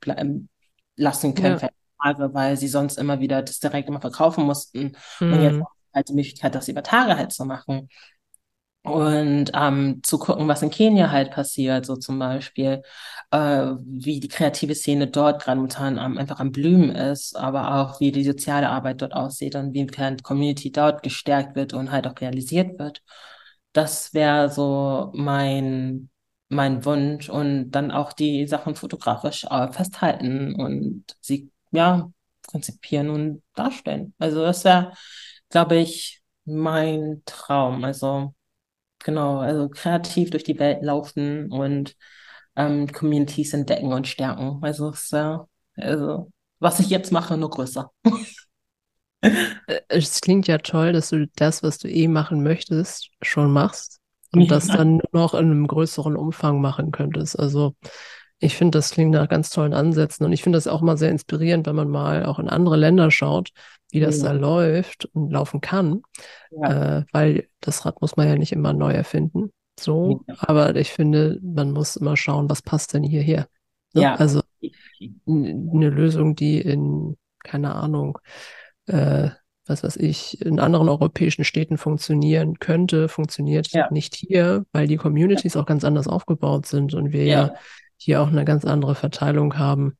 lassen 0.96 1.34
können, 1.34 1.58
ja. 1.60 1.68
Weil 1.98 2.56
sie 2.56 2.68
sonst 2.68 2.98
immer 2.98 3.20
wieder 3.20 3.42
das 3.42 3.58
direkt 3.58 3.88
immer 3.88 4.00
verkaufen 4.00 4.44
mussten. 4.44 4.96
Mhm. 5.20 5.32
Und 5.32 5.42
jetzt 5.42 5.60
halt 5.94 6.08
die 6.08 6.14
Möglichkeit, 6.14 6.54
das 6.54 6.68
über 6.68 6.82
Tage 6.82 7.16
halt 7.16 7.32
zu 7.32 7.44
machen 7.44 7.88
und 8.86 9.50
ähm, 9.52 10.00
zu 10.04 10.18
gucken, 10.18 10.46
was 10.46 10.62
in 10.62 10.70
Kenia 10.70 11.10
halt 11.10 11.32
passiert, 11.32 11.84
so 11.84 11.96
zum 11.96 12.20
Beispiel, 12.20 12.82
äh, 13.32 13.38
wie 13.84 14.20
die 14.20 14.28
kreative 14.28 14.76
Szene 14.76 15.08
dort 15.08 15.42
gerade 15.42 15.56
momentan 15.56 15.98
ähm, 15.98 16.18
einfach 16.18 16.38
am 16.38 16.52
Blühen 16.52 16.90
ist, 16.90 17.36
aber 17.36 17.74
auch 17.80 17.98
wie 18.00 18.12
die 18.12 18.22
soziale 18.24 18.68
Arbeit 18.68 19.02
dort 19.02 19.12
aussieht 19.12 19.56
und 19.56 19.74
inwiefern 19.74 20.16
die 20.16 20.22
Community 20.22 20.70
dort 20.70 21.02
gestärkt 21.02 21.56
wird 21.56 21.74
und 21.74 21.90
halt 21.90 22.06
auch 22.06 22.20
realisiert 22.20 22.78
wird. 22.78 23.02
Das 23.72 24.14
wäre 24.14 24.50
so 24.50 25.10
mein, 25.14 26.08
mein 26.48 26.84
Wunsch 26.84 27.28
und 27.28 27.72
dann 27.72 27.90
auch 27.90 28.12
die 28.12 28.46
Sachen 28.46 28.76
fotografisch 28.76 29.44
äh, 29.50 29.72
festhalten 29.72 30.54
und 30.54 31.04
sie, 31.20 31.50
ja, 31.70 32.10
konzipieren 32.46 33.10
und 33.10 33.42
darstellen. 33.54 34.14
Also 34.18 34.42
das 34.42 34.64
wäre, 34.64 34.92
glaube 35.50 35.76
ich, 35.76 36.22
mein 36.44 37.22
Traum. 37.24 37.84
Also 37.84 38.34
Genau, 39.06 39.38
also 39.38 39.68
kreativ 39.68 40.30
durch 40.30 40.42
die 40.42 40.58
Welt 40.58 40.82
laufen 40.82 41.52
und 41.52 41.94
ähm, 42.56 42.90
Communities 42.90 43.52
entdecken 43.52 43.92
und 43.92 44.08
stärken. 44.08 44.58
Also, 44.62 44.90
es, 44.90 45.12
äh, 45.12 45.36
also 45.76 46.32
was 46.58 46.80
ich 46.80 46.90
jetzt 46.90 47.12
mache, 47.12 47.36
nur 47.36 47.50
größer. 47.50 47.90
Äh, 49.20 49.80
es 49.88 50.20
klingt 50.20 50.46
ja 50.46 50.58
toll, 50.58 50.92
dass 50.92 51.10
du 51.10 51.26
das, 51.36 51.62
was 51.62 51.78
du 51.78 51.88
eh 51.88 52.08
machen 52.08 52.42
möchtest, 52.42 53.10
schon 53.22 53.52
machst 53.52 54.00
und 54.32 54.42
ja. 54.42 54.48
das 54.48 54.66
dann 54.66 54.96
nur 54.96 55.08
noch 55.12 55.34
in 55.34 55.46
einem 55.46 55.66
größeren 55.66 56.16
Umfang 56.16 56.60
machen 56.60 56.90
könntest. 56.90 57.38
Also 57.38 57.74
ich 58.38 58.56
finde, 58.56 58.78
das 58.78 58.90
klingt 58.90 59.12
nach 59.12 59.28
ganz 59.28 59.50
tollen 59.50 59.72
Ansätzen 59.72 60.26
und 60.26 60.32
ich 60.32 60.42
finde 60.42 60.56
das 60.56 60.66
auch 60.66 60.82
mal 60.82 60.98
sehr 60.98 61.10
inspirierend, 61.10 61.66
wenn 61.66 61.76
man 61.76 61.88
mal 61.88 62.26
auch 62.26 62.38
in 62.38 62.48
andere 62.48 62.76
Länder 62.76 63.10
schaut, 63.10 63.50
wie 63.90 64.00
das 64.00 64.18
ja. 64.18 64.24
da 64.24 64.32
läuft 64.32 65.06
und 65.06 65.30
laufen 65.30 65.60
kann, 65.60 66.02
ja. 66.50 66.98
äh, 66.98 67.04
weil 67.12 67.48
das 67.60 67.86
Rad 67.86 68.00
muss 68.02 68.16
man 68.16 68.28
ja 68.28 68.36
nicht 68.36 68.52
immer 68.52 68.72
neu 68.72 68.92
erfinden. 68.92 69.50
So, 69.78 70.22
ja. 70.26 70.34
aber 70.38 70.74
ich 70.76 70.90
finde, 70.90 71.38
man 71.42 71.72
muss 71.72 71.96
immer 71.96 72.16
schauen, 72.16 72.48
was 72.48 72.62
passt 72.62 72.94
denn 72.94 73.02
hierher. 73.02 73.46
Ne? 73.94 74.02
Ja. 74.02 74.14
Also 74.16 74.42
eine 75.26 75.90
Lösung, 75.90 76.34
die 76.34 76.60
in, 76.60 77.16
keine 77.42 77.74
Ahnung, 77.74 78.18
äh, 78.86 79.30
was 79.66 79.82
weiß 79.82 79.96
ich, 79.96 80.40
in 80.40 80.60
anderen 80.60 80.88
europäischen 80.88 81.44
Städten 81.44 81.76
funktionieren 81.76 82.58
könnte, 82.58 83.08
funktioniert 83.08 83.68
ja. 83.72 83.90
nicht 83.90 84.14
hier, 84.14 84.64
weil 84.72 84.86
die 84.86 84.96
Communities 84.96 85.56
auch 85.56 85.66
ganz 85.66 85.84
anders 85.84 86.06
aufgebaut 86.06 86.66
sind 86.66 86.94
und 86.94 87.12
wir 87.12 87.24
ja, 87.24 87.46
ja 87.46 87.54
hier 87.96 88.20
auch 88.22 88.28
eine 88.28 88.44
ganz 88.44 88.64
andere 88.64 88.94
Verteilung 88.94 89.58
haben 89.58 89.96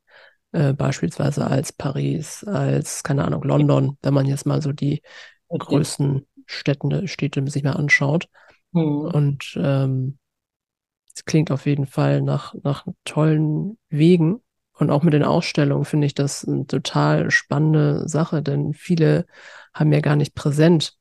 äh, 0.53 0.73
beispielsweise 0.73 1.47
als 1.47 1.73
Paris, 1.73 2.45
als, 2.45 3.03
keine 3.03 3.25
Ahnung, 3.25 3.43
London, 3.43 3.99
wenn 4.03 4.15
man 4.15 4.27
jetzt 4.27 4.47
mal 4.47 4.63
so 4.63 4.73
die 4.73 5.03
okay. 5.49 5.67
größten 5.67 6.27
Städte, 6.47 7.09
Städte 7.09 7.47
sich 7.51 7.63
mal 7.63 7.73
anschaut. 7.73 8.29
Mhm. 8.73 9.11
Und 9.13 9.59
ähm, 9.61 10.19
es 11.15 11.25
klingt 11.25 11.51
auf 11.51 11.67
jeden 11.67 11.87
Fall 11.87 12.23
nach, 12.23 12.55
nach 12.63 12.87
tollen 13.05 13.79
Wegen. 13.89 14.43
Und 14.79 14.91
auch 14.91 15.03
mit 15.03 15.15
den 15.15 15.25
Ausstellungen 15.25 15.87
finde 15.87 16.07
ich 16.07 16.15
das 16.15 16.47
eine 16.47 16.67
total 16.67 17.31
spannende 17.31 18.09
Sache, 18.09 18.43
denn 18.43 18.75
viele 18.75 19.27
haben 19.73 19.93
ja 19.93 20.01
gar 20.01 20.17
nicht 20.17 20.35
präsent, 20.35 20.97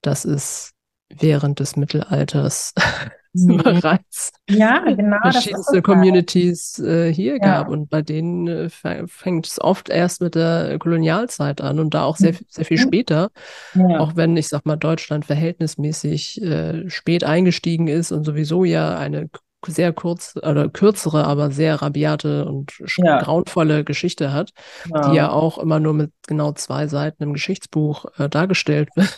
dass 0.00 0.24
es 0.24 0.72
während 1.08 1.58
des 1.58 1.76
Mittelalters 1.76 2.74
mhm. 3.34 3.58
bereits 3.58 4.32
ja, 4.48 4.80
genau, 4.80 5.18
verschiedenste 5.22 5.82
Communities 5.82 6.78
äh, 6.80 7.12
hier 7.12 7.34
ja. 7.34 7.38
gab. 7.38 7.68
Und 7.68 7.88
bei 7.88 8.02
denen 8.02 8.48
äh, 8.48 8.68
fängt 9.06 9.46
es 9.46 9.60
oft 9.60 9.88
erst 9.88 10.20
mit 10.20 10.34
der 10.34 10.78
Kolonialzeit 10.78 11.60
an 11.60 11.78
und 11.78 11.94
da 11.94 12.04
auch 12.04 12.16
sehr, 12.16 12.34
sehr 12.48 12.64
viel 12.64 12.78
mhm. 12.78 12.82
später. 12.82 13.30
Ja. 13.74 14.00
Auch 14.00 14.16
wenn, 14.16 14.36
ich 14.36 14.48
sag 14.48 14.66
mal, 14.66 14.76
Deutschland 14.76 15.24
verhältnismäßig 15.24 16.42
äh, 16.42 16.88
spät 16.90 17.24
eingestiegen 17.24 17.88
ist 17.88 18.10
und 18.10 18.24
sowieso 18.24 18.64
ja 18.64 18.98
eine 18.98 19.30
sehr 19.66 19.92
kurz 19.92 20.36
oder 20.36 20.68
kürzere, 20.68 21.24
aber 21.24 21.50
sehr 21.50 21.82
rabiate 21.82 22.46
und 22.46 22.72
ja. 22.96 23.22
grauenvolle 23.22 23.84
Geschichte 23.84 24.32
hat, 24.32 24.52
ja. 24.92 25.08
die 25.08 25.16
ja 25.16 25.30
auch 25.30 25.58
immer 25.58 25.80
nur 25.80 25.92
mit 25.92 26.12
genau 26.26 26.52
zwei 26.52 26.86
Seiten 26.86 27.22
im 27.22 27.32
Geschichtsbuch 27.34 28.06
äh, 28.18 28.28
dargestellt 28.28 28.88
wird. 28.96 29.16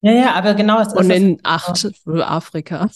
Ja, 0.00 0.12
ja, 0.12 0.34
aber 0.34 0.54
genau. 0.54 0.80
Es 0.80 0.92
und 0.92 1.10
in 1.10 1.40
acht 1.42 1.90
für 2.04 2.26
Afrika. 2.26 2.88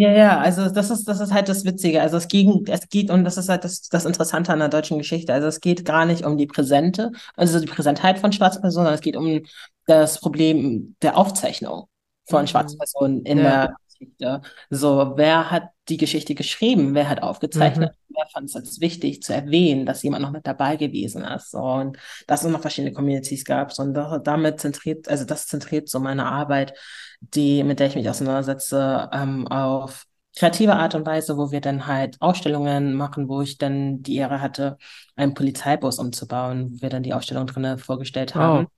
Ja, 0.00 0.12
ja, 0.12 0.38
also 0.40 0.70
das 0.70 0.88
ist, 0.88 1.06
das 1.06 1.20
ist 1.20 1.30
halt 1.30 1.50
das 1.50 1.66
Witzige. 1.66 2.00
Also 2.00 2.16
es 2.16 2.26
ging, 2.26 2.64
es 2.68 2.88
geht, 2.88 3.10
und 3.10 3.22
das 3.22 3.36
ist 3.36 3.50
halt 3.50 3.64
das, 3.64 3.82
das 3.82 4.06
Interessante 4.06 4.50
an 4.50 4.58
der 4.58 4.70
deutschen 4.70 4.96
Geschichte. 4.96 5.34
Also 5.34 5.46
es 5.46 5.60
geht 5.60 5.84
gar 5.84 6.06
nicht 6.06 6.24
um 6.24 6.38
die 6.38 6.46
Präsente, 6.46 7.12
also 7.36 7.60
die 7.60 7.66
Präsentheit 7.66 8.18
von 8.18 8.32
schwarzen 8.32 8.62
Personen, 8.62 8.86
sondern 8.86 8.94
es 8.94 9.02
geht 9.02 9.14
um 9.14 9.42
das 9.86 10.18
Problem 10.18 10.96
der 11.02 11.18
Aufzeichnung 11.18 11.84
von 12.24 12.40
mhm. 12.40 12.46
schwarzen 12.46 12.78
Personen 12.78 13.26
in 13.26 13.38
ja. 13.40 13.44
der 13.44 13.76
Geschichte. 13.90 14.40
So, 14.70 15.12
wer 15.16 15.50
hat 15.50 15.64
die 15.90 15.98
Geschichte 15.98 16.34
geschrieben? 16.34 16.94
Wer 16.94 17.10
hat 17.10 17.22
aufgezeichnet? 17.22 17.90
Mhm. 17.90 18.14
Wer 18.16 18.26
fand 18.32 18.48
es 18.48 18.56
als 18.56 18.80
wichtig 18.80 19.22
zu 19.22 19.34
erwähnen, 19.34 19.84
dass 19.84 20.02
jemand 20.02 20.22
noch 20.22 20.32
mit 20.32 20.46
dabei 20.46 20.76
gewesen 20.76 21.24
ist? 21.24 21.50
So, 21.50 21.58
und 21.58 21.98
dass 22.26 22.42
es 22.42 22.50
noch 22.50 22.62
verschiedene 22.62 22.94
Communities 22.94 23.44
gab. 23.44 23.70
So, 23.70 23.82
und 23.82 23.92
damit 23.92 24.60
zentriert, 24.60 25.10
also 25.10 25.26
das 25.26 25.46
zentriert 25.46 25.90
so 25.90 26.00
meine 26.00 26.24
Arbeit, 26.24 26.72
die, 27.20 27.62
mit 27.64 27.80
der 27.80 27.88
ich 27.88 27.94
mich 27.94 28.08
auseinandersetze, 28.08 29.08
ähm, 29.12 29.46
auf 29.48 30.06
kreative 30.36 30.74
Art 30.74 30.94
und 30.94 31.06
Weise, 31.06 31.36
wo 31.36 31.50
wir 31.50 31.60
dann 31.60 31.86
halt 31.86 32.16
Ausstellungen 32.20 32.94
machen, 32.94 33.28
wo 33.28 33.42
ich 33.42 33.58
dann 33.58 34.02
die 34.02 34.16
Ehre 34.16 34.40
hatte, 34.40 34.78
einen 35.16 35.34
Polizeibus 35.34 35.98
umzubauen, 35.98 36.72
wo 36.72 36.82
wir 36.82 36.88
dann 36.88 37.02
die 37.02 37.14
Ausstellung 37.14 37.46
drinnen 37.46 37.78
vorgestellt 37.78 38.34
haben. 38.34 38.66
Oh 38.66 38.70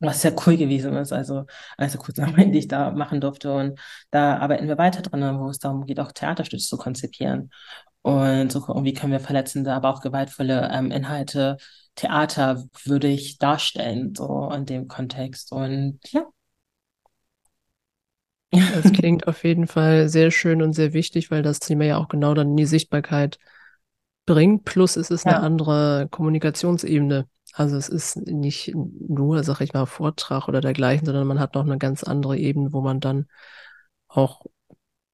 was 0.00 0.20
sehr 0.22 0.34
cool 0.46 0.56
gewesen 0.56 0.94
ist, 0.96 1.12
also, 1.12 1.46
also 1.76 1.98
Kurzarbeit, 1.98 2.52
die 2.52 2.58
ich 2.58 2.68
da 2.68 2.90
machen 2.90 3.20
durfte. 3.20 3.52
Und 3.54 3.78
da 4.10 4.38
arbeiten 4.38 4.68
wir 4.68 4.78
weiter 4.78 5.02
drin, 5.02 5.38
wo 5.38 5.48
es 5.48 5.58
darum 5.58 5.86
geht, 5.86 6.00
auch 6.00 6.12
Theaterstücke 6.12 6.62
zu 6.62 6.76
konzipieren. 6.76 7.50
Und 8.02 8.52
so 8.52 8.60
gucken, 8.60 8.84
wie 8.84 8.92
können 8.92 9.12
wir 9.12 9.20
verletzende, 9.20 9.72
aber 9.72 9.90
auch 9.90 10.00
gewaltvolle 10.00 10.70
ähm, 10.72 10.90
Inhalte 10.90 11.56
theaterwürdig 11.96 13.38
darstellen, 13.38 14.14
so 14.14 14.50
in 14.50 14.66
dem 14.66 14.86
Kontext. 14.86 15.50
Und 15.50 15.98
ja. 16.10 16.26
Das 18.50 18.92
klingt 18.92 19.26
auf 19.26 19.44
jeden 19.44 19.66
Fall 19.66 20.08
sehr 20.08 20.30
schön 20.30 20.62
und 20.62 20.72
sehr 20.72 20.92
wichtig, 20.92 21.30
weil 21.30 21.42
das 21.42 21.58
Thema 21.58 21.84
ja 21.84 21.98
auch 21.98 22.08
genau 22.08 22.34
dann 22.34 22.50
in 22.50 22.56
die 22.56 22.66
Sichtbarkeit 22.66 23.38
bringt. 24.24 24.64
Plus 24.64 24.96
es 24.96 25.10
ist 25.10 25.24
ja. 25.24 25.32
eine 25.32 25.42
andere 25.42 26.08
Kommunikationsebene. 26.10 27.28
Also 27.52 27.76
es 27.76 27.88
ist 27.88 28.16
nicht 28.16 28.74
nur, 28.74 29.42
sag 29.44 29.60
ich 29.60 29.72
mal, 29.72 29.86
Vortrag 29.86 30.48
oder 30.48 30.60
dergleichen, 30.60 31.06
sondern 31.06 31.26
man 31.26 31.40
hat 31.40 31.54
noch 31.54 31.64
eine 31.64 31.78
ganz 31.78 32.04
andere 32.04 32.36
Ebene, 32.36 32.72
wo 32.72 32.80
man 32.82 33.00
dann 33.00 33.26
auch 34.08 34.44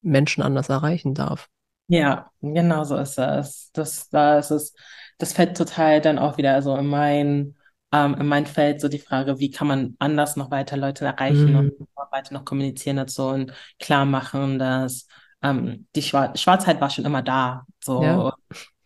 Menschen 0.01 0.43
anders 0.43 0.69
erreichen 0.69 1.13
darf. 1.13 1.49
Ja, 1.87 2.31
genau 2.41 2.83
so 2.83 2.97
ist 2.97 3.17
das. 3.17 3.71
Das, 3.73 4.09
da 4.09 4.39
ist 4.39 4.51
es, 4.51 4.73
das 5.17 5.33
fällt 5.33 5.57
total 5.57 6.01
dann 6.01 6.19
auch 6.19 6.37
wieder 6.37 6.61
so 6.61 6.75
in 6.75 6.87
mein, 6.87 7.55
ähm, 7.93 8.15
in 8.15 8.27
mein 8.27 8.47
Feld 8.47 8.81
so 8.81 8.89
die 8.89 8.99
Frage, 8.99 9.39
wie 9.39 9.51
kann 9.51 9.67
man 9.67 9.95
anders 9.99 10.35
noch 10.35 10.49
weiter 10.49 10.75
Leute 10.75 11.05
erreichen 11.05 11.51
mhm. 11.51 11.71
und 11.77 11.87
weiter 12.11 12.33
noch 12.33 12.43
kommunizieren 12.43 12.97
dazu 12.97 13.27
und 13.27 13.53
klar 13.79 14.05
machen, 14.05 14.57
dass 14.57 15.07
ähm, 15.43 15.87
die 15.95 16.01
Schwar 16.01 16.35
Schwarzheit 16.35 16.81
war 16.81 16.89
schon 16.89 17.05
immer 17.05 17.21
da. 17.21 17.65
So. 17.83 18.03
Ja. 18.03 18.33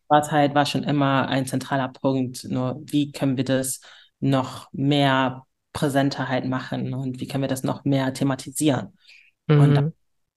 Schwarzheit 0.08 0.56
war 0.56 0.66
schon 0.66 0.84
immer 0.84 1.28
ein 1.30 1.46
zentraler 1.46 1.88
Punkt. 1.88 2.44
Nur 2.50 2.82
wie 2.84 3.12
können 3.12 3.38
wir 3.38 3.46
das 3.46 3.80
noch 4.20 4.68
mehr 4.74 5.44
präsenter 5.72 6.28
halt 6.28 6.46
machen 6.46 6.94
und 6.94 7.20
wie 7.20 7.28
können 7.28 7.44
wir 7.44 7.50
das 7.50 7.64
noch 7.64 7.86
mehr 7.86 8.14
thematisieren? 8.14 8.98
Mhm. 9.48 9.60
Und, 9.60 9.94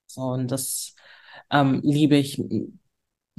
so, 0.07 0.21
und 0.23 0.49
das 0.49 0.95
ähm, 1.51 1.81
liebe 1.83 2.17
ich, 2.17 2.41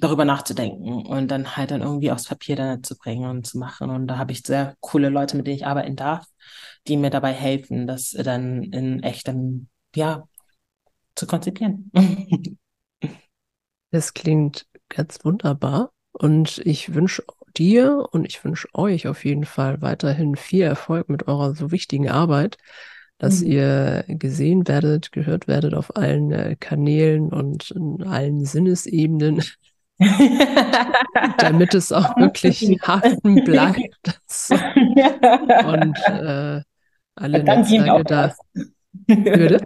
darüber 0.02 0.26
nachzudenken 0.26 1.06
und 1.06 1.30
dann 1.30 1.56
halt 1.56 1.72
dann 1.72 1.82
irgendwie 1.82 2.12
aufs 2.12 2.26
Papier 2.26 2.56
dann 2.56 2.84
zu 2.84 2.97
bringen 2.97 3.30
und 3.30 3.45
zu 3.45 3.58
machen. 3.58 3.89
Und 3.89 4.08
da 4.08 4.18
habe 4.18 4.32
ich 4.32 4.41
sehr 4.41 4.76
coole 4.80 5.10
Leute, 5.10 5.38
mit 5.38 5.47
denen 5.47 5.56
ich 5.58 5.68
arbeiten 5.68 5.95
darf, 5.95 6.26
die 6.88 6.97
mir 6.97 7.12
dabei 7.12 7.32
helfen, 7.32 7.88
das 7.88 8.12
dann 8.12 8.64
in 8.64 9.04
echtem, 9.04 9.68
ja, 9.95 10.28
zu 11.16 11.28
konzipieren. 11.28 11.91
Das 13.93 14.14
klingt 14.14 14.68
ganz 14.88 15.20
wunderbar. 15.26 15.91
Und 16.14 16.60
ich 16.60 16.93
wünsche 16.93 17.26
dir 17.58 18.08
und 18.14 18.24
ich 18.24 18.41
wünsche 18.45 18.70
euch 18.74 19.10
auf 19.10 19.26
jeden 19.26 19.43
Fall 19.43 19.82
weiterhin 19.82 20.38
viel 20.38 20.64
Erfolg 20.64 21.10
mit 21.10 21.28
eurer 21.28 21.54
so 21.56 21.72
wichtigen 21.72 22.10
Arbeit, 22.10 22.58
dass 23.18 23.41
mhm. 23.41 23.52
ihr 23.52 24.06
gesehen 24.08 24.66
werdet, 24.66 25.12
gehört 25.12 25.49
werdet 25.49 25.74
auf 25.74 25.95
allen 25.97 26.32
äh, 26.32 26.56
Kanälen 26.58 27.34
und 27.34 27.72
in 27.72 28.04
allen 28.04 28.45
Sinnesebenen, 28.45 29.43
damit 31.38 31.74
es 31.76 31.91
auch 31.91 32.16
wirklich 32.18 32.80
haften 32.82 33.43
bleibt. 33.43 34.20
und 34.49 35.97
äh, 36.08 36.62
alle 37.16 37.43
Netzwerke 37.43 38.04
da. 38.04 38.34
Würde? 39.08 39.62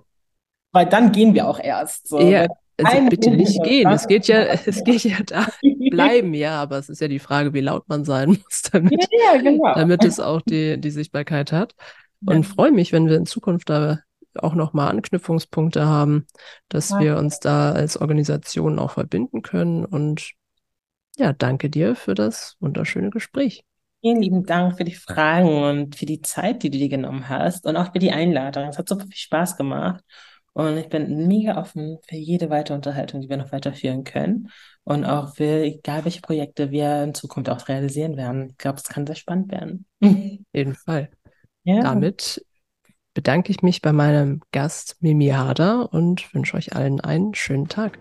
Weil 0.72 0.86
dann 0.88 1.12
gehen 1.12 1.34
wir 1.34 1.48
auch 1.48 1.60
erst. 1.60 2.10
So. 2.10 2.20
Ja, 2.20 2.48
also 2.84 3.10
bitte 3.10 3.32
nicht 3.32 3.64
gehen. 3.64 3.90
Es 3.90 4.08
geht 4.08 4.28
ja, 4.28 4.40
es 4.66 4.84
geht 4.84 5.04
ja 5.04 5.18
da 5.26 5.48
bleiben, 5.90 6.34
ja, 6.34 6.62
aber 6.62 6.78
es 6.78 6.90
ist 6.90 7.00
ja 7.00 7.08
die 7.08 7.20
Frage, 7.20 7.54
wie 7.54 7.62
laut 7.62 7.88
man 7.88 8.04
sein 8.04 8.30
muss, 8.30 8.64
damit, 8.72 9.08
ja, 9.12 9.42
genau. 9.42 9.74
damit 9.74 10.04
es 10.04 10.20
auch 10.20 10.42
die, 10.42 10.80
die 10.80 10.92
Sichtbarkeit 10.92 11.52
hat. 11.52 11.74
Und 12.26 12.44
ja. 12.46 12.54
freue 12.54 12.72
mich, 12.72 12.92
wenn 12.92 13.08
wir 13.08 13.16
in 13.16 13.26
Zukunft 13.26 13.70
da 13.70 14.00
auch 14.44 14.56
nochmal 14.56 14.90
Anknüpfungspunkte 14.90 15.86
haben, 15.86 16.26
dass 16.70 16.90
ja. 16.90 17.00
wir 17.00 17.18
uns 17.18 17.40
da 17.40 17.72
als 17.72 18.00
Organisation 18.00 18.80
auch 18.80 18.92
verbinden 18.92 19.42
können. 19.42 19.86
Und 19.86 20.32
ja, 21.18 21.34
danke 21.34 21.70
dir 21.70 21.96
für 21.96 22.14
das 22.14 22.56
wunderschöne 22.60 23.10
Gespräch. 23.10 23.64
Vielen 24.02 24.22
lieben 24.22 24.46
Dank 24.46 24.78
für 24.78 24.84
die 24.84 24.94
Fragen 24.94 25.64
und 25.64 25.96
für 25.96 26.06
die 26.06 26.22
Zeit, 26.22 26.64
die 26.64 26.70
du 26.70 26.78
dir 26.78 26.90
genommen 26.90 27.28
hast 27.28 27.66
und 27.66 27.76
auch 27.76 27.92
für 27.92 28.00
die 28.00 28.12
Einladung. 28.12 28.68
Es 28.68 28.78
hat 28.78 28.88
so 28.88 29.00
viel 29.00 29.12
Spaß 29.12 29.58
gemacht. 29.58 30.04
Und 30.54 30.78
ich 30.78 30.88
bin 30.88 31.28
mega 31.28 31.58
offen 31.58 31.98
für 32.08 32.16
jede 32.16 32.50
weitere 32.50 32.76
Unterhaltung, 32.76 33.20
die 33.20 33.28
wir 33.28 33.36
noch 33.36 33.52
weiterführen 33.52 34.06
können. 34.06 34.50
Und 34.86 35.04
auch 35.04 35.36
für 35.36 35.64
egal 35.64 36.06
welche 36.06 36.22
Projekte 36.22 36.72
wir 36.72 37.04
in 37.04 37.14
Zukunft 37.14 37.50
auch 37.50 37.68
realisieren 37.68 38.16
werden. 38.16 38.52
Ich 38.52 38.58
glaube, 38.58 38.78
es 38.78 38.86
kann 38.86 39.06
sehr 39.06 39.18
spannend 39.18 39.52
werden. 39.52 39.86
Auf 40.02 40.46
jeden 40.54 40.76
Fall. 40.76 41.10
Ja. 41.64 41.82
Damit 41.82 42.46
bedanke 43.16 43.52
ich 43.52 43.64
mich 43.64 43.82
bei 43.82 43.92
meinem 43.92 44.42
Gast 44.52 44.98
Mimi 45.00 45.30
Harder 45.30 45.92
und 45.92 46.32
wünsche 46.36 46.56
euch 46.56 46.76
allen 46.76 47.02
einen 47.02 47.34
schönen 47.34 47.68
Tag. 47.68 47.98